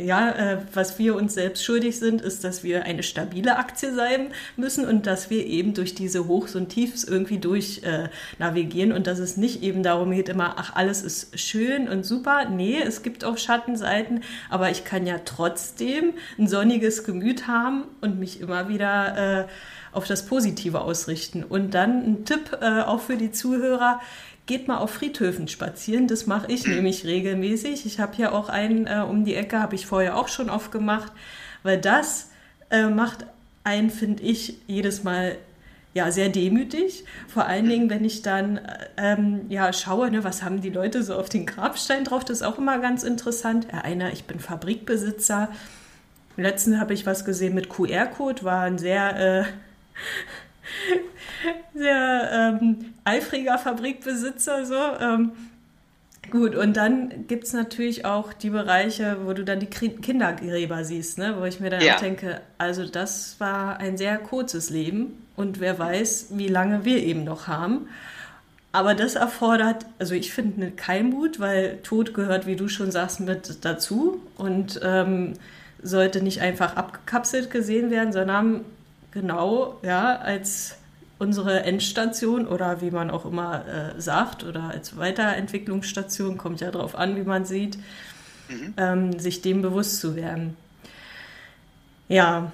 ja, 0.00 0.30
äh, 0.30 0.58
was 0.72 0.98
wir 0.98 1.14
uns 1.14 1.34
selbst 1.34 1.64
schuldig 1.64 1.98
sind, 1.98 2.20
ist, 2.20 2.44
dass 2.44 2.62
wir 2.62 2.84
eine 2.84 3.02
stabile 3.02 3.56
Aktie 3.56 3.94
sein 3.94 4.28
müssen 4.56 4.86
und 4.86 5.06
dass 5.06 5.30
wir 5.30 5.46
eben 5.46 5.74
durch 5.74 5.94
diese 5.94 6.26
Hochs 6.26 6.56
und 6.56 6.68
Tiefs 6.68 7.04
irgendwie 7.04 7.38
durch 7.38 7.82
äh, 7.82 8.08
navigieren 8.38 8.92
und 8.92 9.06
dass 9.06 9.18
es 9.18 9.36
nicht 9.36 9.62
eben 9.62 9.82
darum 9.82 10.10
geht, 10.10 10.28
immer, 10.28 10.54
ach, 10.56 10.74
alles 10.74 11.02
ist 11.02 11.38
schön 11.38 11.88
und 11.88 12.04
super. 12.04 12.48
Nee, 12.48 12.78
es 12.84 13.02
gibt 13.02 13.24
auch 13.24 13.38
Schattenseiten, 13.38 14.22
aber 14.48 14.70
ich 14.70 14.84
kann 14.84 15.06
ja 15.06 15.20
trotzdem 15.24 16.14
ein 16.38 16.48
sonniges 16.48 17.04
Gemüt 17.04 17.46
haben 17.46 17.84
und 18.00 18.18
mich 18.18 18.40
immer 18.40 18.68
wieder 18.68 19.42
äh, 19.42 19.48
auf 19.92 20.06
das 20.06 20.26
Positive 20.26 20.80
ausrichten. 20.80 21.44
Und 21.44 21.74
dann 21.74 22.04
ein 22.04 22.24
Tipp 22.24 22.58
äh, 22.60 22.82
auch 22.82 23.00
für 23.00 23.16
die 23.16 23.32
Zuhörer, 23.32 24.00
geht 24.50 24.66
mal 24.66 24.78
auf 24.78 24.90
Friedhöfen 24.90 25.46
spazieren. 25.46 26.08
Das 26.08 26.26
mache 26.26 26.50
ich 26.50 26.66
nämlich 26.66 27.04
regelmäßig. 27.04 27.86
Ich 27.86 28.00
habe 28.00 28.16
hier 28.16 28.32
auch 28.32 28.48
einen 28.48 28.88
äh, 28.88 29.04
um 29.08 29.24
die 29.24 29.36
Ecke, 29.36 29.60
habe 29.60 29.76
ich 29.76 29.86
vorher 29.86 30.16
auch 30.16 30.26
schon 30.26 30.50
oft 30.50 30.72
gemacht, 30.72 31.12
weil 31.62 31.80
das 31.80 32.30
äh, 32.70 32.88
macht 32.88 33.26
einen, 33.62 33.90
finde 33.90 34.24
ich, 34.24 34.56
jedes 34.66 35.04
Mal 35.04 35.36
ja, 35.94 36.10
sehr 36.10 36.30
demütig. 36.30 37.04
Vor 37.28 37.46
allen 37.46 37.68
Dingen, 37.68 37.90
wenn 37.90 38.04
ich 38.04 38.22
dann 38.22 38.60
ähm, 38.96 39.42
ja, 39.50 39.72
schaue, 39.72 40.10
ne, 40.10 40.24
was 40.24 40.42
haben 40.42 40.60
die 40.60 40.70
Leute 40.70 41.04
so 41.04 41.14
auf 41.14 41.28
den 41.28 41.46
Grabstein 41.46 42.02
drauf, 42.02 42.24
das 42.24 42.38
ist 42.38 42.42
auch 42.42 42.58
immer 42.58 42.80
ganz 42.80 43.04
interessant. 43.04 43.68
Ja, 43.72 43.82
einer, 43.82 44.12
ich 44.12 44.24
bin 44.24 44.40
Fabrikbesitzer. 44.40 45.48
Letztens 46.36 46.78
habe 46.78 46.92
ich 46.92 47.06
was 47.06 47.24
gesehen 47.24 47.54
mit 47.54 47.68
QR-Code, 47.68 48.42
war 48.42 48.62
ein 48.62 48.78
sehr, 48.78 49.44
äh, 49.44 49.44
sehr 51.78 52.58
ähm, 52.60 52.69
eifriger 53.04 53.58
Fabrikbesitzer. 53.58 54.64
So. 54.66 54.74
Ähm, 55.00 55.32
Gut, 56.30 56.54
und 56.54 56.76
dann 56.76 57.26
gibt 57.26 57.44
es 57.44 57.52
natürlich 57.54 58.04
auch 58.04 58.32
die 58.32 58.50
Bereiche, 58.50 59.18
wo 59.24 59.32
du 59.32 59.44
dann 59.44 59.58
die 59.58 59.66
Kindergräber 59.66 60.84
siehst, 60.84 61.18
ne? 61.18 61.36
wo 61.38 61.44
ich 61.44 61.58
mir 61.58 61.70
dann 61.70 61.80
ja. 61.80 61.96
auch 61.96 62.00
denke, 62.00 62.40
also 62.58 62.86
das 62.86 63.36
war 63.38 63.78
ein 63.78 63.96
sehr 63.96 64.18
kurzes 64.18 64.70
Leben 64.70 65.26
und 65.34 65.58
wer 65.58 65.78
weiß, 65.78 66.28
wie 66.30 66.46
lange 66.46 66.84
wir 66.84 66.98
eben 67.02 67.24
noch 67.24 67.48
haben. 67.48 67.88
Aber 68.70 68.94
das 68.94 69.16
erfordert, 69.16 69.86
also 69.98 70.14
ich 70.14 70.32
finde 70.32 70.70
kein 70.70 71.10
Mut, 71.10 71.40
weil 71.40 71.78
Tod 71.82 72.14
gehört, 72.14 72.46
wie 72.46 72.54
du 72.54 72.68
schon 72.68 72.92
sagst, 72.92 73.18
mit 73.18 73.64
dazu 73.64 74.20
und 74.36 74.78
ähm, 74.84 75.32
sollte 75.82 76.22
nicht 76.22 76.42
einfach 76.42 76.76
abgekapselt 76.76 77.50
gesehen 77.50 77.90
werden, 77.90 78.12
sondern 78.12 78.64
genau 79.10 79.80
ja 79.82 80.16
als 80.16 80.76
unsere 81.20 81.62
Endstation 81.62 82.48
oder 82.48 82.80
wie 82.80 82.90
man 82.90 83.10
auch 83.10 83.26
immer 83.26 83.64
äh, 83.66 84.00
sagt 84.00 84.42
oder 84.42 84.64
als 84.64 84.96
Weiterentwicklungsstation, 84.96 86.38
kommt 86.38 86.60
ja 86.60 86.70
darauf 86.70 86.96
an, 86.96 87.14
wie 87.14 87.22
man 87.22 87.44
sieht, 87.44 87.76
mhm. 88.48 88.74
ähm, 88.78 89.18
sich 89.18 89.42
dem 89.42 89.60
bewusst 89.62 90.00
zu 90.00 90.16
werden. 90.16 90.56
Ja, 92.08 92.50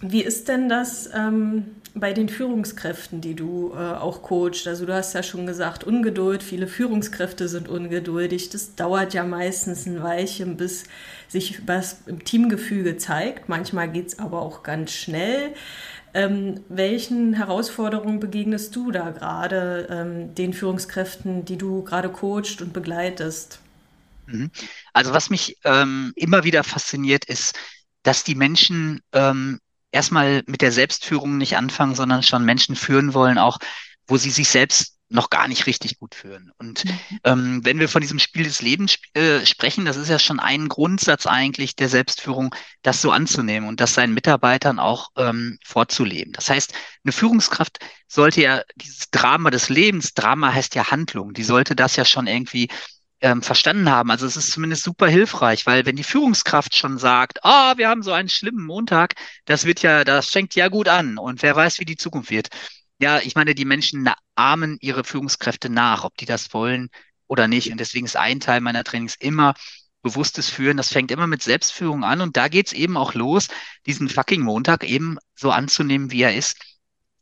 wie 0.00 0.22
ist 0.22 0.48
denn 0.48 0.68
das 0.68 1.10
ähm, 1.12 1.64
bei 1.94 2.12
den 2.12 2.28
Führungskräften, 2.28 3.22
die 3.22 3.34
du 3.34 3.72
äh, 3.74 3.78
auch 3.78 4.22
coachst? 4.22 4.68
Also 4.68 4.84
du 4.84 4.94
hast 4.94 5.14
ja 5.14 5.22
schon 5.22 5.46
gesagt, 5.46 5.82
Ungeduld, 5.82 6.42
viele 6.42 6.66
Führungskräfte 6.66 7.48
sind 7.48 7.68
ungeduldig. 7.68 8.50
Das 8.50 8.74
dauert 8.76 9.14
ja 9.14 9.24
meistens 9.24 9.86
ein 9.86 10.02
Weilchen, 10.02 10.58
bis 10.58 10.84
sich 11.26 11.66
was 11.66 12.02
im 12.06 12.24
Teamgefüge 12.24 12.98
zeigt. 12.98 13.48
Manchmal 13.48 13.90
geht 13.90 14.08
es 14.08 14.18
aber 14.18 14.42
auch 14.42 14.62
ganz 14.62 14.92
schnell. 14.92 15.54
Ähm, 16.14 16.64
welchen 16.68 17.34
Herausforderungen 17.34 18.20
begegnest 18.20 18.74
du 18.74 18.90
da 18.90 19.10
gerade 19.10 19.86
ähm, 19.90 20.34
den 20.34 20.54
Führungskräften, 20.54 21.44
die 21.44 21.58
du 21.58 21.82
gerade 21.84 22.08
coacht 22.10 22.60
und 22.60 22.72
begleitest? 22.72 23.60
Mhm. 24.26 24.50
Also 24.92 25.12
was 25.12 25.30
mich 25.30 25.58
ähm, 25.64 26.12
immer 26.16 26.44
wieder 26.44 26.64
fasziniert, 26.64 27.24
ist, 27.24 27.58
dass 28.02 28.24
die 28.24 28.34
Menschen 28.34 29.00
ähm, 29.12 29.60
erstmal 29.90 30.42
mit 30.46 30.62
der 30.62 30.72
Selbstführung 30.72 31.38
nicht 31.38 31.56
anfangen, 31.56 31.94
sondern 31.94 32.22
schon 32.22 32.44
Menschen 32.44 32.76
führen 32.76 33.14
wollen, 33.14 33.38
auch 33.38 33.58
wo 34.06 34.16
sie 34.16 34.30
sich 34.30 34.48
selbst 34.48 34.97
noch 35.10 35.30
gar 35.30 35.48
nicht 35.48 35.66
richtig 35.66 35.98
gut 35.98 36.14
führen. 36.14 36.52
Und 36.58 36.84
mhm. 36.84 37.20
ähm, 37.24 37.60
wenn 37.64 37.78
wir 37.78 37.88
von 37.88 38.02
diesem 38.02 38.18
Spiel 38.18 38.44
des 38.44 38.60
Lebens 38.60 38.98
äh, 39.14 39.44
sprechen, 39.46 39.84
das 39.84 39.96
ist 39.96 40.08
ja 40.08 40.18
schon 40.18 40.40
ein 40.40 40.68
Grundsatz 40.68 41.26
eigentlich 41.26 41.76
der 41.76 41.88
Selbstführung, 41.88 42.54
das 42.82 43.00
so 43.00 43.10
anzunehmen 43.10 43.68
und 43.68 43.80
das 43.80 43.94
seinen 43.94 44.14
Mitarbeitern 44.14 44.78
auch 44.78 45.08
ähm, 45.16 45.58
vorzuleben. 45.64 46.32
Das 46.32 46.50
heißt, 46.50 46.74
eine 47.04 47.12
Führungskraft 47.12 47.78
sollte 48.06 48.42
ja 48.42 48.62
dieses 48.76 49.10
Drama 49.10 49.50
des 49.50 49.68
Lebens, 49.68 50.14
Drama 50.14 50.52
heißt 50.52 50.74
ja 50.74 50.90
Handlung, 50.90 51.32
die 51.32 51.44
sollte 51.44 51.74
das 51.74 51.96
ja 51.96 52.04
schon 52.04 52.26
irgendwie 52.26 52.68
ähm, 53.20 53.42
verstanden 53.42 53.90
haben. 53.90 54.10
Also 54.10 54.26
es 54.26 54.36
ist 54.36 54.52
zumindest 54.52 54.84
super 54.84 55.08
hilfreich, 55.08 55.66
weil 55.66 55.86
wenn 55.86 55.96
die 55.96 56.04
Führungskraft 56.04 56.76
schon 56.76 56.98
sagt, 56.98 57.44
ah, 57.44 57.72
oh, 57.72 57.78
wir 57.78 57.88
haben 57.88 58.02
so 58.02 58.12
einen 58.12 58.28
schlimmen 58.28 58.64
Montag, 58.64 59.14
das 59.44 59.64
wird 59.64 59.82
ja, 59.82 60.04
das 60.04 60.30
fängt 60.30 60.54
ja 60.54 60.68
gut 60.68 60.88
an 60.88 61.18
und 61.18 61.42
wer 61.42 61.56
weiß, 61.56 61.80
wie 61.80 61.84
die 61.84 61.96
Zukunft 61.96 62.30
wird. 62.30 62.48
Ja, 63.00 63.20
ich 63.20 63.34
meine, 63.36 63.54
die 63.54 63.64
Menschen 63.64 64.10
ahmen 64.34 64.76
ihre 64.80 65.04
Führungskräfte 65.04 65.70
nach, 65.70 66.04
ob 66.04 66.16
die 66.16 66.26
das 66.26 66.52
wollen 66.52 66.88
oder 67.28 67.46
nicht. 67.46 67.70
Und 67.70 67.78
deswegen 67.78 68.06
ist 68.06 68.16
ein 68.16 68.40
Teil 68.40 68.60
meiner 68.60 68.84
Trainings 68.84 69.14
immer 69.14 69.54
bewusstes 70.02 70.48
Führen. 70.48 70.76
Das 70.76 70.92
fängt 70.92 71.10
immer 71.10 71.26
mit 71.26 71.42
Selbstführung 71.42 72.04
an. 72.04 72.20
Und 72.20 72.36
da 72.36 72.48
geht's 72.48 72.72
eben 72.72 72.96
auch 72.96 73.14
los, 73.14 73.48
diesen 73.86 74.08
fucking 74.08 74.42
Montag 74.42 74.84
eben 74.84 75.18
so 75.36 75.50
anzunehmen, 75.50 76.10
wie 76.10 76.22
er 76.22 76.34
ist. 76.34 76.56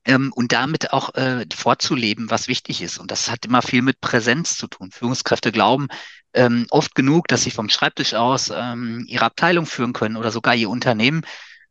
Ähm, 0.06 0.32
und 0.34 0.52
damit 0.52 0.92
auch 0.92 1.14
äh, 1.14 1.44
vorzuleben, 1.54 2.30
was 2.30 2.48
wichtig 2.48 2.80
ist. 2.80 2.98
Und 2.98 3.10
das 3.10 3.30
hat 3.30 3.44
immer 3.44 3.60
viel 3.60 3.82
mit 3.82 4.00
Präsenz 4.00 4.56
zu 4.56 4.68
tun. 4.68 4.92
Führungskräfte 4.92 5.52
glauben 5.52 5.88
ähm, 6.32 6.66
oft 6.70 6.94
genug, 6.94 7.28
dass 7.28 7.42
sie 7.42 7.50
vom 7.50 7.68
Schreibtisch 7.68 8.14
aus 8.14 8.50
ähm, 8.54 9.04
ihre 9.08 9.24
Abteilung 9.24 9.66
führen 9.66 9.92
können 9.92 10.16
oder 10.16 10.30
sogar 10.30 10.54
ihr 10.54 10.70
Unternehmen. 10.70 11.22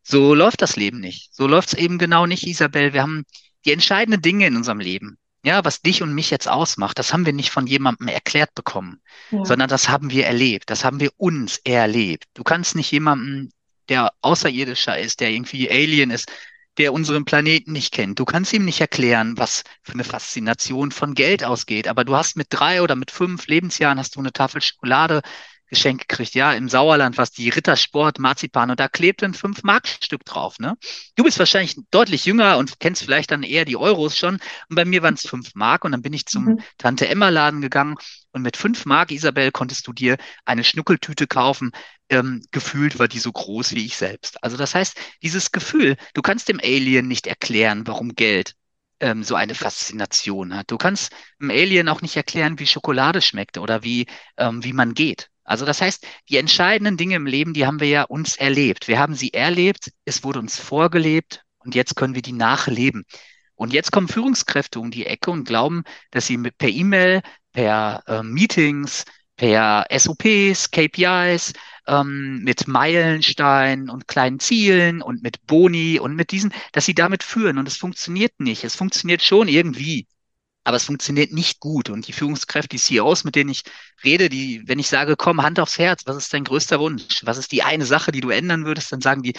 So 0.02 0.34
läuft 0.34 0.60
das 0.62 0.76
Leben 0.76 1.00
nicht. 1.00 1.34
So 1.34 1.46
läuft's 1.46 1.72
eben 1.74 1.98
genau 1.98 2.26
nicht, 2.26 2.46
Isabel. 2.46 2.92
Wir 2.92 3.02
haben 3.02 3.24
die 3.66 3.72
entscheidenden 3.72 4.22
Dinge 4.22 4.46
in 4.46 4.56
unserem 4.56 4.80
Leben, 4.80 5.18
ja, 5.44 5.64
was 5.64 5.82
dich 5.82 6.02
und 6.02 6.14
mich 6.14 6.30
jetzt 6.30 6.48
ausmacht, 6.48 6.98
das 6.98 7.12
haben 7.12 7.26
wir 7.26 7.32
nicht 7.32 7.50
von 7.50 7.66
jemandem 7.66 8.08
erklärt 8.08 8.54
bekommen, 8.54 9.00
ja. 9.30 9.44
sondern 9.44 9.68
das 9.68 9.88
haben 9.88 10.10
wir 10.10 10.26
erlebt, 10.26 10.70
das 10.70 10.84
haben 10.84 11.00
wir 11.00 11.10
uns 11.18 11.58
erlebt. 11.58 12.24
Du 12.34 12.42
kannst 12.42 12.74
nicht 12.74 12.90
jemanden, 12.90 13.50
der 13.88 14.12
außerirdischer 14.22 14.98
ist, 14.98 15.20
der 15.20 15.30
irgendwie 15.30 15.70
Alien 15.70 16.10
ist, 16.10 16.30
der 16.78 16.92
unseren 16.92 17.24
Planeten 17.24 17.72
nicht 17.72 17.92
kennt. 17.92 18.18
Du 18.18 18.24
kannst 18.24 18.52
ihm 18.52 18.64
nicht 18.64 18.80
erklären, 18.80 19.38
was 19.38 19.62
für 19.82 19.92
eine 19.92 20.04
Faszination 20.04 20.90
von 20.90 21.14
Geld 21.14 21.42
ausgeht. 21.44 21.88
Aber 21.88 22.04
du 22.04 22.16
hast 22.16 22.36
mit 22.36 22.48
drei 22.50 22.82
oder 22.82 22.96
mit 22.96 23.10
fünf 23.10 23.46
Lebensjahren 23.46 23.98
hast 23.98 24.16
du 24.16 24.20
eine 24.20 24.32
Tafel 24.32 24.60
Schokolade 24.60 25.22
Geschenk 25.68 26.08
gekriegt, 26.08 26.34
ja, 26.34 26.52
im 26.52 26.68
Sauerland 26.68 27.18
was 27.18 27.32
die 27.32 27.48
Rittersport 27.48 28.18
Marzipan 28.18 28.70
und 28.70 28.80
da 28.80 28.88
klebt 28.88 29.22
ein 29.22 29.34
5 29.34 29.62
Mark 29.62 29.88
Stück 29.88 30.24
drauf, 30.24 30.58
ne? 30.58 30.76
Du 31.16 31.24
bist 31.24 31.38
wahrscheinlich 31.38 31.76
deutlich 31.90 32.24
jünger 32.24 32.56
und 32.58 32.78
kennst 32.80 33.02
vielleicht 33.02 33.30
dann 33.30 33.42
eher 33.42 33.64
die 33.64 33.76
Euros 33.76 34.16
schon 34.16 34.38
und 34.68 34.76
bei 34.76 34.84
mir 34.84 35.02
waren 35.02 35.14
es 35.14 35.22
5 35.22 35.54
Mark 35.54 35.84
und 35.84 35.92
dann 35.92 36.02
bin 36.02 36.12
ich 36.12 36.26
zum 36.26 36.44
mhm. 36.44 36.60
Tante 36.78 37.08
Emma 37.08 37.28
Laden 37.28 37.60
gegangen 37.60 37.96
und 38.32 38.42
mit 38.42 38.56
5 38.56 38.84
Mark, 38.86 39.10
Isabel, 39.10 39.50
konntest 39.50 39.86
du 39.86 39.92
dir 39.92 40.16
eine 40.44 40.62
Schnuckeltüte 40.62 41.26
kaufen. 41.26 41.72
Ähm, 42.08 42.42
gefühlt 42.52 42.98
war 42.98 43.08
die 43.08 43.18
so 43.18 43.32
groß 43.32 43.72
wie 43.72 43.84
ich 43.86 43.96
selbst. 43.96 44.42
Also 44.44 44.56
das 44.56 44.74
heißt, 44.74 44.96
dieses 45.22 45.50
Gefühl, 45.52 45.96
du 46.14 46.22
kannst 46.22 46.48
dem 46.48 46.60
Alien 46.62 47.08
nicht 47.08 47.26
erklären, 47.26 47.86
warum 47.86 48.14
Geld 48.14 48.54
ähm, 49.00 49.24
so 49.24 49.34
eine 49.34 49.54
Faszination 49.54 50.54
hat. 50.54 50.70
Du 50.70 50.78
kannst 50.78 51.12
dem 51.40 51.50
Alien 51.50 51.88
auch 51.88 52.02
nicht 52.02 52.16
erklären, 52.16 52.58
wie 52.58 52.66
Schokolade 52.66 53.22
schmeckt 53.22 53.58
oder 53.58 53.82
wie, 53.82 54.06
ähm, 54.36 54.62
wie 54.64 54.72
man 54.72 54.94
geht. 54.94 55.30
Also 55.46 55.64
das 55.64 55.80
heißt, 55.80 56.06
die 56.28 56.36
entscheidenden 56.36 56.96
Dinge 56.96 57.14
im 57.14 57.26
Leben, 57.26 57.54
die 57.54 57.66
haben 57.66 57.80
wir 57.80 57.88
ja 57.88 58.02
uns 58.02 58.36
erlebt. 58.36 58.88
Wir 58.88 58.98
haben 58.98 59.14
sie 59.14 59.32
erlebt, 59.32 59.92
es 60.04 60.24
wurde 60.24 60.40
uns 60.40 60.58
vorgelebt 60.58 61.44
und 61.58 61.74
jetzt 61.74 61.96
können 61.96 62.14
wir 62.14 62.22
die 62.22 62.32
nachleben. 62.32 63.04
Und 63.54 63.72
jetzt 63.72 63.92
kommen 63.92 64.08
Führungskräfte 64.08 64.80
um 64.80 64.90
die 64.90 65.06
Ecke 65.06 65.30
und 65.30 65.44
glauben, 65.44 65.84
dass 66.10 66.26
sie 66.26 66.36
per 66.36 66.68
E-Mail, 66.68 67.22
per 67.52 68.02
äh, 68.06 68.22
Meetings, 68.22 69.04
per 69.36 69.86
SOPs, 69.90 70.70
KPIs, 70.70 71.52
ähm, 71.86 72.40
mit 72.42 72.68
Meilensteinen 72.68 73.88
und 73.88 74.08
kleinen 74.08 74.40
Zielen 74.40 75.00
und 75.00 75.22
mit 75.22 75.46
Boni 75.46 75.98
und 76.00 76.16
mit 76.16 76.32
diesen, 76.32 76.52
dass 76.72 76.86
sie 76.86 76.94
damit 76.94 77.22
führen. 77.22 77.58
Und 77.58 77.68
es 77.68 77.76
funktioniert 77.76 78.32
nicht. 78.38 78.64
Es 78.64 78.76
funktioniert 78.76 79.22
schon 79.22 79.48
irgendwie 79.48 80.06
aber 80.66 80.76
es 80.78 80.84
funktioniert 80.84 81.32
nicht 81.32 81.60
gut. 81.60 81.90
Und 81.90 82.08
die 82.08 82.12
Führungskräfte, 82.12 82.70
die 82.70 82.78
CEOs, 82.78 83.22
mit 83.22 83.36
denen 83.36 83.50
ich 83.50 83.62
rede, 84.02 84.28
die, 84.28 84.62
wenn 84.66 84.80
ich 84.80 84.88
sage, 84.88 85.14
komm, 85.16 85.42
Hand 85.42 85.60
aufs 85.60 85.78
Herz, 85.78 86.02
was 86.06 86.16
ist 86.16 86.34
dein 86.34 86.42
größter 86.42 86.80
Wunsch? 86.80 87.24
Was 87.24 87.38
ist 87.38 87.52
die 87.52 87.62
eine 87.62 87.86
Sache, 87.86 88.10
die 88.10 88.20
du 88.20 88.30
ändern 88.30 88.64
würdest? 88.64 88.90
Dann 88.90 89.00
sagen 89.00 89.22
die, 89.22 89.34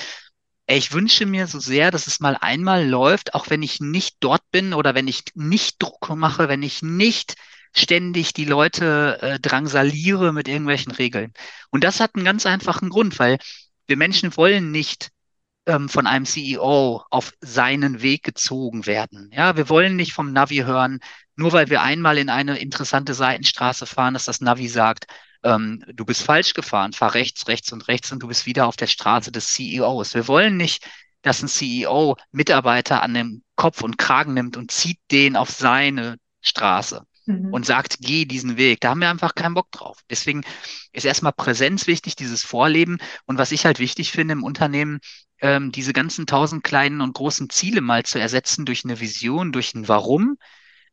ey, 0.67 0.77
ich 0.77 0.93
wünsche 0.93 1.25
mir 1.25 1.47
so 1.47 1.59
sehr, 1.59 1.91
dass 1.91 2.07
es 2.07 2.21
mal 2.21 2.37
einmal 2.39 2.87
läuft, 2.87 3.35
auch 3.35 3.49
wenn 3.49 3.61
ich 3.61 3.81
nicht 3.81 4.15
dort 4.21 4.41
bin 4.51 4.73
oder 4.73 4.95
wenn 4.95 5.09
ich 5.09 5.25
nicht 5.35 5.83
Druck 5.83 6.09
mache, 6.15 6.47
wenn 6.47 6.63
ich 6.63 6.81
nicht 6.81 7.35
ständig 7.75 8.31
die 8.33 8.45
Leute 8.45 9.19
äh, 9.21 9.39
drangsaliere 9.39 10.31
mit 10.31 10.47
irgendwelchen 10.47 10.93
Regeln. 10.93 11.33
Und 11.71 11.83
das 11.83 11.99
hat 11.99 12.15
einen 12.15 12.23
ganz 12.23 12.45
einfachen 12.45 12.87
Grund, 12.87 13.19
weil 13.19 13.37
wir 13.85 13.97
Menschen 13.97 14.37
wollen 14.37 14.71
nicht 14.71 15.09
ähm, 15.67 15.89
von 15.89 16.07
einem 16.07 16.25
CEO 16.25 17.03
auf 17.11 17.33
seinen 17.41 18.01
Weg 18.01 18.23
gezogen 18.23 18.85
werden. 18.85 19.29
Ja, 19.33 19.57
wir 19.57 19.69
wollen 19.69 19.95
nicht 19.95 20.13
vom 20.13 20.31
Navi 20.31 20.57
hören, 20.57 20.99
nur 21.35 21.51
weil 21.51 21.69
wir 21.69 21.81
einmal 21.81 22.17
in 22.17 22.29
eine 22.29 22.57
interessante 22.57 23.13
Seitenstraße 23.13 23.85
fahren, 23.85 24.13
dass 24.15 24.25
das 24.25 24.41
Navi 24.41 24.69
sagt, 24.69 25.05
ähm, 25.43 25.83
du 25.93 26.05
bist 26.05 26.23
falsch 26.23 26.53
gefahren, 26.53 26.93
fahr 26.93 27.13
rechts, 27.13 27.47
rechts 27.47 27.71
und 27.71 27.87
rechts 27.87 28.11
und 28.11 28.23
du 28.23 28.27
bist 28.27 28.45
wieder 28.45 28.65
auf 28.65 28.77
der 28.77 28.87
Straße 28.87 29.31
des 29.31 29.53
CEOs. 29.53 30.15
Wir 30.15 30.27
wollen 30.27 30.57
nicht, 30.57 30.87
dass 31.21 31.43
ein 31.43 31.49
CEO 31.49 32.15
Mitarbeiter 32.31 33.03
an 33.03 33.13
dem 33.13 33.43
Kopf 33.55 33.81
und 33.81 33.97
Kragen 33.97 34.33
nimmt 34.33 34.57
und 34.57 34.71
zieht 34.71 34.99
den 35.11 35.35
auf 35.35 35.49
seine 35.49 36.17
Straße 36.41 37.03
mhm. 37.25 37.53
und 37.53 37.65
sagt, 37.65 37.97
geh 37.99 38.25
diesen 38.25 38.57
Weg. 38.57 38.79
Da 38.81 38.89
haben 38.89 39.01
wir 39.01 39.09
einfach 39.09 39.35
keinen 39.35 39.53
Bock 39.53 39.71
drauf. 39.71 39.99
Deswegen 40.09 40.43
ist 40.91 41.05
erstmal 41.05 41.33
Präsenz 41.33 41.87
wichtig, 41.87 42.15
dieses 42.15 42.43
Vorleben. 42.43 42.97
Und 43.25 43.37
was 43.37 43.51
ich 43.51 43.65
halt 43.65 43.79
wichtig 43.79 44.11
finde 44.11 44.33
im 44.33 44.43
Unternehmen, 44.43 44.99
ähm, 45.41 45.71
diese 45.71 45.93
ganzen 45.93 46.25
tausend 46.25 46.63
kleinen 46.63 47.01
und 47.01 47.13
großen 47.13 47.49
Ziele 47.49 47.81
mal 47.81 48.03
zu 48.03 48.19
ersetzen 48.19 48.65
durch 48.65 48.83
eine 48.85 48.99
Vision, 48.99 49.51
durch 49.51 49.73
ein 49.73 49.87
Warum. 49.87 50.37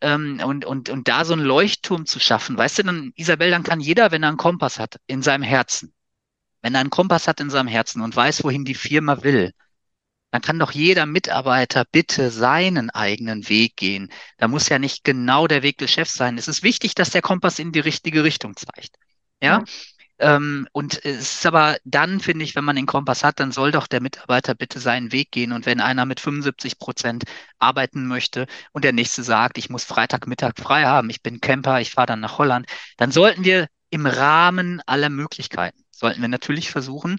Ähm, 0.01 0.41
und, 0.45 0.65
und, 0.65 0.89
und 0.89 1.09
da 1.09 1.25
so 1.25 1.33
einen 1.33 1.45
Leuchtturm 1.45 2.07
zu 2.07 2.21
schaffen. 2.21 2.57
Weißt 2.59 2.79
du, 2.79 2.83
dann, 2.83 3.13
Isabel, 3.17 3.51
dann 3.51 3.63
kann 3.63 3.81
jeder, 3.81 4.11
wenn 4.11 4.23
er 4.23 4.29
einen 4.29 4.39
Kompass 4.39 4.79
hat, 4.79 4.99
in 5.07 5.23
seinem 5.23 5.43
Herzen, 5.43 5.95
wenn 6.63 6.75
er 6.75 6.81
einen 6.81 6.91
Kompass 6.91 7.29
hat 7.29 7.41
in 7.41 7.51
seinem 7.51 7.69
Herzen 7.69 8.03
und 8.03 8.15
weiß, 8.15 8.45
wohin 8.45 8.65
die 8.65 8.75
Firma 8.75 9.23
will, 9.23 9.53
dann 10.35 10.43
kann 10.43 10.59
doch 10.59 10.73
jeder 10.73 11.07
Mitarbeiter 11.07 11.85
bitte 11.85 12.33
seinen 12.33 12.91
eigenen 12.91 13.49
Weg 13.49 13.77
gehen. 13.77 14.11
Da 14.37 14.49
muss 14.49 14.69
ja 14.69 14.81
nicht 14.81 15.05
genau 15.05 15.47
der 15.47 15.63
Weg 15.63 15.79
des 15.79 15.93
Chefs 15.93 16.15
sein. 16.15 16.39
Es 16.39 16.49
ist 16.49 16.65
wichtig, 16.65 16.97
dass 16.97 17.11
der 17.11 17.23
Kompass 17.23 17.61
in 17.61 17.71
die 17.71 17.79
richtige 17.79 18.25
Richtung 18.25 18.57
zeigt. 18.57 18.97
Ja. 19.41 19.59
ja. 19.59 19.65
Ähm, 20.19 20.69
und 20.73 21.05
es 21.05 21.37
ist 21.37 21.47
aber 21.47 21.77
dann, 21.85 22.21
finde 22.21 22.45
ich, 22.45 22.55
wenn 22.55 22.65
man 22.65 22.77
den 22.77 22.87
Kompass 22.87 23.25
hat, 23.25 23.41
dann 23.41 23.51
soll 23.53 23.73
doch 23.73 23.87
der 23.89 24.01
Mitarbeiter 24.01 24.55
bitte 24.55 24.79
seinen 24.79 25.13
Weg 25.13 25.33
gehen. 25.33 25.53
Und 25.53 25.67
wenn 25.67 25.81
einer 25.81 26.07
mit 26.07 26.21
75 26.21 26.79
Prozent 26.79 27.25
arbeiten 27.59 28.07
möchte 28.07 28.47
und 28.73 28.85
der 28.85 28.93
nächste 28.93 29.23
sagt, 29.25 29.59
ich 29.59 29.71
muss 29.71 29.85
Freitagmittag 29.85 30.55
frei 30.59 30.85
haben, 30.85 31.11
ich 31.11 31.23
bin 31.23 31.41
Camper, 31.41 31.81
ich 31.81 31.91
fahre 31.91 32.07
dann 32.07 32.21
nach 32.21 32.39
Holland, 32.39 32.67
dann 32.97 33.11
sollten 33.11 33.45
wir 33.45 33.69
im 33.91 34.07
Rahmen 34.07 34.81
aller 34.87 35.09
Möglichkeiten, 35.11 35.85
sollten 35.91 36.21
wir 36.21 36.29
natürlich 36.29 36.71
versuchen, 36.71 37.19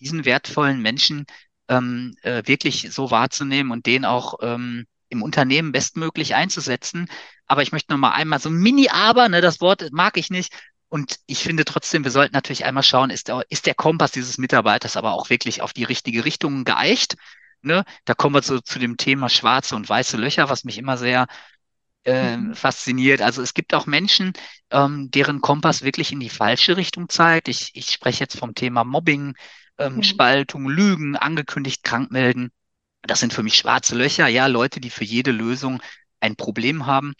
diesen 0.00 0.24
wertvollen 0.24 0.80
Menschen 0.80 1.26
ähm, 1.68 2.14
äh, 2.22 2.42
wirklich 2.46 2.88
so 2.92 3.10
wahrzunehmen 3.10 3.72
und 3.72 3.86
den 3.86 4.04
auch 4.04 4.36
ähm, 4.42 4.86
im 5.08 5.22
Unternehmen 5.22 5.72
bestmöglich 5.72 6.34
einzusetzen. 6.34 7.08
Aber 7.46 7.62
ich 7.62 7.72
möchte 7.72 7.92
noch 7.92 7.98
mal 7.98 8.12
einmal 8.12 8.38
so 8.40 8.50
ein 8.50 8.56
Mini-Aber, 8.56 9.28
ne, 9.28 9.40
das 9.40 9.60
Wort 9.60 9.88
mag 9.92 10.16
ich 10.16 10.30
nicht. 10.30 10.52
Und 10.88 11.18
ich 11.26 11.42
finde 11.42 11.64
trotzdem, 11.64 12.04
wir 12.04 12.10
sollten 12.10 12.34
natürlich 12.34 12.64
einmal 12.64 12.82
schauen, 12.82 13.10
ist 13.10 13.28
der, 13.28 13.44
ist 13.50 13.66
der 13.66 13.74
Kompass 13.74 14.12
dieses 14.12 14.38
Mitarbeiters 14.38 14.96
aber 14.96 15.12
auch 15.12 15.28
wirklich 15.28 15.60
auf 15.60 15.72
die 15.72 15.84
richtige 15.84 16.24
Richtung 16.24 16.64
geeicht? 16.64 17.16
Ne? 17.60 17.84
Da 18.04 18.14
kommen 18.14 18.34
wir 18.34 18.42
so 18.42 18.60
zu 18.60 18.78
dem 18.78 18.96
Thema 18.96 19.28
schwarze 19.28 19.76
und 19.76 19.88
weiße 19.88 20.16
Löcher, 20.16 20.48
was 20.48 20.64
mich 20.64 20.78
immer 20.78 20.96
sehr 20.96 21.26
äh, 22.04 22.36
mhm. 22.36 22.54
fasziniert. 22.54 23.20
Also 23.20 23.42
es 23.42 23.52
gibt 23.52 23.74
auch 23.74 23.86
Menschen, 23.86 24.32
ähm, 24.70 25.10
deren 25.10 25.40
Kompass 25.40 25.82
wirklich 25.82 26.12
in 26.12 26.20
die 26.20 26.30
falsche 26.30 26.76
Richtung 26.76 27.08
zeigt. 27.08 27.48
Ich, 27.48 27.70
ich 27.74 27.90
spreche 27.90 28.20
jetzt 28.20 28.38
vom 28.38 28.54
Thema 28.54 28.84
Mobbing, 28.84 29.34
ähm, 29.76 29.96
mhm. 29.96 30.02
Spaltung, 30.02 30.68
Lügen, 30.68 31.16
angekündigt 31.16 31.84
krankmelden. 31.84 32.50
Das 33.02 33.20
sind 33.20 33.32
für 33.32 33.42
mich 33.42 33.56
schwarze 33.56 33.94
Löcher, 33.94 34.26
ja, 34.26 34.46
Leute, 34.46 34.80
die 34.80 34.90
für 34.90 35.04
jede 35.04 35.32
Lösung 35.32 35.82
ein 36.20 36.36
Problem 36.36 36.86
haben. 36.86 37.14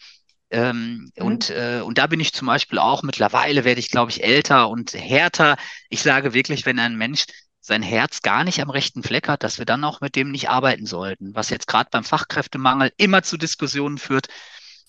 Ähm, 0.51 1.11
mhm. 1.15 1.25
und, 1.25 1.49
äh, 1.51 1.81
und 1.83 1.97
da 1.97 2.07
bin 2.07 2.19
ich 2.19 2.33
zum 2.33 2.47
Beispiel 2.47 2.79
auch 2.79 3.03
mittlerweile, 3.03 3.65
werde 3.65 3.79
ich, 3.79 3.91
glaube 3.91 4.11
ich, 4.11 4.23
älter 4.23 4.69
und 4.69 4.93
härter. 4.93 5.57
Ich 5.89 6.01
sage 6.01 6.33
wirklich, 6.33 6.65
wenn 6.65 6.79
ein 6.79 6.95
Mensch 6.97 7.25
sein 7.61 7.83
Herz 7.83 8.21
gar 8.21 8.43
nicht 8.43 8.61
am 8.61 8.69
rechten 8.69 9.03
Fleck 9.03 9.27
hat, 9.27 9.43
dass 9.43 9.59
wir 9.59 9.65
dann 9.65 9.83
auch 9.83 10.01
mit 10.01 10.15
dem 10.15 10.31
nicht 10.31 10.49
arbeiten 10.49 10.85
sollten, 10.85 11.35
was 11.35 11.49
jetzt 11.49 11.67
gerade 11.67 11.89
beim 11.91 12.03
Fachkräftemangel 12.03 12.91
immer 12.97 13.21
zu 13.21 13.37
Diskussionen 13.37 13.97
führt, 13.99 14.27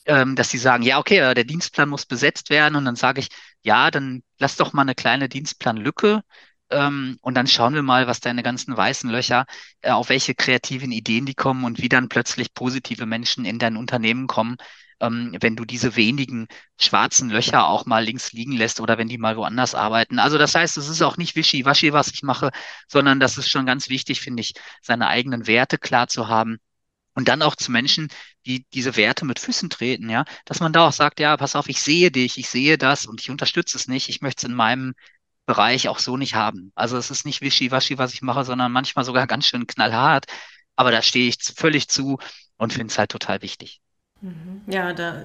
ähm, 0.06 0.34
dass 0.36 0.50
sie 0.50 0.58
sagen, 0.58 0.82
ja, 0.82 0.98
okay, 0.98 1.34
der 1.34 1.44
Dienstplan 1.44 1.88
muss 1.88 2.06
besetzt 2.06 2.50
werden 2.50 2.76
und 2.76 2.84
dann 2.86 2.96
sage 2.96 3.20
ich, 3.20 3.28
ja, 3.62 3.90
dann 3.90 4.22
lass 4.38 4.56
doch 4.56 4.72
mal 4.72 4.82
eine 4.82 4.94
kleine 4.94 5.28
Dienstplanlücke 5.28 6.22
ähm, 6.70 7.18
und 7.22 7.34
dann 7.34 7.46
schauen 7.46 7.74
wir 7.74 7.82
mal, 7.82 8.06
was 8.06 8.20
deine 8.20 8.42
ganzen 8.42 8.76
weißen 8.76 9.10
Löcher, 9.10 9.46
äh, 9.82 9.90
auf 9.90 10.08
welche 10.08 10.34
kreativen 10.34 10.92
Ideen 10.92 11.26
die 11.26 11.34
kommen 11.34 11.64
und 11.64 11.80
wie 11.80 11.88
dann 11.88 12.08
plötzlich 12.08 12.54
positive 12.54 13.06
Menschen 13.06 13.44
in 13.44 13.58
dein 13.58 13.76
Unternehmen 13.76 14.26
kommen, 14.26 14.56
ähm, 15.00 15.36
wenn 15.40 15.56
du 15.56 15.64
diese 15.64 15.96
wenigen 15.96 16.46
schwarzen 16.78 17.30
Löcher 17.30 17.66
auch 17.66 17.86
mal 17.86 18.04
links 18.04 18.32
liegen 18.32 18.52
lässt 18.52 18.80
oder 18.80 18.98
wenn 18.98 19.08
die 19.08 19.18
mal 19.18 19.36
woanders 19.36 19.74
arbeiten. 19.74 20.18
Also 20.18 20.38
das 20.38 20.54
heißt, 20.54 20.76
es 20.76 20.88
ist 20.88 21.02
auch 21.02 21.16
nicht 21.16 21.36
wischiwaschi, 21.36 21.92
was 21.92 22.08
ich 22.12 22.22
mache, 22.22 22.50
sondern 22.88 23.20
das 23.20 23.38
ist 23.38 23.48
schon 23.50 23.66
ganz 23.66 23.88
wichtig, 23.88 24.20
finde 24.20 24.42
ich, 24.42 24.52
seine 24.82 25.08
eigenen 25.08 25.46
Werte 25.46 25.78
klar 25.78 26.08
zu 26.08 26.28
haben. 26.28 26.58
Und 27.14 27.28
dann 27.28 27.42
auch 27.42 27.56
zu 27.56 27.72
Menschen, 27.72 28.08
die 28.46 28.64
diese 28.72 28.96
Werte 28.96 29.24
mit 29.24 29.40
Füßen 29.40 29.68
treten, 29.70 30.08
ja, 30.08 30.24
dass 30.44 30.60
man 30.60 30.72
da 30.72 30.86
auch 30.88 30.92
sagt, 30.92 31.20
ja, 31.20 31.36
pass 31.36 31.56
auf, 31.56 31.68
ich 31.68 31.80
sehe 31.82 32.10
dich, 32.10 32.38
ich 32.38 32.48
sehe 32.48 32.78
das 32.78 33.06
und 33.06 33.20
ich 33.20 33.30
unterstütze 33.30 33.76
es 33.76 33.88
nicht, 33.88 34.08
ich 34.08 34.20
möchte 34.20 34.46
es 34.46 34.50
in 34.50 34.56
meinem 34.56 34.94
Bereich 35.50 35.88
auch 35.88 35.98
so 35.98 36.16
nicht 36.16 36.36
haben. 36.36 36.70
Also 36.76 36.96
es 36.96 37.10
ist 37.10 37.26
nicht 37.26 37.40
wischiwaschi, 37.40 37.98
was 37.98 38.14
ich 38.14 38.22
mache, 38.22 38.44
sondern 38.44 38.70
manchmal 38.70 39.04
sogar 39.04 39.26
ganz 39.26 39.46
schön 39.46 39.66
knallhart. 39.66 40.26
Aber 40.76 40.92
da 40.92 41.02
stehe 41.02 41.28
ich 41.28 41.38
völlig 41.56 41.88
zu 41.88 42.18
und 42.56 42.72
finde 42.72 42.92
es 42.92 42.98
halt 43.00 43.10
total 43.10 43.42
wichtig. 43.42 43.80
Mhm. 44.20 44.60
Ja, 44.68 44.92
da, 44.92 45.24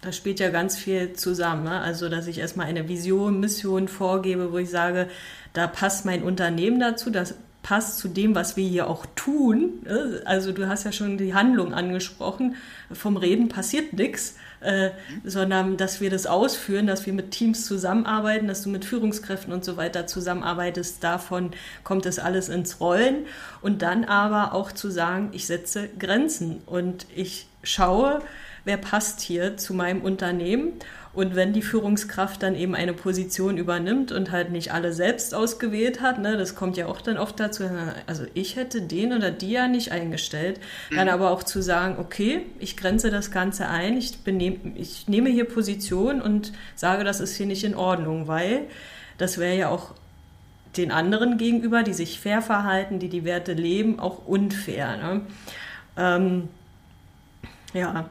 da 0.00 0.10
spielt 0.10 0.40
ja 0.40 0.50
ganz 0.50 0.76
viel 0.76 1.12
zusammen. 1.12 1.62
Ne? 1.62 1.80
Also, 1.80 2.08
dass 2.08 2.26
ich 2.26 2.38
erstmal 2.38 2.66
eine 2.66 2.88
Vision, 2.88 3.38
Mission 3.38 3.86
vorgebe, 3.86 4.50
wo 4.50 4.58
ich 4.58 4.70
sage, 4.70 5.08
da 5.52 5.68
passt 5.68 6.04
mein 6.04 6.24
Unternehmen 6.24 6.80
dazu, 6.80 7.10
das 7.10 7.36
passt 7.62 7.98
zu 7.98 8.08
dem, 8.08 8.34
was 8.34 8.56
wir 8.56 8.68
hier 8.68 8.88
auch 8.88 9.06
tun. 9.14 9.82
Ne? 9.84 10.22
Also, 10.24 10.50
du 10.50 10.66
hast 10.66 10.82
ja 10.82 10.90
schon 10.90 11.16
die 11.16 11.32
Handlung 11.32 11.74
angesprochen. 11.74 12.56
Vom 12.92 13.16
Reden 13.16 13.48
passiert 13.48 13.92
nichts 13.92 14.34
äh, 14.60 14.90
sondern 15.24 15.76
dass 15.76 16.00
wir 16.00 16.10
das 16.10 16.26
ausführen, 16.26 16.86
dass 16.86 17.06
wir 17.06 17.12
mit 17.12 17.30
Teams 17.30 17.66
zusammenarbeiten, 17.66 18.46
dass 18.46 18.62
du 18.62 18.68
mit 18.68 18.84
Führungskräften 18.84 19.52
und 19.52 19.64
so 19.64 19.76
weiter 19.76 20.06
zusammenarbeitest. 20.06 21.02
Davon 21.02 21.52
kommt 21.82 22.06
es 22.06 22.18
alles 22.18 22.48
ins 22.48 22.80
Rollen. 22.80 23.26
Und 23.62 23.82
dann 23.82 24.04
aber 24.04 24.54
auch 24.54 24.72
zu 24.72 24.90
sagen, 24.90 25.30
ich 25.32 25.46
setze 25.46 25.88
Grenzen 25.98 26.62
und 26.66 27.06
ich 27.14 27.46
schaue, 27.62 28.20
wer 28.64 28.76
passt 28.76 29.20
hier 29.20 29.56
zu 29.56 29.74
meinem 29.74 30.02
Unternehmen 30.02 30.72
und 31.20 31.36
wenn 31.36 31.52
die 31.52 31.60
Führungskraft 31.60 32.42
dann 32.42 32.54
eben 32.54 32.74
eine 32.74 32.94
Position 32.94 33.58
übernimmt 33.58 34.10
und 34.10 34.30
halt 34.30 34.50
nicht 34.50 34.72
alle 34.72 34.94
selbst 34.94 35.34
ausgewählt 35.34 36.00
hat, 36.00 36.18
ne, 36.18 36.38
das 36.38 36.54
kommt 36.54 36.78
ja 36.78 36.86
auch 36.86 37.02
dann 37.02 37.18
oft 37.18 37.38
dazu, 37.38 37.64
also 38.06 38.24
ich 38.32 38.56
hätte 38.56 38.80
den 38.80 39.12
oder 39.12 39.30
die 39.30 39.50
ja 39.50 39.68
nicht 39.68 39.92
eingestellt, 39.92 40.58
mhm. 40.88 40.96
dann 40.96 41.10
aber 41.10 41.30
auch 41.30 41.42
zu 41.42 41.60
sagen, 41.60 41.96
okay, 41.98 42.46
ich 42.58 42.74
grenze 42.74 43.10
das 43.10 43.30
Ganze 43.30 43.68
ein, 43.68 43.98
ich, 43.98 44.20
benehm, 44.20 44.72
ich 44.76 45.08
nehme 45.08 45.28
hier 45.28 45.44
Position 45.44 46.22
und 46.22 46.52
sage, 46.74 47.04
das 47.04 47.20
ist 47.20 47.36
hier 47.36 47.46
nicht 47.46 47.64
in 47.64 47.74
Ordnung, 47.74 48.26
weil 48.26 48.62
das 49.18 49.36
wäre 49.36 49.58
ja 49.58 49.68
auch 49.68 49.92
den 50.78 50.90
anderen 50.90 51.36
gegenüber, 51.36 51.82
die 51.82 51.92
sich 51.92 52.18
fair 52.18 52.40
verhalten, 52.40 52.98
die 52.98 53.10
die 53.10 53.26
Werte 53.26 53.52
leben, 53.52 54.00
auch 54.00 54.26
unfair. 54.26 54.96
Ne? 54.96 55.20
Ähm, 55.98 56.48
ja. 57.74 58.08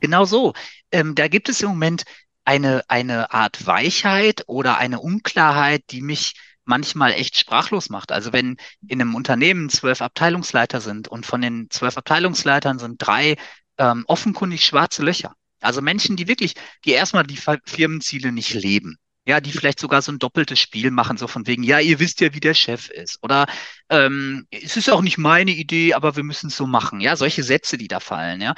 Genau 0.00 0.24
so 0.24 0.54
ähm, 0.92 1.14
da 1.14 1.28
gibt 1.28 1.48
es 1.48 1.60
im 1.62 1.70
Moment 1.70 2.04
eine, 2.44 2.82
eine 2.88 3.32
Art 3.32 3.66
Weichheit 3.66 4.44
oder 4.46 4.78
eine 4.78 5.00
Unklarheit, 5.00 5.84
die 5.90 6.02
mich 6.02 6.34
manchmal 6.64 7.12
echt 7.12 7.36
sprachlos 7.38 7.90
macht. 7.90 8.12
Also 8.12 8.32
wenn 8.32 8.56
in 8.86 9.00
einem 9.00 9.14
Unternehmen 9.14 9.68
zwölf 9.70 10.02
Abteilungsleiter 10.02 10.80
sind 10.80 11.08
und 11.08 11.26
von 11.26 11.40
den 11.40 11.68
zwölf 11.70 11.96
Abteilungsleitern 11.96 12.78
sind 12.78 12.96
drei 12.98 13.36
ähm, 13.78 14.04
offenkundig 14.06 14.64
schwarze 14.64 15.02
Löcher. 15.02 15.34
Also 15.60 15.82
Menschen, 15.82 16.16
die 16.16 16.28
wirklich, 16.28 16.54
die 16.84 16.92
erstmal 16.92 17.24
die 17.24 17.38
Firmenziele 17.66 18.32
nicht 18.32 18.54
leben. 18.54 18.96
Ja, 19.26 19.40
die 19.40 19.52
vielleicht 19.52 19.78
sogar 19.80 20.00
so 20.00 20.10
ein 20.10 20.18
doppeltes 20.18 20.58
Spiel 20.58 20.90
machen, 20.90 21.18
so 21.18 21.28
von 21.28 21.46
wegen, 21.46 21.62
ja, 21.62 21.78
ihr 21.78 22.00
wisst 22.00 22.20
ja, 22.20 22.32
wie 22.34 22.40
der 22.40 22.54
Chef 22.54 22.88
ist. 22.88 23.18
Oder 23.22 23.46
ähm, 23.90 24.46
es 24.50 24.76
ist 24.78 24.90
auch 24.90 25.02
nicht 25.02 25.18
meine 25.18 25.50
Idee, 25.50 25.92
aber 25.92 26.16
wir 26.16 26.24
müssen 26.24 26.48
es 26.48 26.56
so 26.56 26.66
machen. 26.66 27.00
Ja, 27.00 27.16
solche 27.16 27.42
Sätze, 27.42 27.76
die 27.76 27.86
da 27.86 28.00
fallen, 28.00 28.40
ja. 28.40 28.54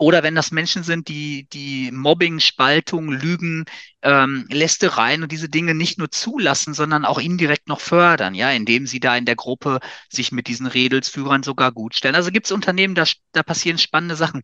Oder 0.00 0.22
wenn 0.22 0.34
das 0.34 0.50
Menschen 0.50 0.82
sind, 0.82 1.08
die, 1.08 1.46
die 1.52 1.90
Mobbing, 1.92 2.40
Spaltung, 2.40 3.12
Lügen, 3.12 3.66
ähm, 4.00 4.46
Lästereien 4.50 5.22
und 5.22 5.30
diese 5.30 5.50
Dinge 5.50 5.74
nicht 5.74 5.98
nur 5.98 6.10
zulassen, 6.10 6.72
sondern 6.72 7.04
auch 7.04 7.18
indirekt 7.18 7.68
noch 7.68 7.80
fördern, 7.80 8.34
ja, 8.34 8.50
indem 8.50 8.86
sie 8.86 8.98
da 8.98 9.14
in 9.14 9.26
der 9.26 9.36
Gruppe 9.36 9.78
sich 10.08 10.32
mit 10.32 10.48
diesen 10.48 10.66
Redelsführern 10.66 11.42
sogar 11.42 11.70
gut 11.70 11.94
stellen. 11.94 12.14
Also 12.14 12.30
gibt 12.30 12.46
es 12.46 12.52
Unternehmen, 12.52 12.94
da, 12.94 13.04
da 13.32 13.42
passieren 13.42 13.76
spannende 13.76 14.16
Sachen. 14.16 14.40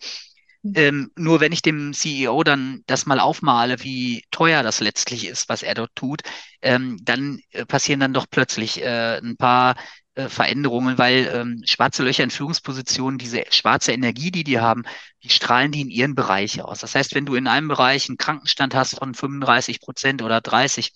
Mhm. 0.62 0.72
Ähm, 0.74 1.10
nur 1.16 1.40
wenn 1.40 1.52
ich 1.52 1.62
dem 1.62 1.94
CEO 1.94 2.44
dann 2.44 2.82
das 2.86 3.06
mal 3.06 3.18
aufmale, 3.18 3.82
wie 3.82 4.24
teuer 4.30 4.62
das 4.62 4.80
letztlich 4.80 5.26
ist, 5.26 5.48
was 5.48 5.62
er 5.62 5.72
dort 5.72 5.94
tut, 5.94 6.20
ähm, 6.60 6.98
dann 7.02 7.40
äh, 7.52 7.64
passieren 7.64 8.00
dann 8.00 8.12
doch 8.12 8.26
plötzlich 8.30 8.82
äh, 8.82 9.20
ein 9.22 9.38
paar 9.38 9.74
äh, 10.16 10.28
Veränderungen, 10.28 10.98
weil 10.98 11.30
ähm, 11.32 11.62
schwarze 11.64 12.02
Löcher 12.02 12.24
in 12.24 12.30
Führungspositionen, 12.30 13.18
diese 13.18 13.44
schwarze 13.50 13.92
Energie, 13.92 14.30
die 14.30 14.44
die 14.44 14.58
haben, 14.58 14.84
die 15.22 15.28
strahlen 15.28 15.72
die 15.72 15.82
in 15.82 15.90
ihren 15.90 16.14
Bereich 16.14 16.62
aus. 16.62 16.80
Das 16.80 16.94
heißt, 16.94 17.14
wenn 17.14 17.26
du 17.26 17.34
in 17.34 17.46
einem 17.46 17.68
Bereich 17.68 18.08
einen 18.08 18.18
Krankenstand 18.18 18.74
hast 18.74 18.98
von 18.98 19.14
35 19.14 19.80
Prozent 19.80 20.22
oder 20.22 20.40
30, 20.40 20.92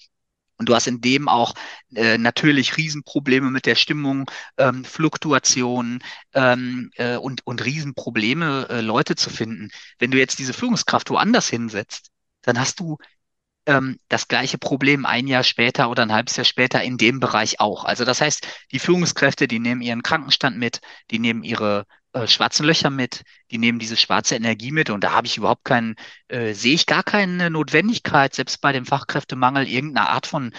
und 0.56 0.68
du 0.68 0.74
hast 0.74 0.86
in 0.86 1.00
dem 1.00 1.28
auch 1.28 1.54
äh, 1.94 2.18
natürlich 2.18 2.76
Riesenprobleme 2.76 3.50
mit 3.50 3.64
der 3.66 3.76
Stimmung, 3.76 4.30
ähm, 4.58 4.84
Fluktuationen 4.84 6.02
ähm, 6.34 6.90
äh, 6.96 7.16
und, 7.16 7.46
und 7.46 7.64
Riesenprobleme, 7.64 8.68
äh, 8.68 8.80
Leute 8.82 9.16
zu 9.16 9.30
finden. 9.30 9.70
Wenn 9.98 10.10
du 10.10 10.18
jetzt 10.18 10.38
diese 10.38 10.52
Führungskraft 10.52 11.08
woanders 11.10 11.48
hinsetzt, 11.48 12.10
dann 12.42 12.58
hast 12.58 12.80
du 12.80 12.98
ähm, 13.66 13.98
das 14.08 14.28
gleiche 14.28 14.58
Problem 14.58 15.06
ein 15.06 15.26
Jahr 15.26 15.44
später 15.44 15.90
oder 15.90 16.02
ein 16.02 16.12
halbes 16.12 16.36
Jahr 16.36 16.44
später 16.44 16.82
in 16.82 16.96
dem 16.96 17.20
Bereich 17.20 17.60
auch. 17.60 17.84
Also 17.84 18.04
das 18.04 18.20
heißt, 18.20 18.46
die 18.72 18.78
Führungskräfte, 18.78 19.48
die 19.48 19.58
nehmen 19.58 19.82
ihren 19.82 20.02
Krankenstand 20.02 20.56
mit, 20.58 20.80
die 21.10 21.18
nehmen 21.18 21.42
ihre 21.42 21.86
äh, 22.12 22.26
schwarzen 22.26 22.66
Löcher 22.66 22.90
mit, 22.90 23.22
die 23.50 23.58
nehmen 23.58 23.78
diese 23.78 23.96
schwarze 23.96 24.34
Energie 24.34 24.72
mit 24.72 24.90
und 24.90 25.04
da 25.04 25.12
habe 25.12 25.26
ich 25.26 25.36
überhaupt 25.36 25.64
keinen, 25.64 25.94
äh, 26.28 26.54
sehe 26.54 26.74
ich 26.74 26.86
gar 26.86 27.02
keine 27.02 27.50
Notwendigkeit, 27.50 28.34
selbst 28.34 28.60
bei 28.60 28.72
dem 28.72 28.86
Fachkräftemangel 28.86 29.68
irgendeine 29.68 30.08
Art 30.08 30.26
von 30.26 30.52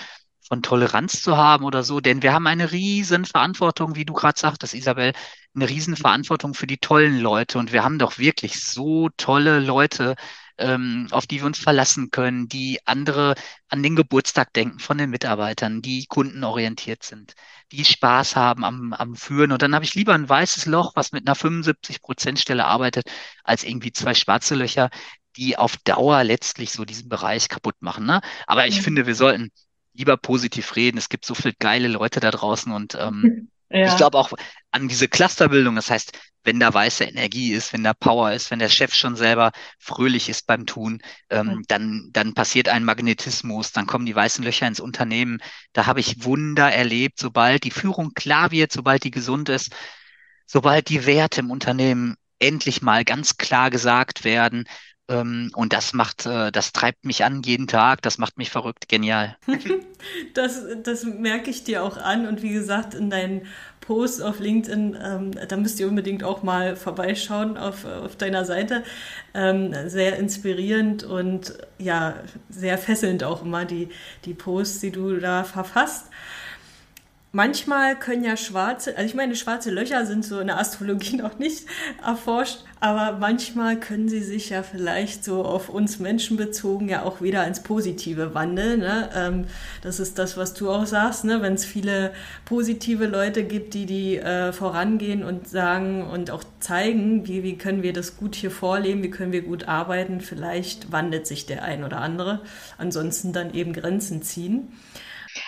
von 0.47 0.61
Toleranz 0.61 1.23
zu 1.23 1.37
haben 1.37 1.63
oder 1.63 1.81
so, 1.81 2.01
denn 2.01 2.23
wir 2.23 2.33
haben 2.33 2.45
eine 2.45 2.73
riesen 2.73 3.23
Verantwortung, 3.23 3.95
wie 3.95 4.03
du 4.03 4.11
gerade 4.11 4.37
sagtest, 4.37 4.73
Isabel, 4.73 5.13
eine 5.55 5.69
riesen 5.69 5.95
Verantwortung 5.95 6.53
für 6.55 6.67
die 6.67 6.77
tollen 6.77 7.19
Leute 7.19 7.57
und 7.57 7.71
wir 7.71 7.85
haben 7.85 7.99
doch 7.99 8.17
wirklich 8.17 8.61
so 8.61 9.07
tolle 9.15 9.59
Leute 9.61 10.15
ähm, 10.61 11.07
auf 11.11 11.27
die 11.27 11.39
wir 11.39 11.45
uns 11.45 11.59
verlassen 11.59 12.11
können, 12.11 12.47
die 12.47 12.79
andere 12.85 13.35
an 13.67 13.83
den 13.83 13.95
Geburtstag 13.95 14.53
denken 14.53 14.79
von 14.79 14.97
den 14.97 15.09
Mitarbeitern, 15.09 15.81
die 15.81 16.05
kundenorientiert 16.05 17.03
sind, 17.03 17.33
die 17.71 17.83
Spaß 17.83 18.35
haben 18.35 18.63
am, 18.63 18.93
am 18.93 19.15
Führen. 19.15 19.51
Und 19.51 19.61
dann 19.61 19.75
habe 19.75 19.85
ich 19.85 19.95
lieber 19.95 20.13
ein 20.13 20.29
weißes 20.29 20.65
Loch, 20.65 20.93
was 20.95 21.11
mit 21.11 21.27
einer 21.27 21.35
75-Prozent-Stelle 21.35 22.65
arbeitet, 22.65 23.09
als 23.43 23.63
irgendwie 23.63 23.91
zwei 23.91 24.13
schwarze 24.13 24.55
Löcher, 24.55 24.89
die 25.35 25.57
auf 25.57 25.77
Dauer 25.77 26.23
letztlich 26.23 26.71
so 26.71 26.85
diesen 26.85 27.09
Bereich 27.09 27.49
kaputt 27.49 27.75
machen. 27.81 28.05
Ne? 28.05 28.21
Aber 28.47 28.67
ich 28.67 28.77
mhm. 28.79 28.83
finde, 28.83 29.07
wir 29.07 29.15
sollten 29.15 29.51
lieber 29.93 30.17
positiv 30.17 30.75
reden. 30.75 30.97
Es 30.97 31.09
gibt 31.09 31.25
so 31.25 31.35
viele 31.35 31.53
geile 31.59 31.87
Leute 31.87 32.19
da 32.19 32.31
draußen 32.31 32.71
und 32.71 32.95
ähm, 32.99 33.49
ja. 33.71 33.87
ich 33.87 33.97
glaube 33.97 34.17
auch 34.17 34.31
an 34.71 34.87
diese 34.87 35.07
Clusterbildung. 35.07 35.75
Das 35.75 35.89
heißt, 35.89 36.17
wenn 36.43 36.59
da 36.59 36.73
weiße 36.73 37.03
Energie 37.03 37.53
ist, 37.53 37.73
wenn 37.73 37.83
da 37.83 37.93
Power 37.93 38.31
ist, 38.31 38.49
wenn 38.51 38.59
der 38.59 38.69
Chef 38.69 38.93
schon 38.93 39.15
selber 39.15 39.51
fröhlich 39.77 40.29
ist 40.29 40.47
beim 40.47 40.65
Tun, 40.65 41.01
ähm, 41.29 41.47
mhm. 41.47 41.63
dann, 41.67 42.09
dann 42.11 42.33
passiert 42.33 42.69
ein 42.69 42.83
Magnetismus, 42.83 43.71
dann 43.71 43.87
kommen 43.87 44.05
die 44.05 44.15
weißen 44.15 44.43
Löcher 44.43 44.67
ins 44.67 44.79
Unternehmen. 44.79 45.39
Da 45.73 45.85
habe 45.85 45.99
ich 45.99 46.23
Wunder 46.23 46.71
erlebt, 46.71 47.19
sobald 47.19 47.63
die 47.63 47.71
Führung 47.71 48.13
klar 48.13 48.51
wird, 48.51 48.71
sobald 48.71 49.03
die 49.03 49.11
gesund 49.11 49.49
ist, 49.49 49.71
sobald 50.45 50.89
die 50.89 51.05
Werte 51.05 51.41
im 51.41 51.51
Unternehmen 51.51 52.15
endlich 52.39 52.81
mal 52.81 53.05
ganz 53.05 53.37
klar 53.37 53.69
gesagt 53.69 54.23
werden, 54.23 54.65
und 55.19 55.73
das 55.73 55.93
macht, 55.93 56.25
äh, 56.25 56.51
das 56.51 56.71
treibt 56.71 57.05
mich 57.05 57.23
an 57.23 57.41
jeden 57.43 57.67
Tag, 57.67 58.01
das 58.01 58.17
macht 58.17 58.37
mich 58.37 58.49
verrückt, 58.49 58.87
genial. 58.87 59.37
das, 60.33 60.61
das 60.83 61.03
merke 61.03 61.49
ich 61.49 61.63
dir 61.63 61.83
auch 61.83 61.97
an 61.97 62.27
und 62.27 62.41
wie 62.41 62.53
gesagt, 62.53 62.93
in 62.93 63.09
deinen 63.09 63.47
Posts 63.81 64.21
auf 64.21 64.39
LinkedIn, 64.39 64.97
ähm, 65.03 65.31
da 65.47 65.57
müsst 65.57 65.79
ihr 65.79 65.87
unbedingt 65.87 66.23
auch 66.23 66.43
mal 66.43 66.75
vorbeischauen 66.75 67.57
auf, 67.57 67.83
auf 67.85 68.15
deiner 68.15 68.45
Seite. 68.45 68.83
Ähm, 69.33 69.73
sehr 69.87 70.17
inspirierend 70.17 71.03
und 71.03 71.57
ja, 71.77 72.15
sehr 72.49 72.77
fesselnd 72.77 73.23
auch 73.23 73.43
immer 73.43 73.65
die, 73.65 73.89
die 74.25 74.33
Posts, 74.33 74.79
die 74.81 74.91
du 74.91 75.19
da 75.19 75.43
verfasst 75.43 76.05
manchmal 77.31 77.97
können 77.97 78.23
ja 78.23 78.35
schwarze, 78.35 78.95
also 78.97 79.07
ich 79.07 79.15
meine, 79.15 79.35
schwarze 79.35 79.71
Löcher 79.71 80.05
sind 80.05 80.25
so 80.25 80.39
in 80.39 80.47
der 80.47 80.59
Astrologie 80.59 81.15
noch 81.17 81.39
nicht 81.39 81.65
erforscht, 82.03 82.63
aber 82.79 83.17
manchmal 83.19 83.79
können 83.79 84.09
sie 84.09 84.21
sich 84.21 84.49
ja 84.49 84.63
vielleicht 84.63 85.23
so 85.23 85.45
auf 85.45 85.69
uns 85.69 85.99
Menschen 85.99 86.35
bezogen 86.35 86.89
ja 86.89 87.03
auch 87.03 87.21
wieder 87.21 87.45
ins 87.47 87.63
Positive 87.63 88.33
wandeln. 88.33 88.79
Ne? 88.79 89.09
Ähm, 89.15 89.45
das 89.81 89.99
ist 89.99 90.17
das, 90.19 90.35
was 90.35 90.53
du 90.53 90.69
auch 90.69 90.85
sagst, 90.85 91.23
ne? 91.23 91.41
wenn 91.41 91.53
es 91.53 91.65
viele 91.65 92.11
positive 92.45 93.05
Leute 93.05 93.43
gibt, 93.43 93.73
die 93.75 93.85
die 93.85 94.17
äh, 94.17 94.51
vorangehen 94.51 95.23
und 95.23 95.47
sagen 95.47 96.07
und 96.07 96.31
auch 96.31 96.43
zeigen, 96.59 97.27
wie, 97.27 97.43
wie 97.43 97.57
können 97.57 97.83
wir 97.83 97.93
das 97.93 98.17
gut 98.17 98.35
hier 98.35 98.51
vorleben, 98.51 99.03
wie 99.03 99.09
können 99.11 99.31
wir 99.31 99.43
gut 99.43 99.67
arbeiten, 99.67 100.21
vielleicht 100.21 100.91
wandelt 100.91 101.27
sich 101.27 101.45
der 101.45 101.63
ein 101.63 101.83
oder 101.83 102.01
andere. 102.01 102.41
Ansonsten 102.77 103.31
dann 103.31 103.53
eben 103.53 103.73
Grenzen 103.73 104.21
ziehen. 104.21 104.73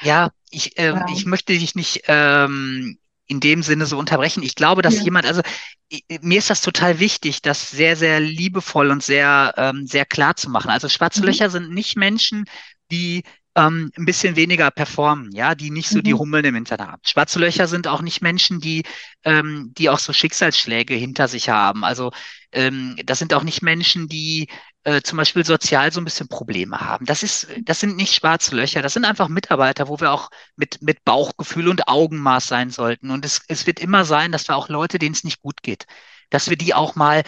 Ja, 0.02 0.32
ich, 0.54 0.78
äh, 0.78 0.88
ja. 0.88 1.06
ich 1.12 1.26
möchte 1.26 1.54
dich 1.54 1.76
nicht 1.76 2.04
ähm, 2.08 2.98
in 3.26 3.40
dem 3.40 3.64
Sinne 3.64 3.86
so 3.86 3.98
unterbrechen. 3.98 4.44
Ich 4.44 4.56
glaube, 4.56 4.82
dass 4.82 4.98
ja. 4.98 5.04
jemand, 5.04 5.26
also 5.26 5.42
ich, 5.90 6.04
mir 6.22 6.38
ist 6.38 6.50
das 6.50 6.62
total 6.62 7.00
wichtig, 7.00 7.42
das 7.42 7.72
sehr, 7.72 7.96
sehr 7.96 8.20
liebevoll 8.20 8.92
und 8.92 9.04
sehr, 9.04 9.54
ähm, 9.58 9.88
sehr 9.88 10.06
klar 10.06 10.36
zu 10.36 10.50
machen. 10.50 10.70
Also 10.70 10.90
schwarze 10.90 11.22
mhm. 11.22 11.28
Löcher 11.28 11.50
sind 11.50 11.72
nicht 11.72 11.96
Menschen, 11.96 12.46
die 12.92 13.24
ähm, 13.56 13.92
ein 13.98 14.06
bisschen 14.06 14.36
weniger 14.36 14.72
performen, 14.72 15.32
ja, 15.32 15.56
die 15.56 15.70
nicht 15.70 15.90
so 15.90 16.00
mhm. 16.00 16.04
die 16.04 16.14
Hummeln 16.14 16.46
im 16.46 16.56
Hintern 16.56 16.82
haben. 16.82 17.02
Schwarze 17.06 17.40
Löcher 17.40 17.68
sind 17.68 17.88
auch 17.88 18.02
nicht 18.02 18.22
Menschen, 18.22 18.60
die, 18.60 18.84
ähm, 19.24 19.72
die 19.78 19.90
auch 19.90 20.00
so 20.00 20.12
Schicksalsschläge 20.12 20.96
hinter 20.96 21.28
sich 21.28 21.50
haben. 21.50 21.84
Also 21.84 22.12
ähm, 22.52 22.96
das 23.06 23.20
sind 23.20 23.34
auch 23.34 23.44
nicht 23.44 23.62
Menschen, 23.62 24.08
die 24.08 24.48
äh, 24.84 25.02
zum 25.02 25.18
Beispiel 25.18 25.46
sozial 25.46 25.92
so 25.92 26.02
ein 26.02 26.06
bisschen 26.06 26.28
Probleme 26.28 26.80
haben. 26.80 27.06
Das 27.06 27.24
ist, 27.24 27.48
das 27.64 27.80
sind 27.80 27.96
nicht 27.96 28.14
schwarze 28.14 28.56
Löcher, 28.56 28.82
das 28.82 28.94
sind 28.94 29.06
einfach 29.06 29.28
Mitarbeiter, 29.30 29.88
wo 29.88 30.00
wir 30.00 30.12
auch 30.12 30.30
mit, 30.56 30.82
mit 30.82 31.04
Bauchgefühl 31.06 31.70
und 31.70 31.88
Augenmaß 31.88 32.48
sein 32.48 32.70
sollten. 32.70 33.12
Und 33.12 33.26
es, 33.26 33.42
es 33.48 33.66
wird 33.68 33.80
immer 33.80 34.06
sein, 34.06 34.32
dass 34.32 34.48
wir 34.48 34.56
auch 34.56 34.70
Leute, 34.70 35.00
denen 35.00 35.16
es 35.16 35.24
nicht 35.24 35.42
gut 35.42 35.64
geht, 35.64 35.86
dass 36.30 36.50
wir 36.50 36.58
die 36.58 36.74
auch 36.74 36.96
mal 36.96 37.24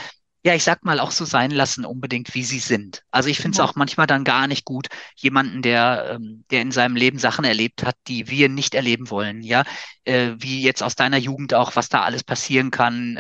ja, 0.46 0.54
ich 0.54 0.64
sag 0.64 0.86
mal, 0.86 1.00
auch 1.00 1.10
so 1.10 1.26
sein 1.26 1.50
lassen, 1.50 1.86
unbedingt, 1.86 2.36
wie 2.36 2.44
sie 2.44 2.60
sind. 2.60 3.02
Also 3.10 3.30
ich 3.30 3.40
finde 3.40 3.56
es 3.56 3.60
auch 3.60 3.74
manchmal 3.74 4.06
dann 4.06 4.24
gar 4.24 4.46
nicht 4.46 4.64
gut, 4.64 4.90
jemanden, 5.16 5.64
der, 5.64 6.12
ähm, 6.12 6.46
der 6.52 6.62
in 6.62 6.72
seinem 6.72 6.96
Leben 6.96 7.18
Sachen 7.18 7.46
erlebt 7.46 7.84
hat, 7.84 7.96
die 8.08 8.30
wir 8.30 8.48
nicht 8.48 8.76
erleben 8.76 9.10
wollen, 9.10 9.42
ja, 9.42 9.64
äh, 10.04 10.34
wie 10.38 10.62
jetzt 10.62 10.84
aus 10.84 10.94
deiner 10.96 11.18
Jugend 11.18 11.56
auch, 11.56 11.76
was 11.76 11.90
da 11.90 12.04
alles 12.04 12.24
passieren 12.24 12.70
kann. 12.70 13.18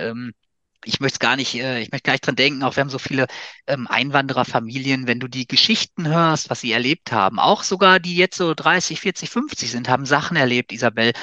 Ich 0.86 1.00
möchte 1.00 1.20
gar 1.20 1.36
nicht, 1.36 1.56
äh, 1.56 1.80
ich 1.82 1.92
möchte 1.92 2.06
gar 2.06 2.14
nicht 2.14 2.26
dran 2.26 2.36
denken, 2.36 2.64
auch 2.64 2.76
wir 2.76 2.82
haben 2.82 2.90
so 2.90 3.00
viele 3.00 3.28
ähm, 3.68 3.88
Einwandererfamilien, 3.88 5.08
wenn 5.08 5.20
du 5.20 5.28
die 5.28 5.48
Geschichten 5.48 6.08
hörst, 6.08 6.50
was 6.50 6.62
sie 6.62 6.72
erlebt 6.72 7.12
haben, 7.12 7.40
auch 7.40 7.64
sogar 7.64 8.00
die 8.00 8.16
jetzt 8.16 8.38
so 8.38 8.54
30, 8.54 9.00
40, 9.00 9.30
50 9.30 9.72
sind, 9.72 9.90
haben 9.90 10.06
Sachen 10.06 10.38
erlebt, 10.38 10.72
Isabel, 10.72 11.14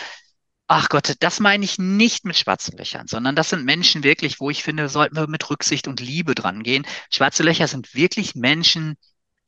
Ach 0.75 0.89
Gott, 0.89 1.17
das 1.21 1.39
meine 1.39 1.65
ich 1.67 1.79
nicht 1.79 2.25
mit 2.25 2.37
schwarzen 2.39 2.79
Löchern, 2.79 3.07
sondern 3.07 3.37
das 3.37 3.51
sind 3.51 3.65
Menschen 3.65 4.05
wirklich, 4.05 4.41
wo 4.41 4.49
ich 4.49 4.63
finde, 4.63 4.89
sollten 4.89 5.17
wir 5.17 5.27
mit 5.27 5.51
Rücksicht 5.51 5.87
und 5.87 6.01
Liebe 6.01 6.35
dran 6.35 6.63
gehen. 6.63 6.87
Schwarze 7.11 7.43
Löcher 7.43 7.69
sind 7.69 7.95
wirklich 7.95 8.35
Menschen, 8.35 8.97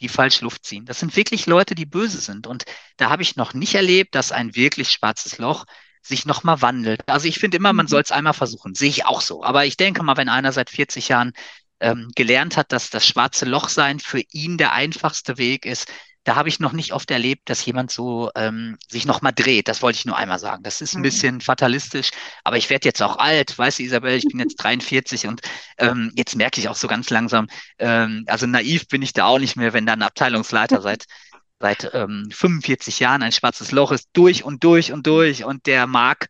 die 0.03 0.09
falsch 0.09 0.43
Luft 0.43 0.67
ziehen. 0.67 0.85
Das 0.85 1.01
sind 1.01 1.17
wirklich 1.17 1.47
Leute, 1.47 1.75
die 1.75 1.87
böse 1.87 2.21
sind. 2.21 2.47
Und 2.47 2.65
da 2.99 3.09
habe 3.09 3.23
ich 3.23 3.37
noch 3.37 3.55
nicht 3.55 3.75
erlebt, 3.75 4.15
dass 4.15 4.33
ein 4.33 4.55
wirklich 4.55 4.91
schwarzes 4.91 5.39
Loch 5.39 5.65
sich 6.07 6.27
nochmal 6.27 6.61
wandelt. 6.63 7.09
Also 7.09 7.27
ich 7.27 7.39
finde 7.39 7.57
immer, 7.57 7.73
man 7.73 7.87
mhm. 7.87 7.91
soll 7.91 8.03
es 8.03 8.13
einmal 8.13 8.35
versuchen. 8.35 8.75
Sehe 8.75 8.91
ich 8.91 9.07
auch 9.07 9.21
so. 9.21 9.43
Aber 9.43 9.65
ich 9.65 9.77
denke 9.77 10.03
mal, 10.03 10.17
wenn 10.17 10.29
einer 10.29 10.53
seit 10.53 10.71
40 10.71 11.09
Jahren 11.09 11.33
ähm, 11.81 12.11
gelernt 12.15 12.57
hat, 12.57 12.73
dass 12.73 12.91
das 12.91 13.07
schwarze 13.07 13.47
Loch 13.47 13.69
sein 13.69 14.01
für 14.01 14.21
ihn 14.31 14.59
der 14.59 14.73
einfachste 14.73 15.39
Weg 15.39 15.67
ist, 15.67 15.89
da 16.25 16.37
habe 16.37 16.49
ich 16.49 16.59
noch 16.59 16.73
nicht 16.73 16.93
oft 16.93 17.11
erlebt, 17.11 17.51
dass 17.51 17.65
jemand 17.67 17.91
so 17.91 18.31
ähm, 18.35 18.79
sich 18.89 19.05
nochmal 19.05 19.33
dreht. 19.35 19.69
Das 19.69 19.83
wollte 19.83 19.99
ich 19.99 20.07
nur 20.07 20.17
einmal 20.17 20.39
sagen. 20.39 20.63
Das 20.63 20.81
ist 20.81 20.95
ein 20.95 21.01
mhm. 21.01 21.05
bisschen 21.05 21.41
fatalistisch, 21.43 22.11
aber 22.45 22.57
ich 22.57 22.71
werde 22.71 22.89
jetzt 22.89 23.03
auch 23.03 23.19
alt, 23.19 23.57
weißt 23.57 23.79
du, 23.79 23.83
Isabel, 23.83 24.15
ich 24.15 24.25
bin 24.25 24.41
jetzt 24.41 24.57
43 24.57 25.27
und 25.27 25.43
ähm, 25.79 26.11
jetzt 26.17 26.35
merke 26.35 26.61
ich 26.61 26.69
auch 26.69 26.77
so 26.77 26.89
ganz 26.89 27.11
langsam, 27.11 27.47
ähm, 27.79 28.25
also 28.27 28.47
naiv 28.47 28.89
bin 28.89 29.03
ich 29.03 29.13
da 29.13 29.27
auch 29.27 29.39
nicht 29.39 29.57
mehr, 29.57 29.75
wenn 29.75 29.85
da 29.85 29.93
ein 29.93 30.03
Abteilungsleiter 30.03 30.81
seit 30.81 31.05
seit 31.61 31.91
ähm, 31.95 32.29
45 32.31 33.01
Jahren 33.01 33.23
ein 33.23 33.33
schwarzes 33.33 33.73
Loch 33.73 33.93
ist, 33.93 34.09
durch 34.13 34.45
und 34.45 34.65
durch 34.65 34.93
und 34.93 35.07
durch 35.07 35.45
und 35.45 35.67
der 35.67 35.87
mag 35.87 36.29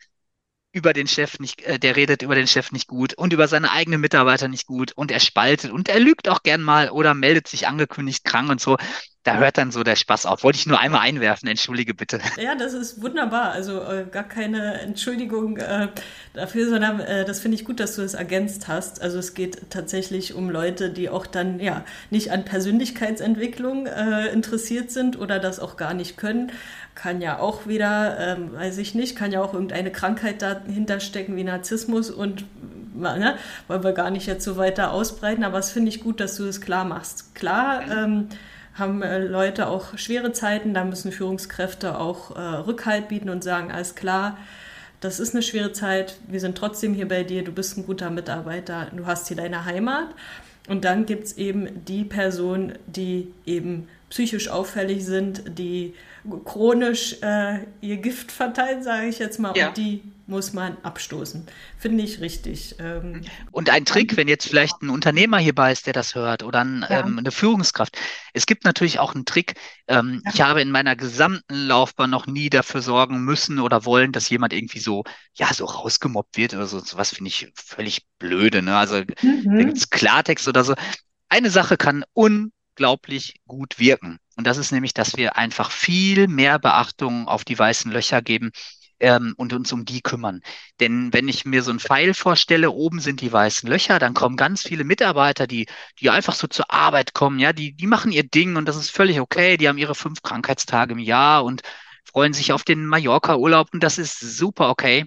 über 0.72 0.92
den 0.92 1.06
Chef 1.06 1.38
nicht, 1.38 1.62
äh, 1.62 1.78
der 1.78 1.96
redet 1.96 2.22
über 2.22 2.34
den 2.34 2.46
Chef 2.48 2.72
nicht 2.72 2.88
gut 2.88 3.14
und 3.14 3.32
über 3.32 3.48
seine 3.48 3.70
eigenen 3.70 4.00
Mitarbeiter 4.00 4.48
nicht 4.48 4.66
gut 4.66 4.92
und 4.92 5.10
er 5.10 5.20
spaltet 5.20 5.70
und 5.70 5.88
er 5.88 6.00
lügt 6.00 6.28
auch 6.28 6.42
gern 6.42 6.62
mal 6.62 6.90
oder 6.90 7.14
meldet 7.14 7.48
sich 7.48 7.66
angekündigt 7.68 8.24
krank 8.24 8.50
und 8.50 8.60
so 8.60 8.76
da 9.24 9.36
hört 9.36 9.58
dann 9.58 9.70
so 9.70 9.82
der 9.82 9.96
Spaß 9.96 10.24
auf. 10.26 10.44
Wollte 10.44 10.58
ich 10.58 10.66
nur 10.66 10.80
einmal 10.80 11.00
einwerfen, 11.00 11.48
entschuldige 11.48 11.94
bitte. 11.94 12.20
Ja, 12.42 12.54
das 12.54 12.72
ist 12.72 13.02
wunderbar. 13.02 13.52
Also 13.52 13.82
äh, 13.82 14.06
gar 14.10 14.24
keine 14.24 14.80
Entschuldigung 14.80 15.58
äh, 15.58 15.88
dafür, 16.32 16.68
sondern 16.68 17.00
äh, 17.00 17.24
das 17.24 17.40
finde 17.40 17.56
ich 17.56 17.64
gut, 17.64 17.80
dass 17.80 17.96
du 17.96 18.02
es 18.02 18.14
das 18.14 18.20
ergänzt 18.20 18.68
hast. 18.68 19.02
Also 19.02 19.18
es 19.18 19.34
geht 19.34 19.70
tatsächlich 19.70 20.34
um 20.34 20.50
Leute, 20.50 20.90
die 20.90 21.08
auch 21.08 21.26
dann 21.26 21.60
ja 21.60 21.84
nicht 22.10 22.30
an 22.30 22.44
Persönlichkeitsentwicklung 22.44 23.86
äh, 23.86 24.28
interessiert 24.28 24.90
sind 24.90 25.18
oder 25.18 25.38
das 25.38 25.58
auch 25.58 25.76
gar 25.76 25.94
nicht 25.94 26.16
können. 26.16 26.52
Kann 26.94 27.20
ja 27.20 27.38
auch 27.38 27.66
wieder, 27.66 28.18
ähm, 28.18 28.54
weiß 28.54 28.78
ich 28.78 28.94
nicht, 28.94 29.16
kann 29.16 29.32
ja 29.32 29.42
auch 29.42 29.52
irgendeine 29.52 29.90
Krankheit 29.90 30.42
dahinter 30.42 31.00
stecken 31.00 31.36
wie 31.36 31.44
Narzissmus 31.44 32.10
und 32.10 32.44
ne, 32.94 33.36
wollen 33.66 33.82
wir 33.82 33.92
gar 33.92 34.10
nicht 34.10 34.26
jetzt 34.26 34.44
so 34.44 34.56
weiter 34.56 34.92
ausbreiten, 34.92 35.42
aber 35.42 35.58
es 35.58 35.70
finde 35.70 35.88
ich 35.88 36.00
gut, 36.00 36.20
dass 36.20 36.36
du 36.36 36.44
es 36.44 36.60
klar 36.60 36.84
machst. 36.84 37.34
Klar, 37.34 37.82
ähm, 37.90 38.28
haben 38.74 39.02
äh, 39.02 39.18
Leute 39.18 39.68
auch 39.68 39.96
schwere 39.96 40.32
Zeiten, 40.32 40.74
da 40.74 40.84
müssen 40.84 41.12
Führungskräfte 41.12 41.98
auch 41.98 42.36
äh, 42.36 42.40
Rückhalt 42.40 43.08
bieten 43.08 43.28
und 43.28 43.44
sagen, 43.44 43.70
alles 43.70 43.94
klar, 43.94 44.36
das 45.00 45.20
ist 45.20 45.34
eine 45.34 45.42
schwere 45.42 45.72
Zeit, 45.72 46.16
wir 46.28 46.40
sind 46.40 46.56
trotzdem 46.56 46.94
hier 46.94 47.08
bei 47.08 47.24
dir, 47.24 47.44
du 47.44 47.52
bist 47.52 47.76
ein 47.76 47.86
guter 47.86 48.10
Mitarbeiter, 48.10 48.88
du 48.96 49.06
hast 49.06 49.28
hier 49.28 49.36
deine 49.36 49.64
Heimat. 49.64 50.08
Und 50.66 50.86
dann 50.86 51.04
gibt 51.04 51.24
es 51.24 51.36
eben 51.36 51.84
die 51.84 52.04
Personen, 52.04 52.78
die 52.86 53.32
eben 53.44 53.86
psychisch 54.14 54.48
auffällig 54.48 55.04
sind, 55.04 55.42
die 55.58 55.92
chronisch 56.44 57.16
äh, 57.20 57.64
ihr 57.80 57.96
Gift 57.96 58.30
verteilen, 58.30 58.80
sage 58.84 59.08
ich 59.08 59.18
jetzt 59.18 59.40
mal, 59.40 59.56
ja. 59.56 59.68
und 59.68 59.76
die 59.76 60.02
muss 60.28 60.52
man 60.52 60.76
abstoßen. 60.84 61.44
Finde 61.76 62.04
ich 62.04 62.20
richtig. 62.20 62.76
Ähm, 62.78 63.22
und 63.50 63.70
ein 63.70 63.84
Trick, 63.84 64.16
wenn 64.16 64.28
jetzt 64.28 64.48
vielleicht 64.48 64.80
ein 64.82 64.88
Unternehmer 64.88 65.38
hierbei 65.38 65.72
ist, 65.72 65.88
der 65.88 65.94
das 65.94 66.14
hört, 66.14 66.44
oder 66.44 66.60
ein, 66.60 66.86
ja. 66.88 67.00
ähm, 67.00 67.18
eine 67.18 67.32
Führungskraft. 67.32 67.98
Es 68.32 68.46
gibt 68.46 68.64
natürlich 68.64 69.00
auch 69.00 69.16
einen 69.16 69.24
Trick. 69.24 69.54
Ähm, 69.88 70.22
ja. 70.24 70.30
Ich 70.32 70.40
habe 70.40 70.62
in 70.62 70.70
meiner 70.70 70.94
gesamten 70.94 71.66
Laufbahn 71.66 72.08
noch 72.08 72.28
nie 72.28 72.50
dafür 72.50 72.82
sorgen 72.82 73.24
müssen 73.24 73.58
oder 73.58 73.84
wollen, 73.84 74.12
dass 74.12 74.30
jemand 74.30 74.52
irgendwie 74.52 74.78
so, 74.78 75.02
ja, 75.34 75.52
so 75.52 75.64
rausgemobbt 75.64 76.36
wird 76.36 76.54
oder 76.54 76.66
so. 76.66 76.80
Was 76.96 77.10
finde 77.10 77.30
ich 77.30 77.52
völlig 77.56 78.06
blöde. 78.20 78.62
Ne? 78.62 78.76
Also 78.76 79.02
mhm. 79.22 79.58
da 79.58 79.64
gibt's 79.64 79.90
Klartext 79.90 80.46
oder 80.46 80.62
so. 80.62 80.74
Eine 81.28 81.50
Sache 81.50 81.76
kann 81.76 82.04
unglaublich 82.76 83.40
gut 83.46 83.78
wirken. 83.78 84.18
Und 84.36 84.46
das 84.46 84.58
ist 84.58 84.72
nämlich, 84.72 84.94
dass 84.94 85.16
wir 85.16 85.36
einfach 85.36 85.70
viel 85.70 86.26
mehr 86.28 86.58
Beachtung 86.58 87.28
auf 87.28 87.44
die 87.44 87.58
weißen 87.58 87.90
Löcher 87.92 88.22
geben. 88.22 88.50
ähm, 89.00 89.34
und 89.36 89.52
uns 89.52 89.72
um 89.72 89.84
die 89.84 90.00
kümmern. 90.02 90.40
Denn 90.80 91.12
wenn 91.12 91.28
ich 91.28 91.44
mir 91.44 91.62
so 91.64 91.70
einen 91.70 91.80
Pfeil 91.80 92.14
vorstelle, 92.14 92.70
oben 92.70 93.00
sind 93.00 93.20
die 93.20 93.32
weißen 93.32 93.68
Löcher, 93.68 93.98
dann 93.98 94.14
kommen 94.14 94.36
ganz 94.36 94.62
viele 94.62 94.84
Mitarbeiter, 94.84 95.46
die, 95.48 95.66
die 96.00 96.10
einfach 96.10 96.34
so 96.34 96.46
zur 96.46 96.70
Arbeit 96.72 97.12
kommen, 97.12 97.40
ja, 97.40 97.52
die, 97.52 97.74
die 97.74 97.88
machen 97.88 98.12
ihr 98.12 98.22
Ding 98.22 98.56
und 98.56 98.66
das 98.66 98.76
ist 98.76 98.90
völlig 98.90 99.20
okay. 99.20 99.56
Die 99.56 99.68
haben 99.68 99.78
ihre 99.78 99.96
fünf 99.96 100.22
Krankheitstage 100.22 100.92
im 100.94 101.00
Jahr 101.00 101.44
und 101.44 101.62
freuen 102.04 102.32
sich 102.34 102.52
auf 102.52 102.62
den 102.64 102.86
Mallorca-Urlaub 102.86 103.68
und 103.74 103.82
das 103.82 103.98
ist 103.98 104.20
super 104.20 104.70
okay. 104.70 105.06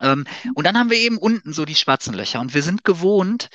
Ähm, 0.00 0.24
und 0.54 0.64
dann 0.64 0.78
haben 0.78 0.90
wir 0.90 0.98
eben 0.98 1.18
unten 1.18 1.52
so 1.52 1.64
die 1.64 1.74
schwarzen 1.74 2.14
Löcher 2.14 2.40
und 2.40 2.54
wir 2.54 2.62
sind 2.62 2.84
gewohnt, 2.84 3.48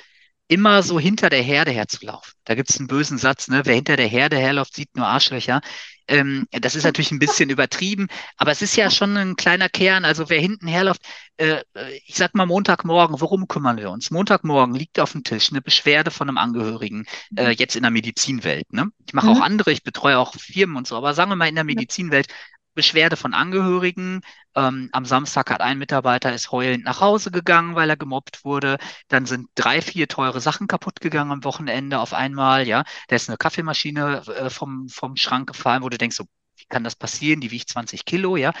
immer 0.48 0.82
so 0.82 1.00
hinter 1.00 1.30
der 1.30 1.42
Herde 1.42 1.70
herzulaufen. 1.70 2.32
Da 2.44 2.54
gibt 2.54 2.70
es 2.70 2.78
einen 2.78 2.88
bösen 2.88 3.18
Satz, 3.18 3.48
ne? 3.48 3.62
Wer 3.64 3.74
hinter 3.74 3.96
der 3.96 4.08
Herde 4.08 4.36
herläuft, 4.36 4.74
sieht 4.74 4.94
nur 4.96 5.06
Arschlöcher. 5.06 5.60
Ähm, 6.08 6.46
das 6.50 6.74
ist 6.74 6.84
natürlich 6.84 7.12
ein 7.12 7.18
bisschen 7.18 7.48
übertrieben, 7.48 8.08
aber 8.36 8.50
es 8.50 8.60
ist 8.60 8.76
ja 8.76 8.90
schon 8.90 9.16
ein 9.16 9.36
kleiner 9.36 9.68
Kern. 9.68 10.04
Also 10.04 10.28
wer 10.28 10.40
hinten 10.40 10.66
herläuft, 10.66 11.00
äh, 11.36 11.62
ich 12.04 12.16
sag 12.16 12.34
mal 12.34 12.46
Montagmorgen, 12.46 13.20
worum 13.20 13.48
kümmern 13.48 13.76
wir 13.78 13.90
uns? 13.90 14.10
Montagmorgen 14.10 14.74
liegt 14.74 14.98
auf 15.00 15.12
dem 15.12 15.24
Tisch 15.24 15.50
eine 15.50 15.62
Beschwerde 15.62 16.10
von 16.10 16.28
einem 16.28 16.38
Angehörigen, 16.38 17.06
äh, 17.36 17.50
jetzt 17.50 17.76
in 17.76 17.82
der 17.82 17.90
Medizinwelt. 17.90 18.72
Ne? 18.72 18.88
Ich 19.06 19.14
mache 19.14 19.26
mhm. 19.26 19.36
auch 19.36 19.40
andere, 19.40 19.72
ich 19.72 19.84
betreue 19.84 20.18
auch 20.18 20.34
Firmen 20.34 20.76
und 20.76 20.86
so, 20.86 20.96
aber 20.96 21.14
sagen 21.14 21.30
wir 21.30 21.36
mal 21.36 21.48
in 21.48 21.54
der 21.54 21.64
Medizinwelt, 21.64 22.26
Beschwerde 22.74 23.16
von 23.16 23.34
Angehörigen. 23.34 24.20
Ähm, 24.54 24.88
am 24.92 25.04
Samstag 25.04 25.50
hat 25.50 25.60
ein 25.60 25.78
Mitarbeiter 25.78 26.32
ist 26.34 26.52
heulend 26.52 26.84
nach 26.84 27.00
Hause 27.00 27.30
gegangen, 27.30 27.74
weil 27.74 27.90
er 27.90 27.96
gemobbt 27.96 28.44
wurde. 28.44 28.78
Dann 29.08 29.26
sind 29.26 29.48
drei, 29.54 29.80
vier 29.80 30.08
teure 30.08 30.40
Sachen 30.40 30.66
kaputt 30.66 31.00
gegangen 31.00 31.32
am 31.32 31.44
Wochenende 31.44 31.98
auf 32.00 32.12
einmal. 32.12 32.66
Ja, 32.66 32.84
da 33.08 33.16
ist 33.16 33.28
eine 33.28 33.38
Kaffeemaschine 33.38 34.22
äh, 34.26 34.50
vom, 34.50 34.88
vom 34.88 35.16
Schrank 35.16 35.48
gefallen, 35.48 35.82
wo 35.82 35.88
du 35.88 35.98
denkst, 35.98 36.16
so, 36.16 36.24
wie 36.56 36.66
kann 36.68 36.84
das 36.84 36.96
passieren? 36.96 37.40
Die 37.40 37.50
wiegt 37.50 37.68
20 37.68 38.04
Kilo, 38.04 38.36
ja. 38.36 38.52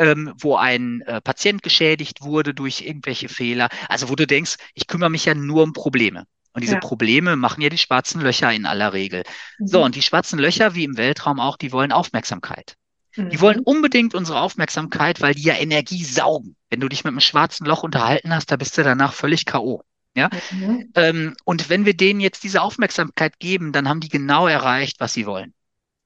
Ähm, 0.00 0.32
wo 0.38 0.56
ein 0.56 1.00
äh, 1.02 1.20
Patient 1.20 1.62
geschädigt 1.62 2.22
wurde 2.22 2.54
durch 2.54 2.82
irgendwelche 2.82 3.28
Fehler. 3.28 3.68
Also 3.88 4.08
wo 4.08 4.14
du 4.14 4.26
denkst, 4.28 4.56
ich 4.74 4.86
kümmere 4.86 5.10
mich 5.10 5.24
ja 5.24 5.34
nur 5.34 5.64
um 5.64 5.72
Probleme. 5.72 6.24
Und 6.52 6.62
diese 6.62 6.74
ja. 6.74 6.80
Probleme 6.80 7.36
machen 7.36 7.60
ja 7.60 7.68
die 7.68 7.78
schwarzen 7.78 8.20
Löcher 8.20 8.52
in 8.52 8.66
aller 8.66 8.92
Regel. 8.92 9.24
Mhm. 9.58 9.66
So, 9.66 9.84
und 9.84 9.94
die 9.94 10.02
schwarzen 10.02 10.38
Löcher, 10.38 10.74
wie 10.74 10.84
im 10.84 10.96
Weltraum 10.96 11.40
auch, 11.40 11.56
die 11.56 11.72
wollen 11.72 11.92
Aufmerksamkeit. 11.92 12.76
Die 13.18 13.40
wollen 13.40 13.58
mhm. 13.58 13.64
unbedingt 13.64 14.14
unsere 14.14 14.40
Aufmerksamkeit, 14.40 15.20
weil 15.20 15.34
die 15.34 15.42
ja 15.42 15.54
Energie 15.54 16.04
saugen. 16.04 16.56
Wenn 16.70 16.80
du 16.80 16.88
dich 16.88 17.04
mit 17.04 17.12
einem 17.12 17.20
schwarzen 17.20 17.66
Loch 17.66 17.82
unterhalten 17.82 18.34
hast, 18.34 18.50
da 18.50 18.56
bist 18.56 18.78
du 18.78 18.84
danach 18.84 19.12
völlig 19.12 19.44
K.O. 19.44 19.82
Ja? 20.14 20.30
Mhm. 20.52 20.90
Ähm, 20.94 21.36
und 21.44 21.68
wenn 21.68 21.84
wir 21.84 21.96
denen 21.96 22.20
jetzt 22.20 22.44
diese 22.44 22.62
Aufmerksamkeit 22.62 23.38
geben, 23.38 23.72
dann 23.72 23.88
haben 23.88 24.00
die 24.00 24.08
genau 24.08 24.46
erreicht, 24.46 25.00
was 25.00 25.12
sie 25.12 25.26
wollen. 25.26 25.54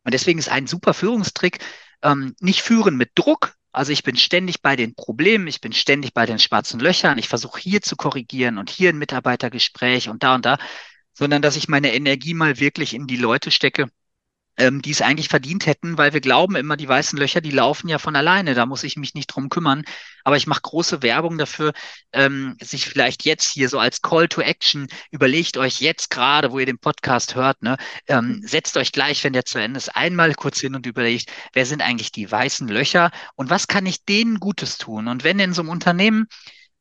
Und 0.05 0.15
deswegen 0.15 0.39
ist 0.39 0.49
ein 0.49 0.67
super 0.67 0.95
Führungstrick, 0.95 1.59
ähm, 2.03 2.35
nicht 2.41 2.63
führen 2.63 2.97
mit 2.97 3.11
Druck. 3.15 3.55
Also 3.71 3.93
ich 3.93 4.03
bin 4.03 4.17
ständig 4.17 4.61
bei 4.61 4.77
den 4.77 4.95
Problemen, 4.95 5.47
ich 5.47 5.61
bin 5.61 5.73
ständig 5.73 6.13
bei 6.13 6.27
den 6.27 6.39
schwarzen 6.39 6.79
Löchern, 6.81 7.19
ich 7.19 7.29
versuche 7.29 7.61
hier 7.61 7.81
zu 7.81 7.97
korrigieren 7.97 8.59
und 8.59 8.69
hier 8.69 8.91
ein 8.91 8.99
Mitarbeitergespräch 8.99 10.09
und 10.09 10.23
da 10.23 10.35
und 10.35 10.45
da, 10.45 10.59
sondern 11.15 11.41
dass 11.41 11.57
ich 11.57 11.69
meine 11.69 11.95
Energie 11.95 12.35
mal 12.35 12.61
wirklich 12.61 12.95
in 12.95 13.07
die 13.07 13.17
Leute 13.17 13.51
stecke, 13.51 13.89
ähm, 14.57 14.83
die 14.83 14.91
es 14.91 15.01
eigentlich 15.01 15.29
verdient 15.29 15.67
hätten, 15.67 15.97
weil 15.97 16.13
wir 16.13 16.21
glauben 16.21 16.57
immer, 16.57 16.77
die 16.77 16.89
weißen 16.89 17.19
Löcher, 17.19 17.41
die 17.41 17.51
laufen 17.51 17.89
ja 17.89 17.99
von 17.99 18.17
alleine, 18.17 18.55
da 18.55 18.67
muss 18.67 18.85
ich 18.85 18.97
mich 18.97 19.15
nicht 19.15 19.29
drum 19.29 19.49
kümmern. 19.49 19.83
Aber 20.25 20.37
ich 20.37 20.47
mache 20.47 20.61
große 20.61 21.03
Werbung 21.03 21.39
dafür, 21.39 21.73
ähm, 22.13 22.57
sich 22.61 22.87
vielleicht 22.87 23.25
jetzt 23.25 23.51
hier 23.51 23.69
so 23.69 23.79
als 23.79 24.03
Call 24.03 24.29
to 24.29 24.41
Action, 24.41 24.89
überlegt 25.11 25.57
euch 25.57 25.81
jetzt 25.81 26.11
gerade, 26.11 26.53
wo 26.53 26.59
ihr 26.59 26.67
den 26.67 26.79
Podcast 26.79 27.35
hört, 27.35 27.63
ne, 27.63 27.77
ähm, 28.07 28.43
setzt 28.45 28.77
euch 28.77 28.93
gleich, 28.93 29.25
wenn 29.25 29.33
der 29.33 29.45
zu 29.45 29.59
Ende 29.59 29.79
ist, 29.79 29.97
einmal 29.97 30.35
kurz 30.35 30.61
hin 30.61 30.75
und 30.75 30.87
überlegt, 30.87 31.33
wer 31.55 31.67
sind 31.67 31.83
eigentlich 31.83 32.13
die 32.13 32.31
weißen 32.31 32.69
Löcher 32.69 33.11
und 33.37 33.51
was 33.51 33.69
kann 33.69 33.87
ich 33.87 34.05
denen 34.05 34.39
Gutes 34.39 34.79
tun? 34.79 35.09
Und 35.09 35.25
wenn 35.25 35.39
in 35.39 35.55
so 35.55 35.63
einem 35.63 35.71
Unternehmen 35.71 36.27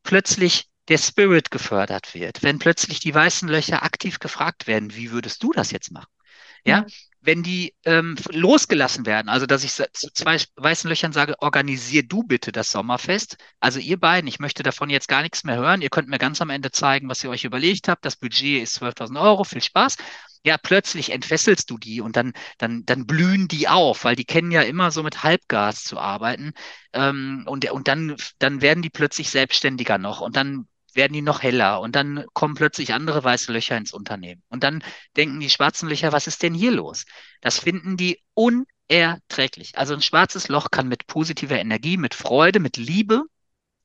plötzlich 0.03 0.67
der 0.88 0.97
Spirit 0.97 1.51
gefördert 1.51 2.13
wird, 2.13 2.43
wenn 2.43 2.60
plötzlich 2.60 2.99
die 2.99 3.13
weißen 3.13 3.47
Löcher 3.47 3.84
aktiv 3.84 4.19
gefragt 4.19 4.67
werden, 4.67 4.93
wie 4.93 5.12
würdest 5.12 5.41
du 5.41 5.51
das 5.51 5.71
jetzt 5.71 5.91
machen? 5.91 6.10
Ja, 6.65 6.86
wenn 7.21 7.43
die 7.43 7.73
ähm, 7.86 8.15
losgelassen 8.31 9.05
werden, 9.05 9.29
also 9.29 9.45
dass 9.45 9.63
ich 9.63 9.73
zu 9.73 10.12
zwei 10.13 10.38
weißen 10.55 10.89
Löchern 10.89 11.13
sage, 11.13 11.36
organisier 11.39 12.03
du 12.03 12.23
bitte 12.23 12.51
das 12.51 12.71
Sommerfest. 12.71 13.38
Also 13.60 13.79
ihr 13.79 13.99
beiden, 13.99 14.27
ich 14.27 14.39
möchte 14.39 14.63
davon 14.63 14.89
jetzt 14.89 15.07
gar 15.07 15.21
nichts 15.21 15.43
mehr 15.43 15.57
hören. 15.57 15.81
Ihr 15.81 15.89
könnt 15.89 16.10
mir 16.10 16.17
ganz 16.17 16.41
am 16.41 16.49
Ende 16.49 16.71
zeigen, 16.71 17.10
was 17.10 17.23
ihr 17.23 17.29
euch 17.29 17.43
überlegt 17.43 17.88
habt. 17.88 18.05
Das 18.05 18.15
Budget 18.15 18.63
ist 18.63 18.81
12.000 18.81 19.21
Euro, 19.21 19.43
viel 19.43 19.62
Spaß. 19.62 19.97
Ja, 20.43 20.57
plötzlich 20.57 21.12
entfesselst 21.12 21.69
du 21.69 21.77
die 21.77 22.01
und 22.01 22.15
dann, 22.15 22.34
dann, 22.57 22.84
dann 22.86 23.05
blühen 23.05 23.47
die 23.47 23.67
auf, 23.67 24.03
weil 24.05 24.15
die 24.15 24.25
kennen 24.25 24.49
ja 24.49 24.63
immer 24.63 24.89
so 24.89 25.03
mit 25.03 25.21
Halbgas 25.23 25.84
zu 25.84 25.99
arbeiten. 25.99 26.53
Ähm, 26.93 27.43
und, 27.45 27.69
und 27.69 27.88
dann, 27.88 28.15
dann 28.39 28.62
werden 28.62 28.81
die 28.81 28.89
plötzlich 28.89 29.29
selbstständiger 29.29 29.99
noch 29.99 30.21
und 30.21 30.36
dann 30.36 30.67
werden 30.93 31.13
die 31.13 31.21
noch 31.21 31.41
heller 31.43 31.82
und 31.82 31.95
dann 31.95 32.25
kommen 32.34 32.56
plötzlich 32.56 32.93
andere 32.93 33.23
weiße 33.23 33.51
Löcher 33.51 33.77
ins 33.77 33.93
Unternehmen. 33.93 34.43
Und 34.49 34.63
dann 34.63 34.84
denken 35.17 35.39
die 35.39 35.49
schwarzen 35.49 35.89
Löcher, 35.89 36.12
was 36.12 36.27
ist 36.27 36.43
denn 36.43 36.54
hier 36.54 36.71
los? 36.71 37.06
Das 37.41 37.60
finden 37.60 37.97
die 37.97 38.21
unerträglich. 38.34 39.77
Also 39.77 39.93
ein 39.93 40.01
schwarzes 40.01 40.47
Loch 40.47 40.71
kann 40.71 40.88
mit 40.88 41.08
positiver 41.08 41.60
Energie, 41.60 41.97
mit 41.97 42.13
Freude, 42.13 42.60
mit 42.60 42.77
Liebe, 42.77 43.23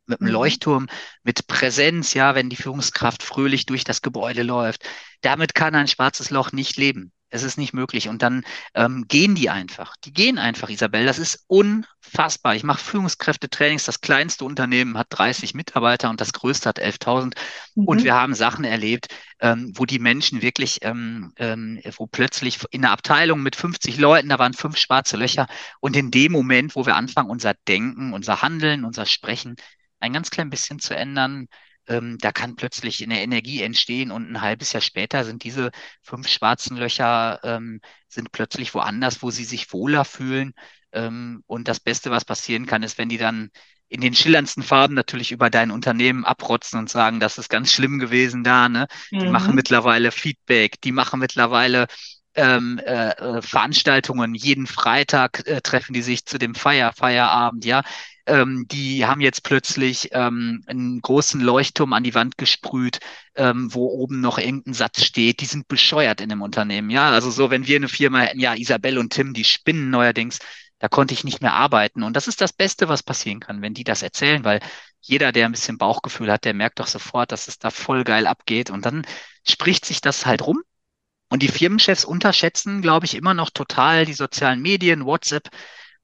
mit 0.06 0.20
einem 0.20 0.28
mhm. 0.28 0.34
Leuchtturm, 0.34 0.86
mit 1.22 1.46
Präsenz, 1.46 2.14
ja, 2.14 2.34
wenn 2.34 2.50
die 2.50 2.56
Führungskraft 2.56 3.22
fröhlich 3.22 3.66
durch 3.66 3.84
das 3.84 4.02
Gebäude 4.02 4.42
läuft. 4.42 4.84
Damit 5.20 5.54
kann 5.54 5.74
ein 5.74 5.88
schwarzes 5.88 6.30
Loch 6.30 6.52
nicht 6.52 6.76
leben. 6.76 7.12
Es 7.36 7.42
ist 7.42 7.58
nicht 7.58 7.72
möglich. 7.72 8.08
Und 8.08 8.22
dann 8.22 8.44
ähm, 8.74 9.06
gehen 9.08 9.34
die 9.34 9.50
einfach. 9.50 9.94
Die 10.04 10.12
gehen 10.12 10.38
einfach, 10.38 10.68
Isabel. 10.68 11.06
Das 11.06 11.18
ist 11.18 11.44
unfassbar. 11.46 12.56
Ich 12.56 12.64
mache 12.64 12.82
Führungskräftetrainings. 12.82 13.84
Das 13.84 14.00
kleinste 14.00 14.44
Unternehmen 14.44 14.98
hat 14.98 15.06
30 15.10 15.54
Mitarbeiter 15.54 16.10
und 16.10 16.20
das 16.20 16.32
größte 16.32 16.68
hat 16.68 16.80
11.000. 16.80 17.34
Mhm. 17.74 17.84
Und 17.84 18.04
wir 18.04 18.14
haben 18.14 18.34
Sachen 18.34 18.64
erlebt, 18.64 19.08
ähm, 19.40 19.72
wo 19.74 19.84
die 19.84 19.98
Menschen 19.98 20.42
wirklich, 20.42 20.78
ähm, 20.82 21.32
ähm, 21.36 21.80
wo 21.96 22.06
plötzlich 22.06 22.58
in 22.70 22.84
einer 22.84 22.92
Abteilung 22.92 23.42
mit 23.42 23.54
50 23.54 23.98
Leuten, 23.98 24.28
da 24.30 24.38
waren 24.38 24.54
fünf 24.54 24.76
schwarze 24.76 25.16
Löcher. 25.16 25.46
Und 25.80 25.96
in 25.96 26.10
dem 26.10 26.32
Moment, 26.32 26.74
wo 26.74 26.86
wir 26.86 26.96
anfangen, 26.96 27.30
unser 27.30 27.54
Denken, 27.68 28.12
unser 28.12 28.42
Handeln, 28.42 28.84
unser 28.84 29.06
Sprechen 29.06 29.56
ein 30.00 30.12
ganz 30.12 30.30
klein 30.30 30.50
bisschen 30.50 30.78
zu 30.78 30.94
ändern, 30.94 31.48
ähm, 31.88 32.18
da 32.20 32.32
kann 32.32 32.56
plötzlich 32.56 33.02
eine 33.02 33.22
Energie 33.22 33.62
entstehen 33.62 34.10
und 34.10 34.30
ein 34.30 34.40
halbes 34.40 34.72
Jahr 34.72 34.80
später 34.80 35.24
sind 35.24 35.44
diese 35.44 35.70
fünf 36.02 36.28
schwarzen 36.28 36.76
Löcher 36.76 37.40
ähm, 37.44 37.80
sind 38.08 38.32
plötzlich 38.32 38.74
woanders, 38.74 39.22
wo 39.22 39.30
sie 39.30 39.44
sich 39.44 39.72
wohler 39.72 40.04
fühlen. 40.04 40.52
Ähm, 40.92 41.42
und 41.46 41.68
das 41.68 41.80
Beste, 41.80 42.10
was 42.10 42.24
passieren 42.24 42.66
kann, 42.66 42.82
ist, 42.82 42.98
wenn 42.98 43.08
die 43.08 43.18
dann 43.18 43.50
in 43.88 44.00
den 44.00 44.14
schillerndsten 44.14 44.64
Farben 44.64 44.94
natürlich 44.94 45.30
über 45.30 45.48
dein 45.48 45.70
Unternehmen 45.70 46.24
abrotzen 46.24 46.78
und 46.78 46.90
sagen, 46.90 47.20
das 47.20 47.38
ist 47.38 47.48
ganz 47.48 47.72
schlimm 47.72 47.98
gewesen 48.00 48.42
da. 48.42 48.68
Ne? 48.68 48.88
Die 49.12 49.26
mhm. 49.26 49.30
machen 49.30 49.54
mittlerweile 49.54 50.10
Feedback, 50.10 50.80
die 50.80 50.92
machen 50.92 51.20
mittlerweile 51.20 51.86
ähm, 52.34 52.80
äh, 52.84 53.10
äh 53.10 53.42
Veranstaltungen. 53.42 54.34
Jeden 54.34 54.66
Freitag 54.66 55.46
äh, 55.46 55.60
treffen 55.60 55.92
die 55.92 56.02
sich 56.02 56.24
zu 56.26 56.38
dem 56.38 56.56
Feier, 56.56 56.92
Feierabend, 56.92 57.64
ja 57.64 57.82
ähm, 58.26 58.66
die 58.68 59.06
haben 59.06 59.20
jetzt 59.20 59.42
plötzlich 59.42 60.10
ähm, 60.12 60.64
einen 60.66 61.00
großen 61.00 61.40
Leuchtturm 61.40 61.92
an 61.92 62.02
die 62.02 62.14
Wand 62.14 62.38
gesprüht, 62.38 62.98
ähm, 63.36 63.72
wo 63.72 63.86
oben 63.86 64.20
noch 64.20 64.38
irgendein 64.38 64.74
Satz 64.74 65.04
steht. 65.04 65.40
Die 65.40 65.46
sind 65.46 65.68
bescheuert 65.68 66.20
in 66.20 66.28
dem 66.28 66.42
Unternehmen. 66.42 66.90
Ja, 66.90 67.10
also 67.10 67.30
so, 67.30 67.50
wenn 67.50 67.66
wir 67.66 67.76
eine 67.76 67.88
Firma 67.88 68.20
hätten, 68.20 68.40
ja, 68.40 68.54
Isabel 68.54 68.98
und 68.98 69.12
Tim, 69.12 69.32
die 69.32 69.44
spinnen 69.44 69.90
neuerdings, 69.90 70.38
da 70.78 70.88
konnte 70.88 71.14
ich 71.14 71.24
nicht 71.24 71.40
mehr 71.40 71.54
arbeiten. 71.54 72.02
Und 72.02 72.14
das 72.14 72.28
ist 72.28 72.40
das 72.40 72.52
Beste, 72.52 72.88
was 72.88 73.02
passieren 73.02 73.40
kann, 73.40 73.62
wenn 73.62 73.74
die 73.74 73.84
das 73.84 74.02
erzählen, 74.02 74.44
weil 74.44 74.60
jeder, 75.00 75.32
der 75.32 75.46
ein 75.46 75.52
bisschen 75.52 75.78
Bauchgefühl 75.78 76.30
hat, 76.30 76.44
der 76.44 76.54
merkt 76.54 76.80
doch 76.80 76.86
sofort, 76.88 77.32
dass 77.32 77.48
es 77.48 77.58
da 77.58 77.70
voll 77.70 78.04
geil 78.04 78.26
abgeht. 78.26 78.70
Und 78.70 78.84
dann 78.84 79.06
spricht 79.48 79.84
sich 79.84 80.00
das 80.00 80.26
halt 80.26 80.42
rum. 80.46 80.62
Und 81.28 81.42
die 81.42 81.48
Firmenchefs 81.48 82.04
unterschätzen, 82.04 82.82
glaube 82.82 83.06
ich, 83.06 83.14
immer 83.14 83.34
noch 83.34 83.50
total 83.50 84.04
die 84.06 84.14
sozialen 84.14 84.60
Medien, 84.62 85.04
WhatsApp, 85.06 85.48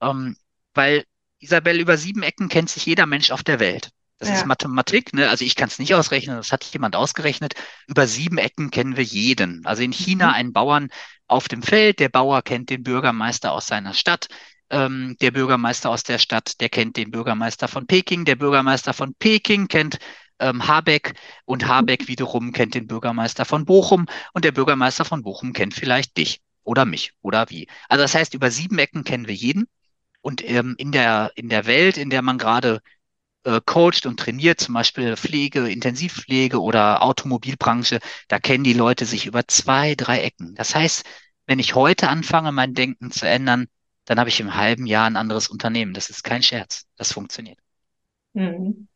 ähm, 0.01 0.35
weil 0.73 1.05
Isabel, 1.43 1.79
über 1.79 1.97
sieben 1.97 2.23
Ecken 2.23 2.49
kennt 2.49 2.69
sich 2.69 2.85
jeder 2.85 3.05
Mensch 3.05 3.31
auf 3.31 3.43
der 3.43 3.59
Welt. 3.59 3.89
Das 4.19 4.29
ja. 4.29 4.35
ist 4.35 4.45
Mathematik, 4.45 5.13
ne? 5.13 5.29
Also 5.29 5.43
ich 5.43 5.55
kann 5.55 5.67
es 5.67 5.79
nicht 5.79 5.93
ausrechnen, 5.95 6.37
das 6.37 6.51
hat 6.51 6.63
jemand 6.65 6.95
ausgerechnet. 6.95 7.55
Über 7.87 8.07
sieben 8.07 8.37
Ecken 8.37 8.71
kennen 8.71 8.95
wir 8.95 9.03
jeden. 9.03 9.65
Also 9.65 9.83
in 9.83 9.91
China 9.91 10.29
mhm. 10.29 10.33
einen 10.33 10.53
Bauern 10.53 10.89
auf 11.27 11.47
dem 11.47 11.61
Feld, 11.61 11.99
der 11.99 12.09
Bauer 12.09 12.41
kennt 12.41 12.69
den 12.69 12.83
Bürgermeister 12.83 13.51
aus 13.51 13.67
seiner 13.67 13.93
Stadt, 13.93 14.27
ähm, 14.69 15.17
der 15.21 15.31
Bürgermeister 15.31 15.89
aus 15.89 16.03
der 16.03 16.19
Stadt, 16.19 16.61
der 16.61 16.69
kennt 16.69 16.95
den 16.95 17.11
Bürgermeister 17.11 17.67
von 17.67 17.85
Peking, 17.85 18.23
der 18.23 18.35
Bürgermeister 18.35 18.93
von 18.93 19.13
Peking 19.15 19.67
kennt 19.67 19.97
ähm, 20.39 20.67
Habeck 20.67 21.13
und 21.45 21.67
Habeck 21.67 22.07
wiederum 22.07 22.51
kennt 22.53 22.75
den 22.75 22.87
Bürgermeister 22.87 23.45
von 23.45 23.65
Bochum 23.65 24.05
und 24.33 24.45
der 24.45 24.51
Bürgermeister 24.51 25.05
von 25.05 25.21
Bochum 25.21 25.53
kennt 25.53 25.73
vielleicht 25.73 26.17
dich 26.17 26.41
oder 26.63 26.85
mich 26.85 27.13
oder 27.21 27.49
wie. 27.49 27.67
Also 27.89 28.03
das 28.03 28.15
heißt, 28.15 28.33
über 28.33 28.51
sieben 28.51 28.79
Ecken 28.79 29.03
kennen 29.03 29.27
wir 29.27 29.35
jeden. 29.35 29.67
Und 30.23 30.43
ähm, 30.49 30.75
in 30.79 30.91
der, 30.91 31.31
in 31.35 31.49
der 31.49 31.67
Welt, 31.67 31.97
in 31.97 32.09
der 32.09 32.23
man 32.23 32.39
gerade 32.39 32.81
äh, 33.43 33.61
coacht 33.65 34.05
und 34.05 34.19
trainiert, 34.19 34.59
zum 34.61 34.73
Beispiel 34.73 35.17
Pflege, 35.17 35.69
Intensivpflege 35.69 36.61
oder 36.61 37.03
Automobilbranche, 37.03 37.99
da 38.29 38.39
kennen 38.39 38.63
die 38.63 38.73
Leute 38.73 39.05
sich 39.05 39.25
über 39.27 39.47
zwei, 39.47 39.95
drei 39.95 40.21
Ecken. 40.21 40.55
Das 40.55 40.75
heißt, 40.75 41.05
wenn 41.45 41.59
ich 41.59 41.75
heute 41.75 42.09
anfange, 42.09 42.51
mein 42.53 42.73
Denken 42.73 43.11
zu 43.11 43.27
ändern, 43.27 43.67
dann 44.05 44.19
habe 44.19 44.29
ich 44.29 44.39
im 44.39 44.55
halben 44.55 44.85
Jahr 44.85 45.07
ein 45.07 45.17
anderes 45.17 45.49
Unternehmen. 45.49 45.93
Das 45.93 46.09
ist 46.09 46.23
kein 46.23 46.43
Scherz. 46.43 46.85
Das 46.95 47.11
funktioniert. 47.13 47.59
Mhm. 48.33 48.87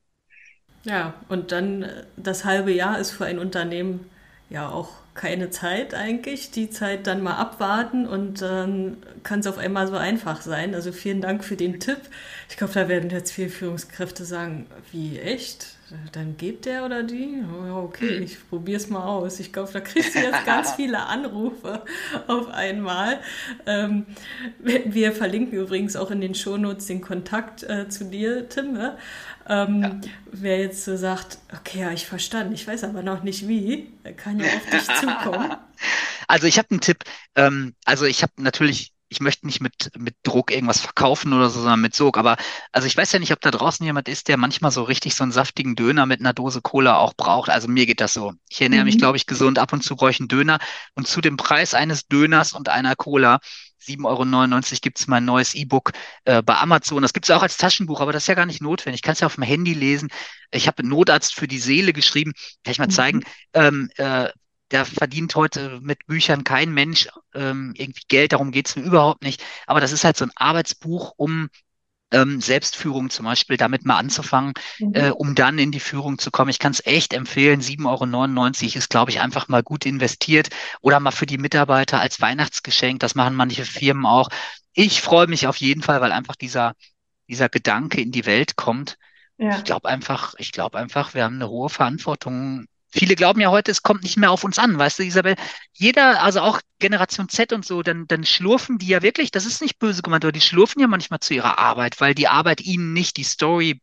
Ja, 0.84 1.16
und 1.28 1.52
dann 1.52 1.84
äh, 1.84 2.06
das 2.16 2.46
halbe 2.46 2.72
Jahr 2.72 3.00
ist 3.00 3.12
für 3.12 3.26
ein 3.26 3.40
Unternehmen 3.40 4.10
ja 4.50 4.70
auch 4.70 4.92
keine 5.18 5.50
Zeit 5.50 5.94
eigentlich. 5.94 6.52
Die 6.52 6.70
Zeit 6.70 7.08
dann 7.08 7.22
mal 7.22 7.36
abwarten 7.36 8.08
und 8.08 8.42
dann 8.42 8.98
kann 9.24 9.42
es 9.42 9.48
auf 9.48 9.58
einmal 9.58 9.88
so 9.88 9.96
einfach 9.98 10.42
sein. 10.42 10.74
Also 10.74 10.94
vielen 10.94 11.22
Dank 11.22 11.44
für 11.44 11.58
den 11.58 11.80
Tipp. 11.80 12.00
Ich 12.50 12.56
glaube, 12.56 12.74
da 12.74 12.88
werden 12.88 13.10
jetzt 13.10 13.34
viele 13.34 13.50
Führungskräfte 13.50 14.24
sagen, 14.24 14.68
wie 14.92 15.20
echt? 15.20 15.77
Dann 16.12 16.36
geht 16.36 16.66
der 16.66 16.84
oder 16.86 17.04
die? 17.04 17.44
Okay, 17.72 18.18
ich 18.18 18.38
probiere 18.50 18.78
es 18.78 18.90
mal 18.90 19.06
aus. 19.06 19.40
Ich 19.40 19.54
glaube, 19.54 19.72
da 19.72 19.80
kriegst 19.80 20.16
du 20.16 20.20
jetzt 20.20 20.46
ganz 20.46 20.72
viele 20.76 21.06
Anrufe 21.06 21.84
auf 22.28 22.50
einmal. 22.50 23.22
Ähm, 23.66 24.06
wir 24.60 25.14
verlinken 25.14 25.58
übrigens 25.58 25.96
auch 25.96 26.12
in 26.12 26.20
den 26.20 26.36
Shownotes 26.36 26.88
den 26.88 27.00
Kontakt 27.00 27.64
äh, 27.64 27.88
zu 27.88 28.06
dir, 28.06 28.50
Tim. 28.50 28.74
Ne? 28.74 28.98
Ähm, 29.48 29.82
ja. 29.82 30.00
Wer 30.32 30.60
jetzt 30.60 30.84
so 30.84 30.98
sagt, 30.98 31.38
okay, 31.58 31.80
ja, 31.80 31.92
ich 31.92 32.06
verstanden, 32.06 32.54
ich 32.54 32.68
weiß 32.68 32.84
aber 32.84 33.02
noch 33.02 33.24
nicht 33.24 33.48
wie, 33.48 33.94
kann 34.18 34.40
ja 34.40 34.48
auf 34.48 34.70
dich 34.70 34.86
zukommen. 35.00 35.56
Also 36.28 36.48
ich 36.48 36.58
habe 36.58 36.72
einen 36.72 36.82
Tipp. 36.82 37.04
Ähm, 37.36 37.76
also 37.86 38.06
ich 38.06 38.24
habe 38.24 38.34
natürlich 38.38 38.94
ich 39.10 39.20
möchte 39.22 39.46
nicht 39.46 39.62
mit, 39.62 39.92
mit 39.98 40.16
Druck 40.24 40.52
irgendwas 40.52 40.82
verkaufen 40.82 41.34
oder 41.34 41.50
so, 41.50 41.62
sondern 41.62 41.82
mit 41.82 41.96
Sog. 41.96 42.18
Aber 42.18 42.38
also 42.72 42.88
ich 42.88 42.98
weiß 42.98 43.12
ja 43.14 43.20
nicht, 43.20 43.32
ob 43.32 43.42
da 43.42 43.52
draußen 43.52 43.86
jemand 43.86 44.10
ist, 44.10 44.28
der 44.28 44.38
manchmal 44.38 44.72
so 44.72 44.84
richtig 44.84 45.16
so 45.16 45.24
einen 45.24 45.32
saftigen 45.32 45.76
Döner 45.76 46.06
mit 46.06 46.20
einer 46.20 46.34
Dose 46.34 46.62
Cola 46.62 46.98
auch 46.98 47.14
braucht. 47.14 47.50
Also 47.50 47.68
mir 47.68 47.86
geht 47.86 48.02
das 48.02 48.14
so. 48.14 48.34
Ich 48.50 48.62
ernähre 48.62 48.84
mhm. 48.84 48.88
mich, 48.88 48.98
glaube 48.98 49.18
ich, 49.18 49.26
gesund. 49.26 49.60
Ab 49.60 49.74
und 49.74 49.84
zu 49.84 49.96
brauche 49.96 50.12
ich 50.12 50.20
einen 50.20 50.28
Döner. 50.28 50.60
Und 50.96 51.08
zu 51.08 51.22
dem 51.22 51.38
Preis 51.38 51.74
eines 51.74 52.08
Döners 52.08 52.54
und 52.54 52.70
einer 52.70 52.96
Cola 52.96 53.40
7,99 53.88 54.06
Euro 54.06 54.80
gibt 54.82 55.00
es 55.00 55.08
mein 55.08 55.24
neues 55.24 55.54
E-Book 55.54 55.92
äh, 56.26 56.42
bei 56.42 56.56
Amazon. 56.58 57.02
Das 57.02 57.14
gibt 57.14 57.30
es 57.30 57.36
auch 57.36 57.44
als 57.44 57.58
Taschenbuch, 57.58 58.02
aber 58.02 58.12
das 58.12 58.24
ist 58.24 58.28
ja 58.28 58.34
gar 58.34 58.46
nicht 58.46 58.62
notwendig. 58.62 59.00
Ich 59.00 59.02
kann 59.04 59.14
es 59.14 59.22
ja 59.22 59.28
auf 59.28 59.36
dem 59.36 59.44
Handy 59.44 59.74
lesen. 59.74 60.10
Ich 60.52 60.68
habe 60.68 60.86
Notarzt 60.86 61.34
für 61.34 61.48
die 61.48 61.60
Seele 61.60 61.94
geschrieben. 61.94 62.34
Kann 62.64 62.72
ich 62.72 62.80
mal 62.80 62.88
mhm. 62.88 62.92
zeigen. 62.92 63.24
Ähm, 63.54 63.90
äh, 63.96 64.30
da 64.70 64.86
verdient 64.86 65.36
heute 65.36 65.80
mit 65.82 66.06
Büchern 66.08 66.44
kein 66.44 66.74
Mensch 66.74 67.08
ähm, 67.34 67.74
irgendwie 67.78 68.04
Geld, 68.08 68.34
darum 68.34 68.52
geht's 68.52 68.76
mir 68.76 68.84
überhaupt 68.84 69.24
nicht. 69.24 69.44
Aber 69.66 69.80
das 69.80 69.92
ist 69.92 70.04
halt 70.04 70.18
so 70.18 70.26
ein 70.26 70.32
Arbeitsbuch, 70.36 71.14
um 71.18 71.50
ähm, 72.12 72.40
Selbstführung 72.42 73.10
zum 73.10 73.26
Beispiel 73.26 73.58
damit 73.58 73.86
mal 73.86 73.98
anzufangen, 73.98 74.54
mhm. 74.80 74.94
äh, 74.94 75.10
um 75.10 75.36
dann 75.36 75.60
in 75.60 75.72
die 75.72 75.80
Führung 75.80 76.18
zu 76.18 76.32
kommen. 76.32 76.50
Ich 76.50 76.60
kann 76.60 76.72
es 76.72 76.86
echt 76.86 77.14
empfehlen. 77.14 77.62
7,99 77.62 78.64
Euro 78.66 78.78
ist, 78.78 78.90
glaube 78.90 79.12
ich, 79.12 79.20
einfach 79.20 79.48
mal 79.48 79.64
gut 79.64 79.86
investiert 79.86 80.50
oder 80.82 81.00
mal 81.00 81.12
für 81.12 81.26
die 81.26 81.38
Mitarbeiter 81.38 82.00
als 82.00 82.22
Weihnachtsgeschenk. 82.22 83.00
Das 83.00 83.16
machen 83.16 83.36
manche 83.36 83.66
Firmen 83.66 84.06
auch. 84.06 84.30
Ich 84.74 85.02
freue 85.02 85.28
mich 85.28 85.48
auf 85.48 85.58
jeden 85.58 85.82
Fall, 85.82 86.02
weil 86.02 86.12
einfach 86.12 86.36
dieser, 86.36 86.74
dieser 87.28 87.50
Gedanke 87.50 88.02
in 88.02 88.12
die 88.12 88.26
Welt 88.26 88.56
kommt. 88.56 88.98
Ja. 89.38 89.58
Ich 89.58 89.64
glaube 89.64 89.90
einfach, 89.90 90.34
ich 90.38 90.52
glaube 90.52 90.78
einfach, 90.78 91.14
wir 91.14 91.24
haben 91.24 91.36
eine 91.36 91.50
hohe 91.50 91.70
Verantwortung 91.70 92.66
Viele 92.90 93.16
glauben 93.16 93.42
ja 93.42 93.50
heute, 93.50 93.72
es 93.72 93.84
kommt 93.84 94.04
nicht 94.04 94.18
mehr 94.18 94.32
auf 94.32 94.44
uns 94.44 94.58
an, 94.60 94.78
weißt 94.78 95.00
du, 95.00 95.04
Isabel? 95.04 95.36
Jeder, 95.74 96.22
also 96.24 96.42
auch 96.42 96.62
Generation 96.80 97.28
Z 97.30 97.52
und 97.54 97.66
so, 97.66 97.84
dann, 97.84 98.08
dann 98.08 98.24
schlurfen 98.24 98.78
die 98.78 98.88
ja 98.88 99.02
wirklich, 99.02 99.32
das 99.32 99.46
ist 99.46 99.62
nicht 99.62 99.78
böse 99.80 100.02
gemeint, 100.02 100.24
aber 100.24 100.32
die 100.32 100.42
schlurfen 100.42 100.82
ja 100.82 100.88
manchmal 100.88 101.20
zu 101.20 101.34
ihrer 101.34 101.60
Arbeit, 101.60 102.00
weil 102.00 102.16
die 102.16 102.28
Arbeit 102.28 102.62
ihnen 102.62 102.94
nicht 102.94 103.18
die 103.18 103.24
Story 103.24 103.82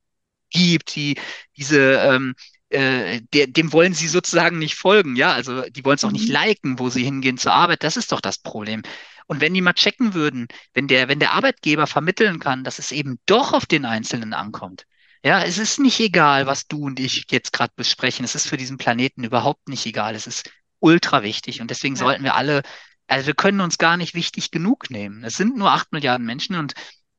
gibt, 0.50 0.94
die, 0.94 1.16
diese, 1.56 1.98
ähm, 1.98 2.34
äh, 2.70 3.20
der, 3.32 3.46
dem 3.48 3.72
wollen 3.72 3.94
sie 3.94 4.08
sozusagen 4.08 4.58
nicht 4.58 4.74
folgen, 4.74 5.16
ja, 5.16 5.32
also 5.32 5.62
die 5.68 5.84
wollen 5.84 5.96
es 5.96 6.04
auch 6.04 6.10
nicht 6.12 6.28
mhm. 6.28 6.34
liken, 6.34 6.78
wo 6.78 6.88
sie 6.88 7.04
hingehen 7.04 7.38
zur 7.38 7.52
Arbeit, 7.52 7.82
das 7.82 7.96
ist 7.96 8.10
doch 8.12 8.20
das 8.20 8.38
Problem. 8.38 8.82
Und 9.26 9.40
wenn 9.40 9.54
die 9.54 9.60
mal 9.60 9.72
checken 9.74 10.14
würden, 10.14 10.48
wenn 10.74 10.88
der, 10.88 11.08
wenn 11.08 11.18
der 11.18 11.32
Arbeitgeber 11.32 11.86
vermitteln 11.86 12.40
kann, 12.40 12.64
dass 12.64 12.78
es 12.78 12.92
eben 12.92 13.18
doch 13.26 13.52
auf 13.52 13.66
den 13.66 13.84
Einzelnen 13.84 14.34
ankommt, 14.34 14.86
ja, 15.24 15.42
es 15.42 15.56
ist 15.56 15.80
nicht 15.80 15.98
egal, 16.00 16.46
was 16.46 16.66
du 16.66 16.84
und 16.84 17.00
ich 17.00 17.24
jetzt 17.30 17.52
gerade 17.54 17.72
besprechen. 17.74 18.26
Es 18.26 18.34
ist 18.34 18.46
für 18.46 18.58
diesen 18.58 18.76
Planeten 18.76 19.24
überhaupt 19.24 19.68
nicht 19.68 19.86
egal. 19.86 20.14
Es 20.14 20.26
ist 20.26 20.50
ultra 20.80 21.22
wichtig 21.22 21.62
und 21.62 21.70
deswegen 21.70 21.94
ja. 21.94 22.00
sollten 22.00 22.24
wir 22.24 22.34
alle, 22.34 22.62
also 23.06 23.28
wir 23.28 23.34
können 23.34 23.62
uns 23.62 23.78
gar 23.78 23.96
nicht 23.96 24.14
wichtig 24.14 24.50
genug 24.50 24.90
nehmen. 24.90 25.24
Es 25.24 25.36
sind 25.36 25.56
nur 25.56 25.72
acht 25.72 25.92
Milliarden 25.92 26.26
Menschen 26.26 26.56
und 26.56 26.74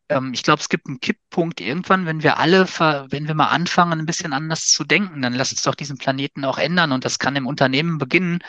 ähm, 0.09 0.33
ich 0.35 0.43
glaube, 0.43 0.59
es 0.61 0.69
gibt 0.69 0.85
einen 0.87 0.99
Kipppunkt 0.99 1.59
irgendwann, 1.61 2.05
wenn 2.05 2.21
wir 2.21 2.37
alle, 2.37 2.67
wenn 3.09 3.27
wir 3.27 3.33
mal 3.33 3.47
anfangen, 3.47 3.99
ein 3.99 4.05
bisschen 4.05 4.33
anders 4.33 4.67
zu 4.67 4.83
denken, 4.83 5.23
dann 5.23 5.33
lass 5.33 5.51
uns 5.51 5.63
doch 5.63 5.73
diesen 5.73 5.97
Planeten 5.97 6.45
auch 6.45 6.59
ändern 6.59 6.91
und 6.91 7.05
das 7.05 7.17
kann 7.17 7.35
im 7.35 7.47
Unternehmen 7.47 7.97
beginnen. 7.97 8.39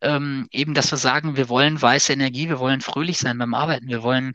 Ähm, 0.00 0.48
eben, 0.50 0.72
dass 0.72 0.90
wir 0.90 0.98
sagen, 0.98 1.36
wir 1.36 1.50
wollen 1.50 1.80
weiße 1.80 2.12
Energie, 2.12 2.48
wir 2.48 2.58
wollen 2.58 2.80
fröhlich 2.80 3.18
sein 3.18 3.36
beim 3.36 3.52
Arbeiten, 3.52 3.88
wir 3.88 4.02
wollen 4.02 4.32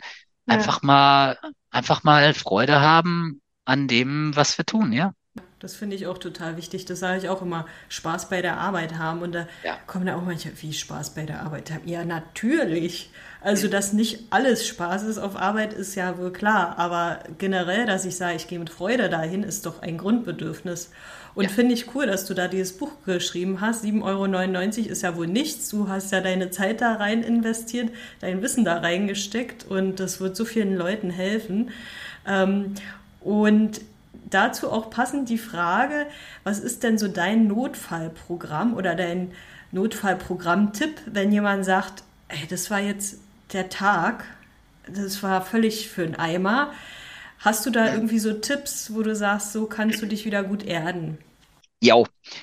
ja. 0.48 0.54
einfach 0.56 0.84
mal, 0.84 1.40
einfach 1.72 2.04
mal 2.04 2.36
Freude 2.36 2.82
haben 2.82 3.42
an 3.70 3.88
dem, 3.88 4.36
was 4.36 4.58
wir 4.58 4.66
tun, 4.66 4.92
ja. 4.92 5.14
Das 5.60 5.76
finde 5.76 5.96
ich 5.96 6.08
auch 6.08 6.18
total 6.18 6.58
wichtig. 6.58 6.86
Das 6.86 7.00
sage 7.00 7.20
ich 7.20 7.30
auch 7.30 7.42
immer, 7.42 7.66
Spaß 7.90 8.30
bei 8.30 8.42
der 8.42 8.58
Arbeit 8.58 8.98
haben. 8.98 9.22
Und 9.22 9.34
da 9.34 9.48
ja. 9.64 9.78
kommen 9.88 10.06
da 10.06 10.16
auch 10.16 10.24
manche, 10.24 10.50
wie 10.62 10.74
Spaß 10.74 11.12
bei 11.12 11.26
der 11.26 11.42
Arbeit 11.42 11.72
haben. 11.72 11.88
Ja, 11.88 12.06
natürlich. 12.06 13.12
Also, 13.42 13.68
dass 13.68 13.94
nicht 13.94 14.24
alles 14.32 14.68
Spaß 14.68 15.04
ist 15.04 15.18
auf 15.18 15.36
Arbeit, 15.36 15.74
ist 15.74 15.96
ja 15.96 16.18
wohl 16.18 16.32
klar. 16.32 16.80
Aber 16.80 17.20
generell, 17.38 17.86
dass 17.86 18.06
ich 18.06 18.16
sage, 18.16 18.38
ich 18.38 18.48
gehe 18.48 18.58
mit 18.58 18.70
Freude 18.70 19.10
dahin, 19.10 19.44
ist 19.44 19.66
doch 19.66 19.82
ein 19.82 19.98
Grundbedürfnis. 19.98 20.92
Und 21.36 21.44
ja. 21.44 21.50
finde 21.50 21.74
ich 21.74 21.94
cool, 21.94 22.08
dass 22.08 22.26
du 22.26 22.34
da 22.34 22.48
dieses 22.48 22.78
Buch 22.78 22.92
geschrieben 23.06 23.62
hast. 23.62 23.84
7,99 23.84 24.04
Euro 24.04 24.92
ist 24.92 25.02
ja 25.04 25.16
wohl 25.16 25.28
nichts. 25.28 25.70
Du 25.70 25.90
hast 25.90 26.12
ja 26.12 26.22
deine 26.22 26.52
Zeit 26.52 26.82
da 26.82 26.96
rein 26.96 27.22
investiert, 27.22 27.92
dein 28.22 28.42
Wissen 28.42 28.66
da 28.66 28.78
reingesteckt 28.78 29.66
und 29.66 30.00
das 30.00 30.20
wird 30.20 30.36
so 30.36 30.46
vielen 30.46 30.76
Leuten 30.76 31.10
helfen. 31.10 31.72
Ähm, 32.26 32.76
und 33.22 33.82
dazu 34.30 34.72
auch 34.72 34.90
passend 34.90 35.30
die 35.30 35.38
Frage, 35.38 36.06
was 36.44 36.60
ist 36.60 36.84
denn 36.84 36.98
so 36.98 37.08
dein 37.08 37.48
Notfallprogramm 37.48 38.74
oder 38.74 38.96
dein 38.96 39.32
Notfallprogramm-Tipp, 39.72 41.02
wenn 41.06 41.32
jemand 41.32 41.66
sagt, 41.66 42.04
ey, 42.28 42.48
das 42.50 42.72
war 42.72 42.80
jetzt 42.80 43.20
der 43.54 43.70
Tag, 43.70 44.24
das 44.88 45.22
war 45.24 45.42
völlig 45.42 45.90
für 45.90 46.04
einen 46.04 46.16
Eimer. 46.16 46.72
Hast 47.40 47.66
du 47.66 47.70
da 47.70 47.94
irgendwie 47.94 48.20
so 48.20 48.34
Tipps, 48.34 48.94
wo 48.94 49.02
du 49.02 49.16
sagst, 49.16 49.54
so 49.54 49.66
kannst 49.66 50.02
du 50.02 50.06
dich 50.06 50.26
wieder 50.26 50.44
gut 50.44 50.64
erden? 50.64 51.18
Ja, 51.82 51.96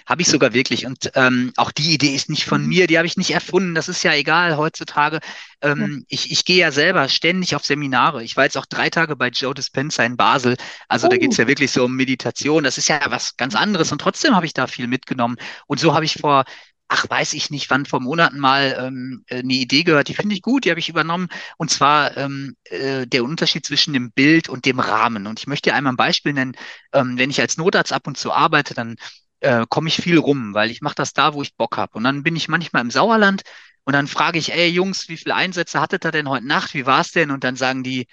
habe 0.06 0.22
ich 0.22 0.28
sogar 0.28 0.54
wirklich. 0.54 0.86
Und 0.86 1.10
ähm, 1.14 1.52
auch 1.56 1.70
die 1.70 1.92
Idee 1.92 2.14
ist 2.14 2.30
nicht 2.30 2.44
von 2.44 2.62
mhm. 2.62 2.68
mir, 2.68 2.86
die 2.86 2.96
habe 2.96 3.06
ich 3.06 3.18
nicht 3.18 3.32
erfunden. 3.32 3.74
Das 3.74 3.88
ist 3.88 4.02
ja 4.02 4.14
egal 4.14 4.56
heutzutage. 4.56 5.20
Ähm, 5.60 5.98
ja. 5.98 6.04
ich, 6.08 6.32
ich 6.32 6.44
gehe 6.46 6.58
ja 6.58 6.72
selber 6.72 7.08
ständig 7.10 7.54
auf 7.54 7.64
Seminare. 7.64 8.24
Ich 8.24 8.36
war 8.36 8.44
jetzt 8.44 8.56
auch 8.56 8.66
drei 8.66 8.88
Tage 8.88 9.14
bei 9.14 9.28
Joe 9.28 9.52
Dispenza 9.52 10.04
in 10.04 10.16
Basel. 10.16 10.56
Also 10.88 11.06
oh. 11.06 11.10
da 11.10 11.18
geht's 11.18 11.36
ja 11.36 11.46
wirklich 11.46 11.70
so 11.70 11.84
um 11.84 11.96
Meditation. 11.96 12.64
Das 12.64 12.78
ist 12.78 12.88
ja 12.88 13.00
was 13.10 13.36
ganz 13.36 13.54
anderes. 13.54 13.92
Und 13.92 14.00
trotzdem 14.00 14.34
habe 14.34 14.46
ich 14.46 14.54
da 14.54 14.66
viel 14.66 14.86
mitgenommen. 14.86 15.36
Und 15.66 15.80
so 15.80 15.94
habe 15.94 16.06
ich 16.06 16.14
vor 16.14 16.44
ach, 16.88 17.08
weiß 17.08 17.32
ich 17.32 17.50
nicht, 17.50 17.68
wann 17.70 17.86
vor 17.86 18.00
Monaten 18.00 18.38
mal 18.38 18.76
ähm, 18.78 19.24
eine 19.28 19.52
Idee 19.54 19.82
gehört, 19.82 20.08
die 20.08 20.14
finde 20.14 20.34
ich 20.34 20.42
gut, 20.42 20.64
die 20.64 20.70
habe 20.70 20.80
ich 20.80 20.88
übernommen. 20.88 21.28
Und 21.56 21.70
zwar 21.70 22.16
ähm, 22.16 22.56
äh, 22.64 23.06
der 23.06 23.24
Unterschied 23.24 23.66
zwischen 23.66 23.92
dem 23.92 24.12
Bild 24.12 24.48
und 24.48 24.64
dem 24.64 24.78
Rahmen. 24.78 25.26
Und 25.26 25.40
ich 25.40 25.46
möchte 25.46 25.74
einmal 25.74 25.94
ein 25.94 25.96
Beispiel 25.96 26.32
nennen. 26.32 26.56
Ähm, 26.92 27.18
wenn 27.18 27.30
ich 27.30 27.40
als 27.40 27.56
Notarzt 27.56 27.92
ab 27.92 28.06
und 28.06 28.16
zu 28.16 28.32
arbeite, 28.32 28.74
dann 28.74 28.96
äh, 29.40 29.64
komme 29.68 29.88
ich 29.88 29.96
viel 29.96 30.18
rum, 30.18 30.54
weil 30.54 30.70
ich 30.70 30.80
mache 30.82 30.94
das 30.96 31.12
da, 31.12 31.34
wo 31.34 31.42
ich 31.42 31.56
Bock 31.56 31.76
habe. 31.76 31.94
Und 31.94 32.04
dann 32.04 32.22
bin 32.22 32.36
ich 32.36 32.48
manchmal 32.48 32.82
im 32.82 32.90
Sauerland 32.90 33.42
und 33.84 33.92
dann 33.92 34.08
frage 34.08 34.38
ich, 34.38 34.52
ey 34.52 34.68
Jungs, 34.68 35.08
wie 35.08 35.16
viele 35.16 35.34
Einsätze 35.34 35.80
hattet 35.80 36.04
ihr 36.04 36.10
denn 36.12 36.28
heute 36.28 36.46
Nacht? 36.46 36.74
Wie 36.74 36.86
war 36.86 37.00
es 37.00 37.12
denn? 37.12 37.30
Und 37.30 37.44
dann 37.44 37.56
sagen 37.56 37.82
die, 37.84 38.06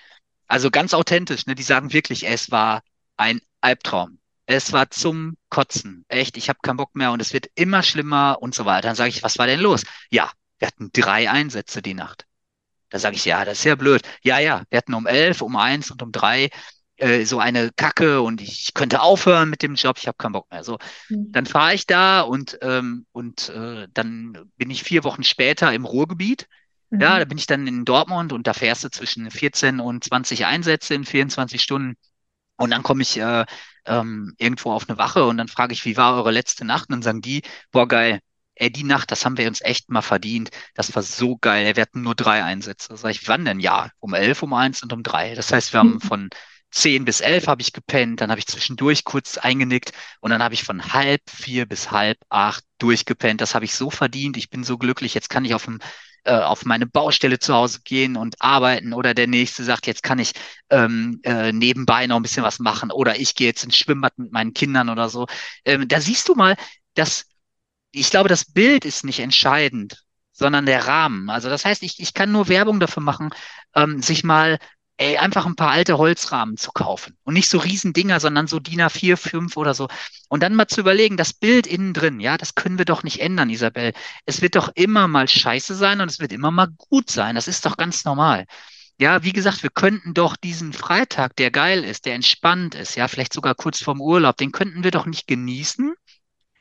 also 0.48 0.70
ganz 0.72 0.94
authentisch, 0.94 1.46
ne, 1.48 1.56
die 1.56 1.64
sagen 1.64 1.94
wirklich, 1.94 2.28
es 2.28 2.52
war 2.52 2.82
ein 3.18 3.42
Albtraum. 3.62 4.20
Es 4.46 4.74
war 4.74 4.90
zum 4.92 5.38
Kotzen. 5.50 6.06
Echt, 6.10 6.38
ich 6.38 6.50
habe 6.50 6.60
keinen 6.62 6.78
Bock 6.78 6.96
mehr 6.96 7.12
und 7.12 7.22
es 7.22 7.34
wird 7.34 7.48
immer 7.56 7.82
schlimmer 7.82 8.38
und 8.42 8.54
so 8.54 8.66
weiter. 8.66 8.88
Dann 8.90 8.96
sage 8.96 9.10
ich, 9.10 9.24
was 9.24 9.38
war 9.38 9.48
denn 9.48 9.62
los? 9.62 9.84
Ja, 10.12 10.32
wir 10.60 10.68
hatten 10.68 10.92
drei 10.94 11.30
Einsätze 11.32 11.82
die 11.82 11.94
Nacht. 11.94 12.26
Da 12.90 13.00
sage 13.00 13.16
ich, 13.16 13.26
ja, 13.26 13.44
das 13.46 13.60
ist 13.60 13.64
ja 13.66 13.76
blöd. 13.76 14.04
Ja, 14.24 14.40
ja, 14.40 14.64
wir 14.70 14.78
hatten 14.78 14.94
um 14.94 15.08
elf, 15.08 15.42
um 15.42 15.56
eins 15.56 15.90
und 15.90 16.04
um 16.04 16.12
drei 16.12 16.50
äh, 16.98 17.26
so 17.26 17.39
eine 17.39 17.72
Kacke 17.76 18.22
und 18.22 18.41
ich 18.41 18.74
könnte 18.74 19.02
aufhören 19.02 19.50
mit 19.50 19.62
dem 19.62 19.76
Job, 19.76 19.98
ich 20.00 20.08
habe 20.08 20.18
keinen 20.18 20.34
Bock 20.34 20.50
mehr. 20.52 20.64
So, 20.64 20.78
mhm. 21.10 21.32
dann 21.32 21.46
fahre 21.46 21.74
ich 21.74 21.86
da 21.88 22.22
und 22.22 22.58
ähm, 22.62 23.06
und 23.12 23.50
äh, 23.50 23.88
dann 23.94 24.52
bin 24.58 24.70
ich 24.70 24.84
vier 24.84 25.04
Wochen 25.04 25.24
später 25.24 25.74
im 25.74 25.86
Ruhrgebiet. 25.86 26.48
Mhm. 26.89 27.02
Ja, 27.02 27.20
da 27.20 27.26
bin 27.26 27.38
ich 27.38 27.48
dann 27.48 27.68
in 27.68 27.86
Dortmund 27.86 28.34
und 28.34 28.48
da 28.48 28.54
fährst 28.54 28.84
du 28.84 28.89
zwischen 28.89 29.30
14 29.32 29.80
und 29.80 30.04
20 30.04 30.46
Einsätze 30.46 30.94
in 30.94 31.06
24 31.06 31.62
Stunden. 31.62 31.96
Und 32.58 32.70
dann 32.72 32.84
komme 32.84 33.02
ich 33.02 33.18
äh, 33.20 33.46
ähm, 33.86 34.36
irgendwo 34.38 34.72
auf 34.72 34.88
eine 34.88 34.98
Wache 34.98 35.26
und 35.26 35.38
dann 35.38 35.48
frage 35.48 35.74
ich, 35.74 35.86
wie 35.86 35.98
war 35.98 36.16
eure 36.16 36.32
letzte 36.32 36.66
Nacht? 36.66 36.89
Und 36.89 36.94
dann 36.94 37.02
sagen 37.02 37.22
die, 37.22 37.41
boah, 37.72 37.88
geil, 37.88 38.20
ey, 38.56 38.72
die 38.72 38.84
Nacht, 38.84 39.12
das 39.12 39.26
haben 39.26 39.38
wir 39.38 39.48
uns 39.48 39.62
echt 39.62 39.89
mal 39.89 40.02
verdient. 40.02 40.52
Das 40.76 40.96
war 40.96 41.02
so 41.02 41.38
geil. 41.38 41.76
Wir 41.76 41.82
hatten 41.82 42.02
nur 42.02 42.16
drei 42.16 42.44
Einsätze. 42.44 42.96
Sag 42.96 43.12
ich, 43.12 43.28
wann 43.28 43.46
denn? 43.46 43.60
Ja, 43.60 43.89
um 44.00 44.14
elf, 44.14 44.44
um 44.44 44.54
eins 44.54 44.84
und 44.84 44.94
um 44.94 45.04
drei. 45.04 45.36
Das 45.36 45.52
heißt, 45.52 45.74
wir 45.74 45.80
haben 45.80 46.00
von 46.00 46.30
zehn 46.74 47.06
bis 47.06 47.22
elf 47.22 47.48
habe 47.48 47.62
ich 47.62 47.72
gepennt, 47.74 48.22
dann 48.22 48.32
habe 48.32 48.40
ich 48.40 48.48
zwischendurch 48.48 49.04
kurz 49.04 49.38
eingenickt 49.38 49.94
und 50.22 50.32
dann 50.32 50.42
habe 50.44 50.56
ich 50.56 50.64
von 50.64 50.94
halb 50.94 51.22
vier 51.30 51.66
bis 51.68 51.92
halb 51.92 52.18
acht 52.30 52.64
durchgepennt. 52.80 53.42
Das 53.42 53.56
habe 53.56 53.66
ich 53.66 53.76
so 53.76 53.90
verdient. 53.90 54.38
Ich 54.38 54.50
bin 54.50 54.64
so 54.64 54.78
glücklich. 54.78 55.14
Jetzt 55.14 55.30
kann 55.30 55.46
ich 55.46 55.54
auf 55.54 55.66
dem 55.66 55.80
äh, 56.26 56.36
auf 56.36 56.66
meine 56.66 56.88
Baustelle 56.88 57.40
zu 57.40 57.54
Hause 57.54 57.82
gehen 57.84 58.16
und 58.16 58.42
arbeiten 58.42 58.94
oder 58.94 59.14
der 59.14 59.28
nächste 59.28 59.64
sagt, 59.64 59.88
jetzt 59.88 60.04
kann 60.04 60.20
ich 60.20 60.34
ähm, 60.70 61.20
äh, 61.24 61.52
nebenbei 61.52 62.08
noch 62.08 62.16
ein 62.16 62.22
bisschen 62.22 62.44
was 62.44 62.60
machen 62.60 62.92
oder 62.92 63.20
ich 63.20 63.36
gehe 63.36 63.48
jetzt 63.48 63.64
ins 63.64 63.78
Schwimmbad 63.78 64.18
mit 64.18 64.32
meinen 64.32 64.54
Kindern 64.54 64.90
oder 64.90 65.10
so. 65.10 65.28
Ähm, 65.66 65.88
da 65.88 66.00
siehst 66.02 66.30
du 66.30 66.36
mal, 66.36 66.56
dass 66.96 67.26
ich 67.92 68.10
glaube, 68.10 68.30
das 68.30 68.46
Bild 68.46 68.86
ist 68.86 69.04
nicht 69.04 69.20
entscheidend, 69.20 70.04
sondern 70.32 70.66
der 70.66 70.88
Rahmen. 70.88 71.30
Also 71.30 71.50
das 71.50 71.66
heißt, 71.66 71.84
ich, 71.84 72.00
ich 72.00 72.14
kann 72.14 72.32
nur 72.32 72.48
Werbung 72.48 72.80
dafür 72.80 73.04
machen, 73.04 73.30
ähm, 73.76 74.02
sich 74.02 74.24
mal 74.24 74.60
ey, 74.98 75.18
einfach 75.18 75.46
ein 75.46 75.56
paar 75.56 75.72
alte 75.72 75.98
Holzrahmen 75.98 76.58
zu 76.58 76.72
kaufen. 76.72 77.18
Und 77.24 77.34
nicht 77.34 77.50
so 77.50 77.58
Riesendinger, 77.58 78.20
sondern 78.20 78.48
so 78.48 78.60
DIN 78.60 78.82
A4, 78.82 79.18
5 79.18 79.58
oder 79.58 79.74
so. 79.74 79.88
Und 80.30 80.44
dann 80.44 80.56
mal 80.56 80.68
zu 80.68 80.82
überlegen, 80.82 81.18
das 81.18 81.34
Bild 81.34 81.68
innen 81.68 81.94
drin, 81.94 82.20
ja, 82.20 82.38
das 82.38 82.56
können 82.56 82.78
wir 82.78 82.86
doch 82.86 83.04
nicht 83.04 83.20
ändern, 83.20 83.50
Isabel. 83.50 83.94
Es 84.26 84.41
wird 84.41 84.56
doch 84.56 84.70
immer 84.76 85.08
mal 85.08 85.28
scheiße 85.28 85.76
sein 85.76 86.02
und 86.02 86.10
es 86.10 86.20
wird 86.20 86.32
immer 86.32 86.52
mal 86.52 86.68
gut 86.78 87.10
sein. 87.10 87.36
Das 87.36 87.48
ist 87.48 87.66
doch 87.66 87.78
ganz 87.78 88.06
normal. 88.06 88.46
Ja, 89.00 89.24
wie 89.24 89.34
gesagt, 89.34 89.64
wir 89.64 89.72
könnten 89.72 90.14
doch 90.14 90.38
diesen 90.38 90.72
Freitag, 90.72 91.36
der 91.36 91.52
geil 91.52 91.84
ist, 91.84 92.06
der 92.06 92.14
entspannt 92.14 92.76
ist, 92.76 92.96
ja, 92.96 93.08
vielleicht 93.08 93.34
sogar 93.34 93.56
kurz 93.56 93.82
vorm 93.82 94.00
Urlaub, 94.00 94.38
den 94.38 94.52
könnten 94.52 94.84
wir 94.84 94.91
doch 94.91 95.08
nicht 95.08 95.28
genießen, 95.28 95.96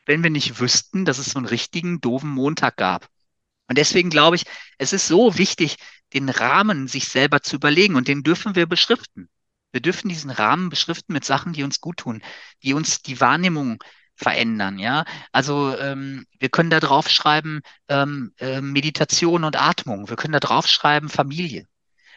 wenn 0.07 0.22
wir 0.22 0.30
nicht 0.30 0.59
wüssten, 0.59 1.05
dass 1.05 1.18
es 1.18 1.33
so 1.33 1.39
einen 1.39 1.47
richtigen 1.47 2.01
doofen 2.01 2.30
Montag 2.30 2.76
gab. 2.76 3.09
Und 3.68 3.78
deswegen 3.78 4.11
glaube 4.11 4.37
ich, 4.37 4.45
es 4.78 4.93
ist 4.93 5.09
so 5.09 5.39
wichtig, 5.39 5.76
den 6.15 6.29
Rahmen 6.29 6.89
sich 6.89 7.09
selber 7.09 7.43
zu 7.43 7.57
überlegen 7.57 7.97
und 7.97 8.09
den 8.09 8.23
dürfen 8.23 8.55
wir 8.55 8.67
beschriften. 8.67 9.29
Wir 9.73 9.81
dürfen 9.81 10.09
diesen 10.09 10.31
Rahmen 10.31 10.69
beschriften 10.69 11.13
mit 11.13 11.25
Sachen, 11.25 11.53
die 11.53 11.63
uns 11.63 11.81
gut 11.81 11.99
tun, 11.99 12.23
die 12.63 12.75
uns 12.75 13.01
die 13.03 13.21
Wahrnehmung 13.21 13.83
verändern. 14.15 14.79
Ja, 14.79 15.05
also 15.33 15.77
ähm, 15.79 16.27
wir 16.39 16.51
können 16.51 16.71
da 16.71 16.81
drauf 16.81 17.09
schreiben 17.09 17.61
ähm, 17.89 18.33
äh, 18.39 18.61
Meditation 18.61 19.45
und 19.45 19.61
Atmung. 19.61 20.09
Wir 20.09 20.17
können 20.17 20.33
da 20.33 20.41
drauf 20.41 20.67
schreiben 20.67 21.09
Familie. 21.09 21.67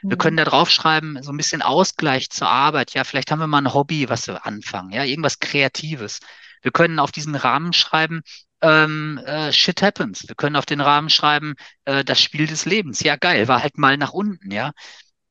Wir 0.01 0.17
können 0.17 0.35
mhm. 0.35 0.39
da 0.39 0.45
drauf 0.45 0.69
schreiben, 0.69 1.17
so 1.23 1.31
ein 1.31 1.37
bisschen 1.37 1.61
Ausgleich 1.61 2.29
zur 2.29 2.47
Arbeit. 2.47 2.93
Ja, 2.93 3.03
vielleicht 3.03 3.31
haben 3.31 3.39
wir 3.39 3.47
mal 3.47 3.59
ein 3.59 3.73
Hobby, 3.73 4.07
was 4.09 4.27
wir 4.27 4.45
anfangen. 4.45 4.91
Ja, 4.91 5.03
irgendwas 5.03 5.39
Kreatives. 5.39 6.19
Wir 6.61 6.71
können 6.71 6.99
auf 6.99 7.11
diesen 7.11 7.35
Rahmen 7.35 7.73
schreiben, 7.73 8.21
ähm, 8.61 9.19
äh, 9.25 9.51
Shit 9.51 9.81
happens. 9.81 10.27
Wir 10.27 10.35
können 10.35 10.55
auf 10.55 10.65
den 10.65 10.81
Rahmen 10.81 11.09
schreiben, 11.09 11.55
äh, 11.85 12.03
das 12.03 12.21
Spiel 12.21 12.47
des 12.47 12.65
Lebens. 12.65 13.01
Ja, 13.01 13.15
geil, 13.15 13.47
war 13.47 13.61
halt 13.61 13.77
mal 13.77 13.97
nach 13.97 14.13
unten, 14.13 14.51
ja. 14.51 14.71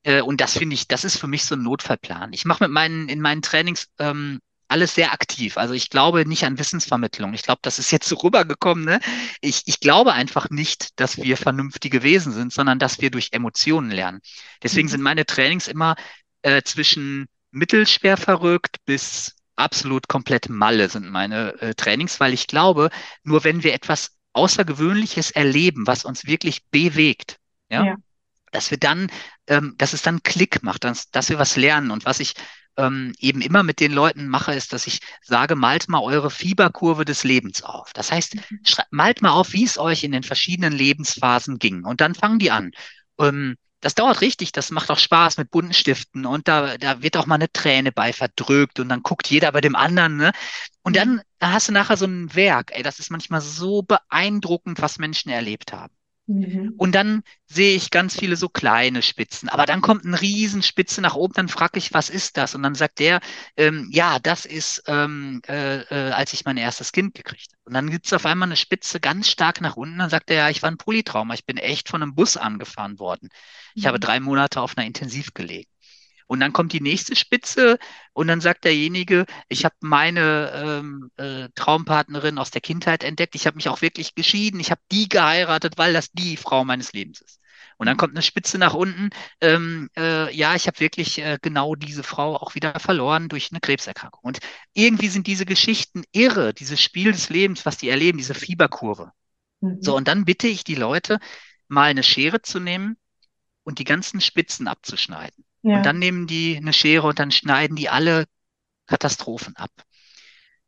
Äh, 0.03 0.21
und 0.21 0.41
das 0.41 0.57
finde 0.59 0.75
ich, 0.75 0.89
das 0.89 1.05
ist 1.05 1.19
für 1.19 1.27
mich 1.27 1.45
so 1.45 1.55
ein 1.57 1.63
Notfallplan. 1.63 2.33
Ich 2.33 2.45
mache 2.45 2.65
mit 2.65 2.73
meinen, 2.73 3.09
in 3.09 3.21
meinen 3.21 3.43
Trainings 3.43 3.89
ähm, 3.99 4.41
alles 4.69 4.95
sehr 4.95 5.13
aktiv. 5.13 5.57
Also 5.57 5.75
ich 5.75 5.91
glaube 5.91 6.27
nicht 6.27 6.45
an 6.45 6.59
Wissensvermittlung. 6.59 7.35
Ich 7.35 7.43
glaube, 7.43 7.61
das 7.63 7.79
ist 7.79 7.91
jetzt 7.91 8.09
so 8.09 8.17
rübergekommen. 8.17 8.85
Ne? 8.85 9.01
Ich, 9.41 9.63
ich 9.67 9.81
glaube 9.81 10.13
einfach 10.13 10.51
nicht, 10.51 10.99
dass 11.01 11.17
wir 11.17 11.37
vernünftige 11.37 12.03
Wesen 12.03 12.33
sind, 12.33 12.53
sondern 12.53 12.79
dass 12.79 13.01
wir 13.01 13.11
durch 13.11 13.29
Emotionen 13.33 13.91
lernen. 13.91 14.21
Deswegen 14.63 14.89
mhm. 14.89 14.93
sind 14.93 15.03
meine 15.03 15.27
Trainings 15.27 15.69
immer 15.69 15.97
äh, 16.43 16.63
zwischen 16.63 17.27
mittelschwer 17.51 18.17
verrückt 18.17 18.77
bis 18.85 19.37
absolut 19.57 20.09
komplett 20.09 20.49
Malle 20.49 20.89
sind 20.89 21.09
meine 21.11 21.61
äh, 21.61 21.75
Trainings, 21.75 22.21
weil 22.21 22.33
ich 22.33 22.47
glaube, 22.47 22.91
nur 23.23 23.45
wenn 23.45 23.63
wir 23.63 23.75
etwas 23.75 24.17
Außergewöhnliches 24.33 25.31
erleben, 25.31 25.87
was 25.87 26.05
uns 26.05 26.27
wirklich 26.27 26.67
bewegt, 26.67 27.39
ja, 27.71 27.85
ja. 27.85 27.97
dass 28.51 28.71
wir 28.71 28.79
dann, 28.79 29.11
ähm, 29.47 29.75
dass 29.79 29.93
es 29.93 30.03
dann 30.03 30.23
Klick 30.23 30.63
macht, 30.63 30.85
dass, 30.85 31.11
dass 31.11 31.29
wir 31.29 31.39
was 31.39 31.57
lernen. 31.57 31.91
Und 31.91 32.05
was 32.05 32.21
ich 32.21 32.35
ähm, 32.77 33.15
eben 33.19 33.41
immer 33.41 33.63
mit 33.63 33.81
den 33.81 33.93
Leuten 33.93 34.27
mache, 34.29 34.53
ist, 34.53 34.73
dass 34.73 34.87
ich 34.87 35.01
sage, 35.23 35.55
malt 35.55 35.89
mal 35.89 36.03
eure 36.03 36.31
Fieberkurve 36.31 37.05
des 37.05 37.23
Lebens 37.23 37.63
auf. 37.63 37.93
Das 37.93 38.11
heißt, 38.11 38.35
mhm. 38.35 38.61
malt 38.91 39.23
mal 39.23 39.31
auf, 39.31 39.53
wie 39.53 39.65
es 39.65 39.79
euch 39.79 40.03
in 40.03 40.13
den 40.13 40.25
verschiedenen 40.25 40.73
Lebensphasen 40.73 41.59
ging. 41.59 41.85
Und 41.85 42.01
dann 42.01 42.15
fangen 42.15 42.41
die 42.41 42.51
an. 42.51 42.73
Ähm, 43.21 43.57
das 43.85 43.95
dauert 43.95 44.23
richtig, 44.23 44.53
das 44.53 44.71
macht 44.71 44.91
auch 44.91 44.99
Spaß 44.99 45.37
mit 45.37 45.51
bunten 45.51 45.75
Stiften 45.75 46.25
und 46.27 46.49
da, 46.49 46.79
da 46.79 47.03
wird 47.03 47.17
auch 47.19 47.27
mal 47.27 47.35
eine 47.37 47.53
Träne 47.53 47.93
bei 47.93 48.13
verdrückt 48.15 48.81
und 48.81 48.89
dann 48.89 49.03
guckt 49.03 49.29
jeder 49.29 49.53
bei 49.53 49.61
dem 49.61 49.77
anderen, 49.77 50.17
ne? 50.17 50.33
Und 50.83 50.97
dann 50.97 51.21
da 51.39 51.53
hast 51.53 51.69
du 51.69 51.73
nachher 51.73 51.97
so 51.99 52.07
ein 52.07 52.35
Werk, 52.35 52.71
ey, 52.75 52.83
das 52.83 52.99
ist 52.99 53.11
manchmal 53.11 53.43
so 53.43 53.83
beeindruckend, 53.83 54.81
was 54.81 54.99
Menschen 54.99 55.31
erlebt 55.31 55.73
haben. 55.75 55.95
Mhm. 56.27 56.73
Und 56.79 56.95
dann 56.95 57.23
sehe 57.47 57.77
ich 57.77 57.91
ganz 57.91 58.19
viele 58.19 58.37
so 58.37 58.49
kleine 58.49 59.03
Spitzen, 59.03 59.51
aber 59.51 59.67
dann 59.67 59.83
kommt 59.83 60.07
eine 60.07 60.21
Riesenspitze 60.21 61.03
nach 61.03 61.15
oben, 61.15 61.35
dann 61.35 61.49
frage 61.49 61.79
ich, 61.79 61.93
was 61.93 62.09
ist 62.09 62.39
das? 62.39 62.55
Und 62.55 62.63
dann 62.63 62.75
sagt 62.75 62.99
der, 62.99 63.21
ähm, 63.57 63.89
ja, 63.93 64.19
das 64.19 64.47
ist, 64.47 64.83
ähm, 64.87 65.43
äh, 65.47 65.83
äh, 65.83 66.13
als 66.13 66.33
ich 66.33 66.47
mein 66.47 66.57
erstes 66.57 66.93
Kind 66.93 67.15
gekriegt 67.15 67.53
habe. 67.53 67.63
Und 67.67 67.75
dann 67.75 67.91
gibt 67.91 68.07
es 68.07 68.13
auf 68.15 68.25
einmal 68.25 68.49
eine 68.49 68.57
Spitze 68.57 69.01
ganz 69.01 69.29
stark 69.29 69.61
nach 69.61 69.77
unten, 69.77 69.99
dann 69.99 70.11
sagt 70.11 70.31
er, 70.31 70.37
ja, 70.37 70.51
ich 70.51 70.63
war 70.63 70.71
ein 70.71 70.79
Polytrauma, 70.79 71.35
ich 71.35 71.45
bin 71.45 71.59
echt 71.59 71.91
von 71.91 72.03
einem 72.03 72.15
Bus 72.15 72.37
angefahren 72.39 72.99
worden. 72.99 73.29
Ich 73.75 73.85
mhm. 73.85 73.89
habe 73.89 74.01
drei 74.01 74.19
Monate 74.21 74.63
auf 74.63 74.79
einer 74.79 74.87
Intensiv 74.87 75.35
gelegen. 75.35 75.74
Und 76.27 76.41
dann 76.41 76.53
kommt 76.53 76.73
die 76.73 76.81
nächste 76.81 77.17
Spitze 77.17 77.79
und 78.13 78.29
dann 78.29 78.41
sagt 78.41 78.65
derjenige, 78.65 79.27
ich 79.49 79.65
habe 79.65 79.75
meine 79.81 80.53
ähm, 80.55 81.11
äh, 81.17 81.49
Traumpartnerin 81.55 82.39
aus 82.39 82.51
der 82.51 82.61
Kindheit 82.61 83.05
entdeckt, 83.05 83.35
ich 83.35 83.47
habe 83.47 83.57
mich 83.57 83.69
auch 83.69 83.83
wirklich 83.83 84.15
geschieden, 84.15 84.61
ich 84.61 84.71
habe 84.71 84.81
die 84.91 85.09
geheiratet, 85.09 85.75
weil 85.77 85.93
das 85.93 86.11
die 86.13 86.37
Frau 86.37 86.65
meines 86.65 86.93
Lebens 86.93 87.21
ist. 87.21 87.41
Und 87.77 87.87
dann 87.87 87.97
kommt 87.97 88.15
eine 88.15 88.23
Spitze 88.23 88.59
nach 88.59 88.75
unten, 88.75 89.11
ähm, 89.41 89.91
äh, 89.97 90.35
ja, 90.35 90.55
ich 90.55 90.67
habe 90.67 90.81
wirklich 90.81 91.19
äh, 91.19 91.39
genau 91.43 91.75
diese 91.75 92.03
Frau 92.03 92.37
auch 92.37 92.55
wieder 92.55 92.79
verloren 92.79 93.29
durch 93.29 93.51
eine 93.51 93.61
Krebserkrankung. 93.61 94.21
Und 94.23 94.39
irgendwie 94.75 95.09
sind 95.09 95.27
diese 95.27 95.45
Geschichten 95.45 96.05
irre, 96.13 96.55
dieses 96.55 96.81
Spiel 96.81 97.13
des 97.13 97.31
Lebens, 97.31 97.67
was 97.67 97.77
die 97.77 97.89
erleben, 97.89 98.19
diese 98.19 98.35
Fieberkurve. 98.35 99.11
Mhm. 99.61 99.83
So, 99.83 99.97
und 99.97 100.07
dann 100.09 100.25
bitte 100.25 100.47
ich 100.47 100.65
die 100.65 100.77
Leute, 100.77 101.19
mal 101.69 101.91
eine 101.91 102.03
Schere 102.03 102.43
zu 102.43 102.61
nehmen 102.61 102.97
und 103.65 103.79
die 103.79 103.85
ganzen 103.85 104.21
Spitzen 104.21 104.69
abzuschneiden. 104.69 105.45
Ja. 105.65 105.79
Und 105.79 105.87
dann 105.87 105.99
nehmen 105.99 106.27
die 106.27 106.57
eine 106.57 106.75
Schere 106.75 107.07
und 107.07 107.19
dann 107.19 107.31
schneiden 107.31 107.75
die 107.75 107.89
alle 107.89 108.27
Katastrophen 108.87 109.57
ab. 109.57 109.71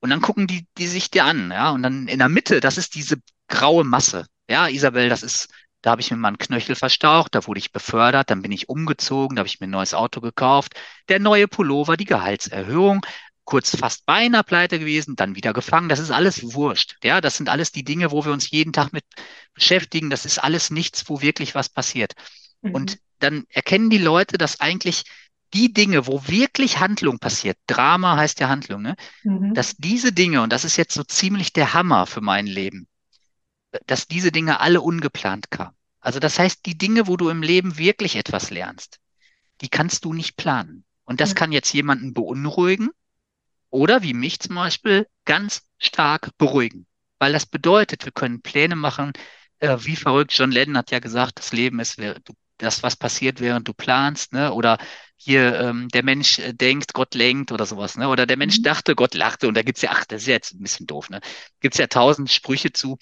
Und 0.00 0.08
dann 0.08 0.22
gucken 0.22 0.46
die, 0.46 0.66
die 0.78 0.86
sich 0.86 1.10
dir 1.10 1.24
an, 1.24 1.50
ja. 1.50 1.70
Und 1.70 1.82
dann 1.82 2.08
in 2.08 2.18
der 2.18 2.30
Mitte, 2.30 2.60
das 2.60 2.78
ist 2.78 2.94
diese 2.94 3.16
graue 3.46 3.84
Masse. 3.84 4.26
Ja, 4.48 4.68
Isabel, 4.68 5.10
das 5.10 5.22
ist, 5.22 5.48
da 5.82 5.90
habe 5.90 6.00
ich 6.00 6.10
mir 6.10 6.16
mal 6.16 6.28
einen 6.28 6.38
Knöchel 6.38 6.76
verstaucht, 6.76 7.34
da 7.34 7.46
wurde 7.46 7.58
ich 7.58 7.72
befördert, 7.72 8.30
dann 8.30 8.40
bin 8.40 8.52
ich 8.52 8.70
umgezogen, 8.70 9.36
da 9.36 9.40
habe 9.40 9.48
ich 9.48 9.60
mir 9.60 9.66
ein 9.66 9.70
neues 9.70 9.92
Auto 9.92 10.20
gekauft, 10.20 10.74
der 11.10 11.20
neue 11.20 11.46
Pullover, 11.46 11.98
die 11.98 12.04
Gehaltserhöhung, 12.06 13.04
kurz 13.44 13.76
fast 13.76 14.06
beinahe 14.06 14.44
pleite 14.44 14.78
gewesen, 14.78 15.14
dann 15.14 15.34
wieder 15.36 15.52
gefangen. 15.52 15.90
Das 15.90 15.98
ist 15.98 16.10
alles 16.10 16.54
wurscht. 16.54 16.96
Ja, 17.04 17.20
das 17.20 17.36
sind 17.36 17.50
alles 17.50 17.70
die 17.70 17.84
Dinge, 17.84 18.12
wo 18.12 18.24
wir 18.24 18.32
uns 18.32 18.50
jeden 18.50 18.72
Tag 18.72 18.92
mit 18.94 19.04
beschäftigen. 19.52 20.08
Das 20.08 20.24
ist 20.24 20.38
alles 20.38 20.70
nichts, 20.70 21.08
wo 21.08 21.20
wirklich 21.20 21.54
was 21.54 21.68
passiert. 21.68 22.14
Mhm. 22.62 22.74
Und 22.74 22.98
dann 23.18 23.44
erkennen 23.48 23.90
die 23.90 23.98
Leute, 23.98 24.38
dass 24.38 24.60
eigentlich 24.60 25.04
die 25.54 25.72
Dinge, 25.72 26.06
wo 26.06 26.26
wirklich 26.26 26.80
Handlung 26.80 27.18
passiert, 27.18 27.56
Drama 27.66 28.16
heißt 28.16 28.40
ja 28.40 28.48
Handlung, 28.48 28.82
ne? 28.82 28.96
Mhm. 29.22 29.54
dass 29.54 29.76
diese 29.76 30.12
Dinge, 30.12 30.42
und 30.42 30.52
das 30.52 30.64
ist 30.64 30.76
jetzt 30.76 30.94
so 30.94 31.04
ziemlich 31.04 31.52
der 31.52 31.72
Hammer 31.72 32.06
für 32.06 32.20
mein 32.20 32.46
Leben, 32.46 32.88
dass 33.86 34.08
diese 34.08 34.32
Dinge 34.32 34.60
alle 34.60 34.80
ungeplant 34.80 35.50
kamen. 35.50 35.76
Also 36.00 36.20
das 36.20 36.38
heißt, 36.38 36.66
die 36.66 36.78
Dinge, 36.78 37.06
wo 37.06 37.16
du 37.16 37.28
im 37.30 37.42
Leben 37.42 37.78
wirklich 37.78 38.16
etwas 38.16 38.50
lernst, 38.50 38.98
die 39.60 39.68
kannst 39.68 40.04
du 40.04 40.12
nicht 40.12 40.36
planen. 40.36 40.84
Und 41.04 41.20
das 41.20 41.30
ja. 41.30 41.34
kann 41.36 41.52
jetzt 41.52 41.72
jemanden 41.72 42.14
beunruhigen 42.14 42.90
oder 43.70 44.02
wie 44.02 44.14
mich 44.14 44.40
zum 44.40 44.56
Beispiel 44.56 45.06
ganz 45.24 45.62
stark 45.78 46.30
beruhigen. 46.38 46.86
Weil 47.18 47.32
das 47.32 47.46
bedeutet, 47.46 48.04
wir 48.04 48.12
können 48.12 48.42
Pläne 48.42 48.76
machen, 48.76 49.12
äh, 49.58 49.76
wie 49.80 49.96
verrückt. 49.96 50.32
John 50.32 50.50
Lennon 50.50 50.76
hat 50.76 50.90
ja 50.90 50.98
gesagt, 50.98 51.38
das 51.38 51.52
Leben 51.52 51.80
ist, 51.80 51.98
du 51.98 52.34
das, 52.58 52.82
was 52.82 52.96
passiert, 52.96 53.40
während 53.40 53.68
du 53.68 53.74
planst, 53.74 54.32
ne? 54.32 54.52
Oder 54.52 54.78
hier 55.16 55.58
ähm, 55.60 55.88
der 55.88 56.02
Mensch 56.02 56.38
äh, 56.38 56.52
denkt, 56.52 56.92
Gott 56.94 57.14
lenkt 57.14 57.52
oder 57.52 57.66
sowas, 57.66 57.96
ne? 57.96 58.08
Oder 58.08 58.26
der 58.26 58.36
Mensch 58.36 58.58
mhm. 58.58 58.64
dachte, 58.64 58.94
Gott 58.94 59.14
lachte 59.14 59.48
und 59.48 59.56
da 59.56 59.62
gibt's 59.62 59.82
ja, 59.82 59.90
ach, 59.92 60.04
das 60.06 60.22
ist 60.22 60.28
jetzt 60.28 60.54
ein 60.54 60.62
bisschen 60.62 60.86
doof, 60.86 61.10
ne? 61.10 61.20
Gibt's 61.60 61.78
ja 61.78 61.86
tausend 61.86 62.30
Sprüche 62.30 62.72
zu. 62.72 62.98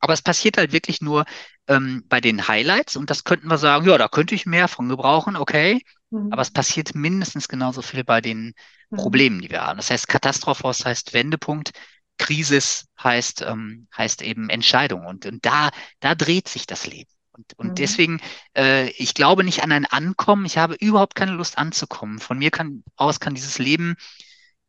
Aber 0.00 0.12
es 0.12 0.22
passiert 0.22 0.58
halt 0.58 0.72
wirklich 0.72 1.00
nur 1.00 1.24
ähm, 1.66 2.04
bei 2.08 2.20
den 2.20 2.46
Highlights 2.46 2.96
und 2.96 3.10
das 3.10 3.24
könnten 3.24 3.48
wir 3.48 3.58
sagen, 3.58 3.88
ja, 3.88 3.96
da 3.96 4.08
könnte 4.08 4.34
ich 4.34 4.46
mehr 4.46 4.68
von 4.68 4.88
gebrauchen, 4.88 5.36
okay. 5.36 5.80
Mhm. 6.10 6.32
Aber 6.32 6.42
es 6.42 6.50
passiert 6.50 6.94
mindestens 6.94 7.48
genauso 7.48 7.82
viel 7.82 8.04
bei 8.04 8.20
den 8.20 8.54
mhm. 8.90 8.96
Problemen, 8.96 9.40
die 9.40 9.50
wir 9.50 9.62
haben. 9.62 9.78
Das 9.78 9.90
heißt, 9.90 10.08
Katastrophos 10.08 10.84
heißt 10.84 11.14
Wendepunkt. 11.14 11.72
Krisis 12.18 12.86
heißt, 13.02 13.42
ähm, 13.42 13.88
heißt 13.96 14.22
eben 14.22 14.48
Entscheidung. 14.50 15.06
Und, 15.06 15.26
und 15.26 15.44
da, 15.44 15.70
da 16.00 16.14
dreht 16.14 16.48
sich 16.48 16.66
das 16.66 16.86
Leben. 16.86 17.10
Und, 17.36 17.58
und 17.58 17.68
mhm. 17.70 17.74
deswegen, 17.74 18.20
äh, 18.56 18.88
ich 18.90 19.14
glaube 19.14 19.44
nicht 19.44 19.62
an 19.62 19.72
ein 19.72 19.86
Ankommen. 19.86 20.46
Ich 20.46 20.58
habe 20.58 20.74
überhaupt 20.74 21.14
keine 21.14 21.32
Lust 21.32 21.58
anzukommen. 21.58 22.18
Von 22.18 22.38
mir 22.38 22.50
kann, 22.50 22.84
aus 22.96 23.20
kann 23.20 23.34
dieses 23.34 23.58
Leben 23.58 23.96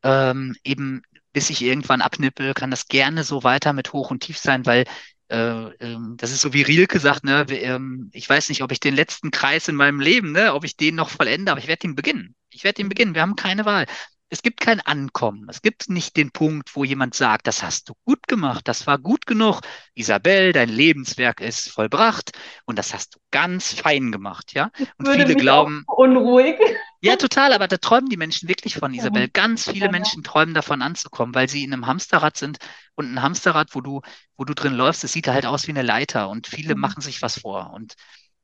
ähm, 0.03 0.55
eben, 0.63 1.03
bis 1.33 1.49
ich 1.49 1.61
irgendwann 1.61 2.01
abnippel, 2.01 2.53
kann 2.53 2.71
das 2.71 2.87
gerne 2.87 3.23
so 3.23 3.43
weiter 3.43 3.73
mit 3.73 3.93
Hoch 3.93 4.11
und 4.11 4.21
Tief 4.21 4.37
sein, 4.37 4.65
weil 4.65 4.85
äh, 5.29 5.37
ähm, 5.79 6.15
das 6.17 6.31
ist 6.31 6.41
so 6.41 6.53
wie 6.53 6.61
Rielke 6.61 6.99
sagt, 6.99 7.23
ne, 7.23 7.45
ähm, 7.49 8.09
ich 8.13 8.29
weiß 8.29 8.49
nicht, 8.49 8.61
ob 8.61 8.71
ich 8.71 8.79
den 8.79 8.95
letzten 8.95 9.31
Kreis 9.31 9.67
in 9.67 9.75
meinem 9.75 9.99
Leben, 9.99 10.31
ne, 10.31 10.53
ob 10.53 10.63
ich 10.63 10.77
den 10.77 10.95
noch 10.95 11.09
vollende, 11.09 11.51
aber 11.51 11.59
ich 11.59 11.67
werde 11.67 11.87
ihn 11.87 11.95
beginnen. 11.95 12.35
Ich 12.51 12.63
werde 12.63 12.81
ihn 12.81 12.89
beginnen. 12.89 13.15
Wir 13.15 13.21
haben 13.21 13.35
keine 13.35 13.65
Wahl. 13.65 13.85
Es 14.29 14.41
gibt 14.43 14.59
kein 14.59 14.81
Ankommen. 14.81 15.47
Es 15.49 15.61
gibt 15.61 15.89
nicht 15.89 16.15
den 16.17 16.31
Punkt, 16.31 16.75
wo 16.75 16.83
jemand 16.83 17.15
sagt, 17.15 17.47
das 17.47 17.63
hast 17.63 17.89
du 17.89 17.93
gut 18.05 18.27
gemacht, 18.27 18.67
das 18.67 18.85
war 18.87 18.97
gut 18.99 19.25
genug. 19.25 19.61
Isabel, 19.95 20.51
dein 20.53 20.69
Lebenswerk 20.69 21.41
ist 21.41 21.69
vollbracht 21.71 22.31
und 22.65 22.77
das 22.77 22.93
hast 22.93 23.15
du 23.15 23.19
ganz 23.31 23.73
fein 23.73 24.11
gemacht, 24.11 24.53
ja? 24.53 24.71
Und 24.97 25.07
Würde 25.07 25.23
viele 25.23 25.35
glauben, 25.35 25.85
unruhig. 25.85 26.57
ja, 27.01 27.15
total, 27.17 27.53
aber 27.53 27.67
da 27.67 27.77
träumen 27.77 28.09
die 28.09 28.17
Menschen 28.17 28.49
wirklich 28.49 28.75
von, 28.77 28.93
Isabel. 28.93 29.27
Ganz 29.29 29.69
viele. 29.69 29.89
Menschen 29.89 30.23
träumen 30.23 30.53
davon 30.55 30.81
anzukommen, 30.81 31.35
weil 31.35 31.47
sie 31.49 31.63
in 31.63 31.71
einem 31.73 31.85
Hamsterrad 31.85 32.35
sind 32.37 32.57
und 32.95 33.11
ein 33.13 33.21
Hamsterrad, 33.21 33.75
wo 33.75 33.81
du, 33.81 34.01
wo 34.37 34.43
du 34.45 34.53
drin 34.55 34.73
läufst, 34.73 35.03
das 35.03 35.11
sieht 35.11 35.27
halt 35.27 35.45
aus 35.45 35.67
wie 35.67 35.71
eine 35.71 35.83
Leiter 35.83 36.29
und 36.29 36.47
viele 36.47 36.75
Mhm. 36.75 36.81
machen 36.81 37.01
sich 37.01 37.21
was 37.21 37.39
vor 37.39 37.71
und 37.73 37.93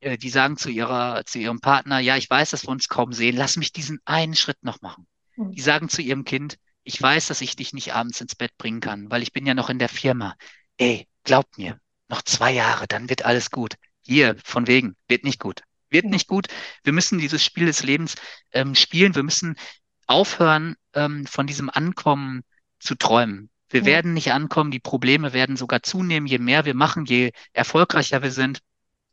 äh, 0.02 0.18
die 0.18 0.30
sagen 0.30 0.58
zu 0.58 0.70
ihrer, 0.70 1.26
zu 1.26 1.40
ihrem 1.40 1.60
Partner, 1.60 2.00
ja, 2.00 2.18
ich 2.18 2.30
weiß, 2.30 2.52
dass 2.52 2.64
wir 2.66 2.70
uns 2.70 2.88
kaum 2.88 3.14
sehen, 3.14 3.36
lass 3.36 3.58
mich 3.58 3.72
diesen 3.74 4.00
einen 4.06 4.36
Schritt 4.36 4.64
noch 4.64 4.82
machen. 4.82 5.08
Mhm. 5.36 5.52
Die 5.52 5.62
sagen 5.62 5.90
zu 5.90 6.02
ihrem 6.02 6.24
Kind, 6.26 6.58
ich 6.84 7.02
weiß, 7.02 7.28
dass 7.28 7.42
ich 7.42 7.56
dich 7.56 7.74
nicht 7.74 7.94
abends 7.94 8.22
ins 8.22 8.36
Bett 8.36 8.58
bringen 8.58 8.80
kann, 8.80 9.10
weil 9.12 9.22
ich 9.22 9.34
bin 9.34 9.46
ja 9.46 9.54
noch 9.54 9.70
in 9.70 9.80
der 9.80 9.90
Firma. 9.90 10.36
Ey, 10.78 11.08
glaub 11.24 11.58
mir, 11.58 11.80
noch 12.10 12.22
zwei 12.24 12.52
Jahre, 12.52 12.88
dann 12.88 13.10
wird 13.10 13.24
alles 13.26 13.52
gut. 13.52 13.76
Hier, 14.02 14.36
von 14.44 14.68
wegen, 14.68 14.96
wird 15.08 15.24
nicht 15.24 15.40
gut. 15.40 15.62
Wird 15.90 16.06
nicht 16.06 16.28
gut. 16.28 16.48
Wir 16.84 16.94
müssen 16.94 17.20
dieses 17.20 17.44
Spiel 17.44 17.66
des 17.68 17.84
Lebens 17.84 18.16
ähm, 18.52 18.76
spielen. 18.76 19.14
Wir 19.14 19.24
müssen 19.24 19.56
aufhören, 20.08 20.76
ähm, 20.94 21.26
von 21.26 21.48
diesem 21.48 21.70
Ankommen 21.70 22.42
zu 22.80 22.96
träumen. 22.96 23.50
Wir 23.70 23.82
Ja. 23.82 23.86
werden 23.86 24.14
nicht 24.14 24.32
ankommen. 24.34 24.72
Die 24.72 24.80
Probleme 24.80 25.34
werden 25.34 25.56
sogar 25.58 25.84
zunehmen, 25.84 26.28
je 26.28 26.40
mehr 26.40 26.66
wir 26.66 26.74
machen, 26.76 27.06
je 27.06 27.32
erfolgreicher 27.54 28.22
wir 28.24 28.32
sind. 28.32 28.60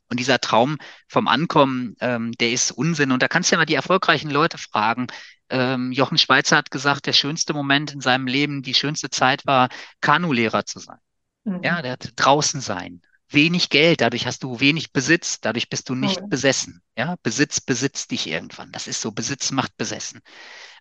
Und 0.09 0.21
dieser 0.21 0.41
Traum 0.41 0.79
vom 1.07 1.29
Ankommen, 1.29 1.95
ähm, 2.01 2.33
der 2.33 2.53
ist 2.53 2.71
Unsinn. 2.71 3.13
Und 3.13 3.23
da 3.23 3.29
kannst 3.29 3.51
du 3.51 3.55
ja 3.55 3.59
mal 3.59 3.67
die 3.67 3.75
erfolgreichen 3.75 4.31
Leute 4.31 4.59
fragen. 4.59 5.07
Ähm, 5.51 5.93
Jochen 5.93 6.19
Schweizer 6.19 6.57
hat 6.57 6.71
gesagt, 6.71 7.07
der 7.07 7.13
schönste 7.13 7.55
Moment 7.55 7.93
in 7.93 8.01
seinem 8.01 8.27
Leben, 8.27 8.63
die 8.63 8.75
schönste 8.75 9.11
Zeit 9.11 9.47
war, 9.47 9.69
Kanulehrer 10.01 10.65
zu 10.65 10.79
sein. 10.79 10.99
Mhm. 11.45 11.63
Ja, 11.63 11.83
der 11.83 11.93
hat 11.93 12.13
draußen 12.17 12.61
sein. 12.61 13.03
Wenig 13.31 13.69
Geld, 13.69 14.01
dadurch 14.01 14.27
hast 14.27 14.43
du 14.43 14.61
wenig 14.61 14.93
Besitz, 14.93 15.41
dadurch 15.41 15.69
bist 15.69 15.89
du 15.89 15.95
nicht 15.95 16.19
Toll. 16.19 16.29
besessen. 16.29 16.83
Ja, 16.97 17.17
Besitz 17.23 17.61
besitzt 17.61 18.11
dich 18.11 18.27
irgendwann. 18.27 18.73
Das 18.73 18.87
ist 18.87 19.01
so, 19.01 19.13
Besitz 19.13 19.51
macht 19.51 19.77
besessen. 19.77 20.21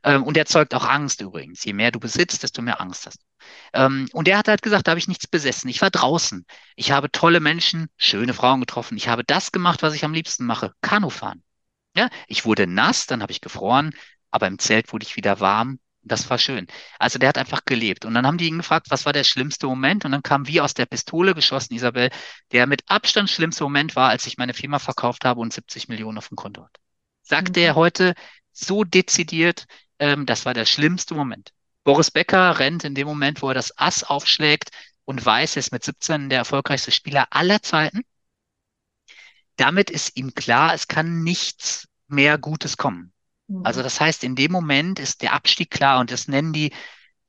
Ähm, 0.04 0.24
und 0.24 0.38
erzeugt 0.38 0.74
auch 0.74 0.86
Angst 0.86 1.22
übrigens. 1.22 1.64
Je 1.66 1.74
mehr 1.74 1.92
du 1.92 2.00
besitzt, 2.00 2.44
desto 2.44 2.62
mehr 2.62 2.80
Angst 2.80 3.06
hast 3.06 3.22
du. 3.22 3.26
Ähm, 3.74 4.08
und 4.14 4.28
er 4.28 4.38
hat 4.38 4.48
halt 4.48 4.62
gesagt, 4.62 4.88
da 4.88 4.92
habe 4.92 5.00
ich 5.00 5.08
nichts 5.08 5.28
besessen. 5.28 5.70
Ich 5.70 5.82
war 5.82 5.90
draußen. 5.92 6.46
Ich 6.76 6.92
habe 6.92 7.12
tolle 7.12 7.40
Menschen, 7.40 7.88
schöne 7.98 8.34
Frauen 8.34 8.62
getroffen. 8.62 8.98
Ich 8.98 9.10
habe 9.10 9.24
das 9.24 9.52
gemacht, 9.52 9.84
was 9.84 9.94
ich 9.94 10.06
am 10.06 10.14
liebsten 10.14 10.46
mache. 10.46 10.74
Kanufahren. 10.82 11.44
Ja, 11.96 12.10
ich 12.28 12.46
wurde 12.46 12.68
nass, 12.68 13.08
dann 13.08 13.22
habe 13.22 13.32
ich 13.32 13.42
gefroren, 13.42 13.94
aber 14.32 14.48
im 14.48 14.60
Zelt 14.60 14.94
wurde 14.94 15.06
ich 15.06 15.16
wieder 15.16 15.40
warm. 15.40 15.80
Das 16.08 16.30
war 16.30 16.38
schön. 16.38 16.68
Also 17.00 17.20
der 17.20 17.30
hat 17.30 17.38
einfach 17.38 17.66
gelebt. 17.66 18.06
Und 18.06 18.14
dann 18.14 18.26
haben 18.26 18.38
die 18.38 18.48
ihn 18.48 18.58
gefragt, 18.58 18.88
was 18.90 19.06
war 19.06 19.14
der 19.14 19.24
schlimmste 19.24 19.68
Moment? 19.68 20.06
Und 20.06 20.12
dann 20.12 20.24
kam 20.24 20.48
wie 20.48 20.62
aus 20.62 20.74
der 20.74 20.86
Pistole 20.86 21.34
geschossen, 21.36 21.74
Isabel, 21.76 22.10
der 22.52 22.68
mit 22.68 22.84
Abstand 22.90 23.30
schlimmste 23.30 23.64
Moment 23.64 23.96
war, 23.96 24.10
als 24.10 24.26
ich 24.28 24.38
meine 24.38 24.54
Firma 24.54 24.80
verkauft 24.80 25.26
habe 25.26 25.40
und 25.42 25.54
70 25.54 25.88
Millionen 25.88 26.18
auf 26.18 26.30
dem 26.30 26.38
Konto 26.38 26.64
hatte. 26.64 26.80
Sagte 27.24 27.60
Mhm. 27.60 27.66
er 27.66 27.76
heute 27.76 28.14
so 28.52 28.84
dezidiert, 28.84 29.66
ähm, 30.00 30.26
das 30.26 30.46
war 30.46 30.54
der 30.54 30.66
schlimmste 30.66 31.14
Moment. 31.16 31.52
Boris 31.84 32.12
Becker 32.12 32.60
rennt 32.60 32.84
in 32.84 32.96
dem 32.96 33.08
Moment, 33.08 33.42
wo 33.42 33.50
er 33.50 33.54
das 33.54 33.78
Ass 33.78 34.04
aufschlägt 34.04 34.72
und 35.06 35.26
weiß, 35.26 35.56
er 35.56 35.60
ist 35.62 35.72
mit 35.72 35.84
17 35.84 36.30
der 36.30 36.40
erfolgreichste 36.40 36.92
Spieler 36.92 37.28
aller 37.32 37.62
Zeiten. 37.62 38.02
Damit 39.58 39.90
ist 39.90 40.16
ihm 40.16 40.34
klar, 40.34 40.74
es 40.74 40.88
kann 40.88 41.22
nichts 41.24 41.88
mehr 42.08 42.38
Gutes 42.38 42.78
kommen. 42.78 43.12
Also 43.64 43.80
Mhm. 43.80 43.84
das 43.84 44.00
heißt, 44.02 44.24
in 44.24 44.36
dem 44.36 44.52
Moment 44.52 45.00
ist 45.00 45.22
der 45.22 45.34
Abstieg 45.34 45.72
klar 45.72 46.00
und 46.00 46.12
das 46.12 46.28
nennen 46.28 46.54
die 46.54 46.72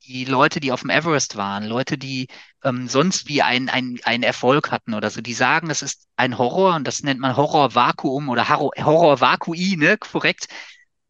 die 0.07 0.25
Leute, 0.25 0.59
die 0.59 0.71
auf 0.71 0.81
dem 0.81 0.89
Everest 0.89 1.35
waren, 1.35 1.65
Leute, 1.65 1.97
die 1.97 2.27
ähm, 2.63 2.87
sonst 2.87 3.27
wie 3.27 3.41
ein, 3.41 3.69
ein, 3.69 3.99
einen 4.03 4.23
Erfolg 4.23 4.71
hatten 4.71 4.93
oder 4.93 5.09
so, 5.09 5.21
die 5.21 5.33
sagen, 5.33 5.69
das 5.69 5.81
ist 5.81 6.07
ein 6.15 6.37
Horror 6.37 6.75
und 6.75 6.87
das 6.87 7.03
nennt 7.03 7.19
man 7.19 7.35
Horrorvakuum 7.35 8.29
oder 8.29 8.49
Horror- 8.49 8.71
Horrorvakui, 8.77 9.75
ne, 9.77 9.97
korrekt. 9.97 10.47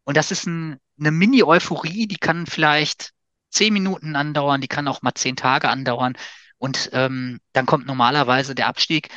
Und 0.04 0.16
das 0.16 0.30
ist 0.30 0.46
ein, 0.46 0.78
eine 0.98 1.10
Mini-Euphorie, 1.12 2.06
die 2.06 2.16
kann 2.16 2.46
vielleicht 2.46 3.12
zehn 3.50 3.72
Minuten 3.72 4.16
andauern, 4.16 4.60
die 4.60 4.68
kann 4.68 4.88
auch 4.88 5.02
mal 5.02 5.14
zehn 5.14 5.36
Tage 5.36 5.68
andauern. 5.68 6.14
Und 6.58 6.90
ähm, 6.92 7.40
dann 7.52 7.66
kommt 7.66 7.86
normalerweise 7.86 8.54
der 8.54 8.66
Abstieg. 8.68 9.08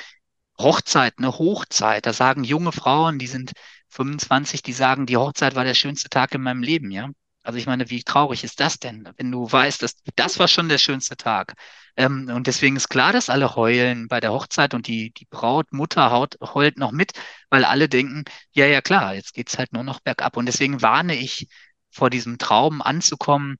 Hochzeit, 0.59 1.15
eine 1.17 1.37
Hochzeit. 1.37 2.05
Da 2.05 2.13
sagen 2.13 2.43
junge 2.43 2.71
Frauen, 2.71 3.19
die 3.19 3.27
sind 3.27 3.51
25, 3.93 4.61
die 4.63 4.73
sagen, 4.73 5.05
die 5.05 5.17
Hochzeit 5.17 5.55
war 5.55 5.63
der 5.63 5.73
schönste 5.75 6.09
Tag 6.09 6.33
in 6.33 6.41
meinem 6.41 6.63
Leben, 6.63 6.91
ja. 6.91 7.09
Also 7.43 7.59
ich 7.59 7.65
meine, 7.65 7.89
wie 7.89 8.03
traurig 8.03 8.43
ist 8.45 8.59
das 8.61 8.79
denn, 8.79 9.09
wenn 9.17 9.29
du 9.31 9.51
weißt, 9.51 9.81
dass 9.81 9.95
das 10.15 10.39
war 10.39 10.47
schon 10.47 10.69
der 10.69 10.77
schönste 10.77 11.17
Tag. 11.17 11.55
Ähm, 11.97 12.29
und 12.33 12.47
deswegen 12.47 12.77
ist 12.77 12.89
klar, 12.89 13.11
dass 13.11 13.29
alle 13.29 13.55
heulen 13.55 14.07
bei 14.07 14.19
der 14.21 14.31
Hochzeit 14.31 14.73
und 14.73 14.87
die, 14.87 15.11
die 15.11 15.25
Brautmutter 15.25 16.09
haut, 16.11 16.37
heult 16.41 16.77
noch 16.77 16.91
mit, 16.91 17.11
weil 17.49 17.65
alle 17.65 17.89
denken, 17.89 18.23
ja, 18.53 18.65
ja, 18.65 18.81
klar, 18.81 19.13
jetzt 19.13 19.33
geht's 19.33 19.57
halt 19.57 19.73
nur 19.73 19.83
noch 19.83 19.99
bergab. 19.99 20.37
Und 20.37 20.45
deswegen 20.45 20.81
warne 20.81 21.15
ich 21.15 21.47
vor 21.91 22.09
diesem 22.09 22.37
Traum 22.37 22.81
anzukommen. 22.81 23.57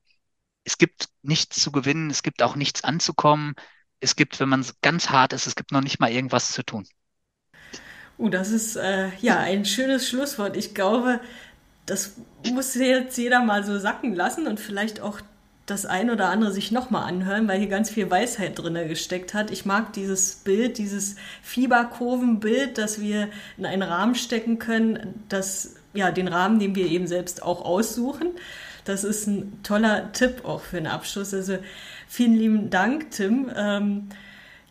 Es 0.64 0.78
gibt 0.78 1.08
nichts 1.22 1.60
zu 1.60 1.70
gewinnen, 1.72 2.10
es 2.10 2.22
gibt 2.22 2.42
auch 2.42 2.56
nichts 2.56 2.84
anzukommen. 2.84 3.54
Es 4.00 4.16
gibt, 4.16 4.40
wenn 4.40 4.48
man 4.48 4.66
ganz 4.82 5.10
hart 5.10 5.32
ist, 5.34 5.46
es 5.46 5.56
gibt 5.56 5.72
noch 5.72 5.82
nicht 5.82 6.00
mal 6.00 6.10
irgendwas 6.10 6.52
zu 6.52 6.64
tun. 6.64 6.86
Uh, 8.18 8.28
das 8.28 8.50
ist 8.50 8.76
äh, 8.76 9.08
ja 9.20 9.38
ein 9.38 9.64
schönes 9.64 10.08
Schlusswort. 10.08 10.56
Ich 10.56 10.74
glaube, 10.74 11.20
das 11.86 12.14
muss 12.52 12.74
jetzt 12.74 13.18
jeder 13.18 13.42
mal 13.42 13.64
so 13.64 13.78
sacken 13.78 14.14
lassen 14.14 14.46
und 14.46 14.60
vielleicht 14.60 15.00
auch 15.00 15.20
das 15.66 15.86
ein 15.86 16.10
oder 16.10 16.28
andere 16.28 16.52
sich 16.52 16.72
nochmal 16.72 17.08
anhören, 17.08 17.48
weil 17.48 17.58
hier 17.58 17.68
ganz 17.68 17.88
viel 17.88 18.10
Weisheit 18.10 18.58
drin 18.58 18.74
gesteckt 18.86 19.32
hat. 19.32 19.50
Ich 19.50 19.64
mag 19.64 19.94
dieses 19.94 20.34
Bild, 20.36 20.76
dieses 20.76 21.16
Fieberkurvenbild, 21.42 22.76
das 22.76 23.00
wir 23.00 23.28
in 23.56 23.64
einen 23.64 23.82
Rahmen 23.82 24.14
stecken 24.14 24.58
können, 24.58 25.24
das 25.30 25.76
ja 25.94 26.10
den 26.10 26.28
Rahmen, 26.28 26.58
den 26.58 26.74
wir 26.74 26.86
eben 26.86 27.06
selbst 27.06 27.42
auch 27.42 27.64
aussuchen. 27.64 28.28
Das 28.84 29.04
ist 29.04 29.26
ein 29.26 29.62
toller 29.62 30.12
Tipp 30.12 30.44
auch 30.44 30.60
für 30.60 30.76
den 30.76 30.86
Abschluss. 30.86 31.32
Also 31.32 31.58
vielen 32.08 32.34
lieben 32.34 32.70
Dank, 32.70 33.10
Tim. 33.10 33.50
Ähm, 33.56 34.08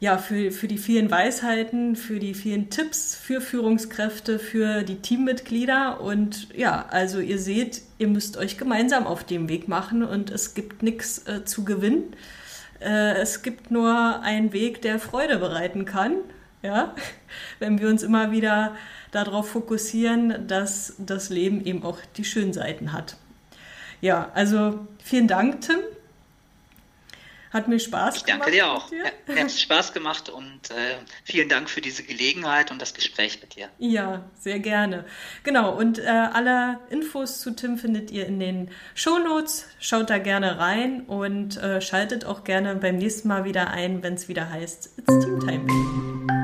ja, 0.04 0.18
für, 0.18 0.52
für 0.52 0.68
die 0.68 0.78
vielen 0.78 1.10
Weisheiten, 1.10 1.96
für 1.96 2.20
die 2.20 2.34
vielen 2.34 2.70
Tipps 2.70 3.16
für 3.16 3.40
Führungskräfte, 3.40 4.38
für 4.38 4.84
die 4.84 4.98
Teammitglieder. 4.98 6.02
Und 6.02 6.50
ja, 6.54 6.88
also 6.90 7.22
ihr 7.22 7.40
seht, 7.40 7.84
ihr 8.00 8.10
müsst 8.10 8.36
euch 8.36 8.58
gemeinsam 8.58 9.08
auf 9.08 9.24
den 9.24 9.48
Weg 9.48 9.70
machen 9.70 10.04
und 10.04 10.30
es 10.30 10.56
gibt 10.56 10.84
nichts 10.84 11.26
äh, 11.26 11.46
zu 11.46 11.64
gewinnen. 11.64 12.18
Äh, 12.82 13.14
es 13.14 13.44
gibt 13.44 13.72
nur 13.72 14.20
einen 14.22 14.52
Weg, 14.52 14.82
der 14.82 15.00
Freude 15.00 15.38
bereiten 15.38 15.86
kann. 15.86 16.16
Ja, 16.62 16.94
wenn 17.60 17.80
wir 17.80 17.88
uns 17.88 18.04
immer 18.04 18.34
wieder 18.34 18.76
darauf 19.12 19.52
fokussieren, 19.52 20.50
dass 20.50 20.96
das 20.98 21.30
Leben 21.30 21.64
eben 21.64 21.82
auch 21.84 22.00
die 22.18 22.26
schönen 22.26 22.52
Seiten 22.52 22.92
hat. 22.92 23.16
Ja, 24.02 24.32
also 24.34 24.86
vielen 25.02 25.30
Dank, 25.30 25.62
Tim. 25.62 25.80
Hat 27.54 27.68
mir 27.68 27.80
Spaß 27.80 28.16
ich 28.18 28.24
danke 28.24 28.52
gemacht. 28.52 28.54
dir 28.56 28.68
auch. 28.68 28.90
mit 28.90 29.00
dir. 29.00 29.06
Ja, 29.28 29.34
Mir 29.36 29.44
hat 29.44 29.52
Spaß 29.52 29.94
gemacht 29.94 30.30
und 30.30 30.72
äh, 30.72 30.96
vielen 31.24 31.50
Dank 31.50 31.70
für 31.70 31.82
diese 31.82 32.02
Gelegenheit 32.04 32.72
und 32.72 32.82
das 32.82 32.96
Gespräch 32.96 33.40
mit 33.42 33.56
dir. 33.56 33.70
Ja, 33.78 34.24
sehr 34.40 34.58
gerne. 34.60 35.06
Genau, 35.44 35.72
und 35.76 36.00
äh, 36.00 36.08
alle 36.08 36.80
Infos 36.90 37.42
zu 37.42 37.56
Tim 37.56 37.78
findet 37.78 38.10
ihr 38.10 38.26
in 38.26 38.40
den 38.40 38.72
Shownotes. 38.96 39.68
Schaut 39.80 40.10
da 40.10 40.18
gerne 40.18 40.58
rein 40.58 41.02
und 41.02 41.58
äh, 41.58 41.80
schaltet 41.80 42.26
auch 42.26 42.44
gerne 42.44 42.76
beim 42.76 42.98
nächsten 42.98 43.28
Mal 43.28 43.46
wieder 43.46 43.70
ein, 43.70 44.02
wenn 44.02 44.16
es 44.16 44.28
wieder 44.28 44.50
heißt, 44.50 44.98
It's 44.98 45.24
Team 45.24 45.40
Time. 45.40 46.43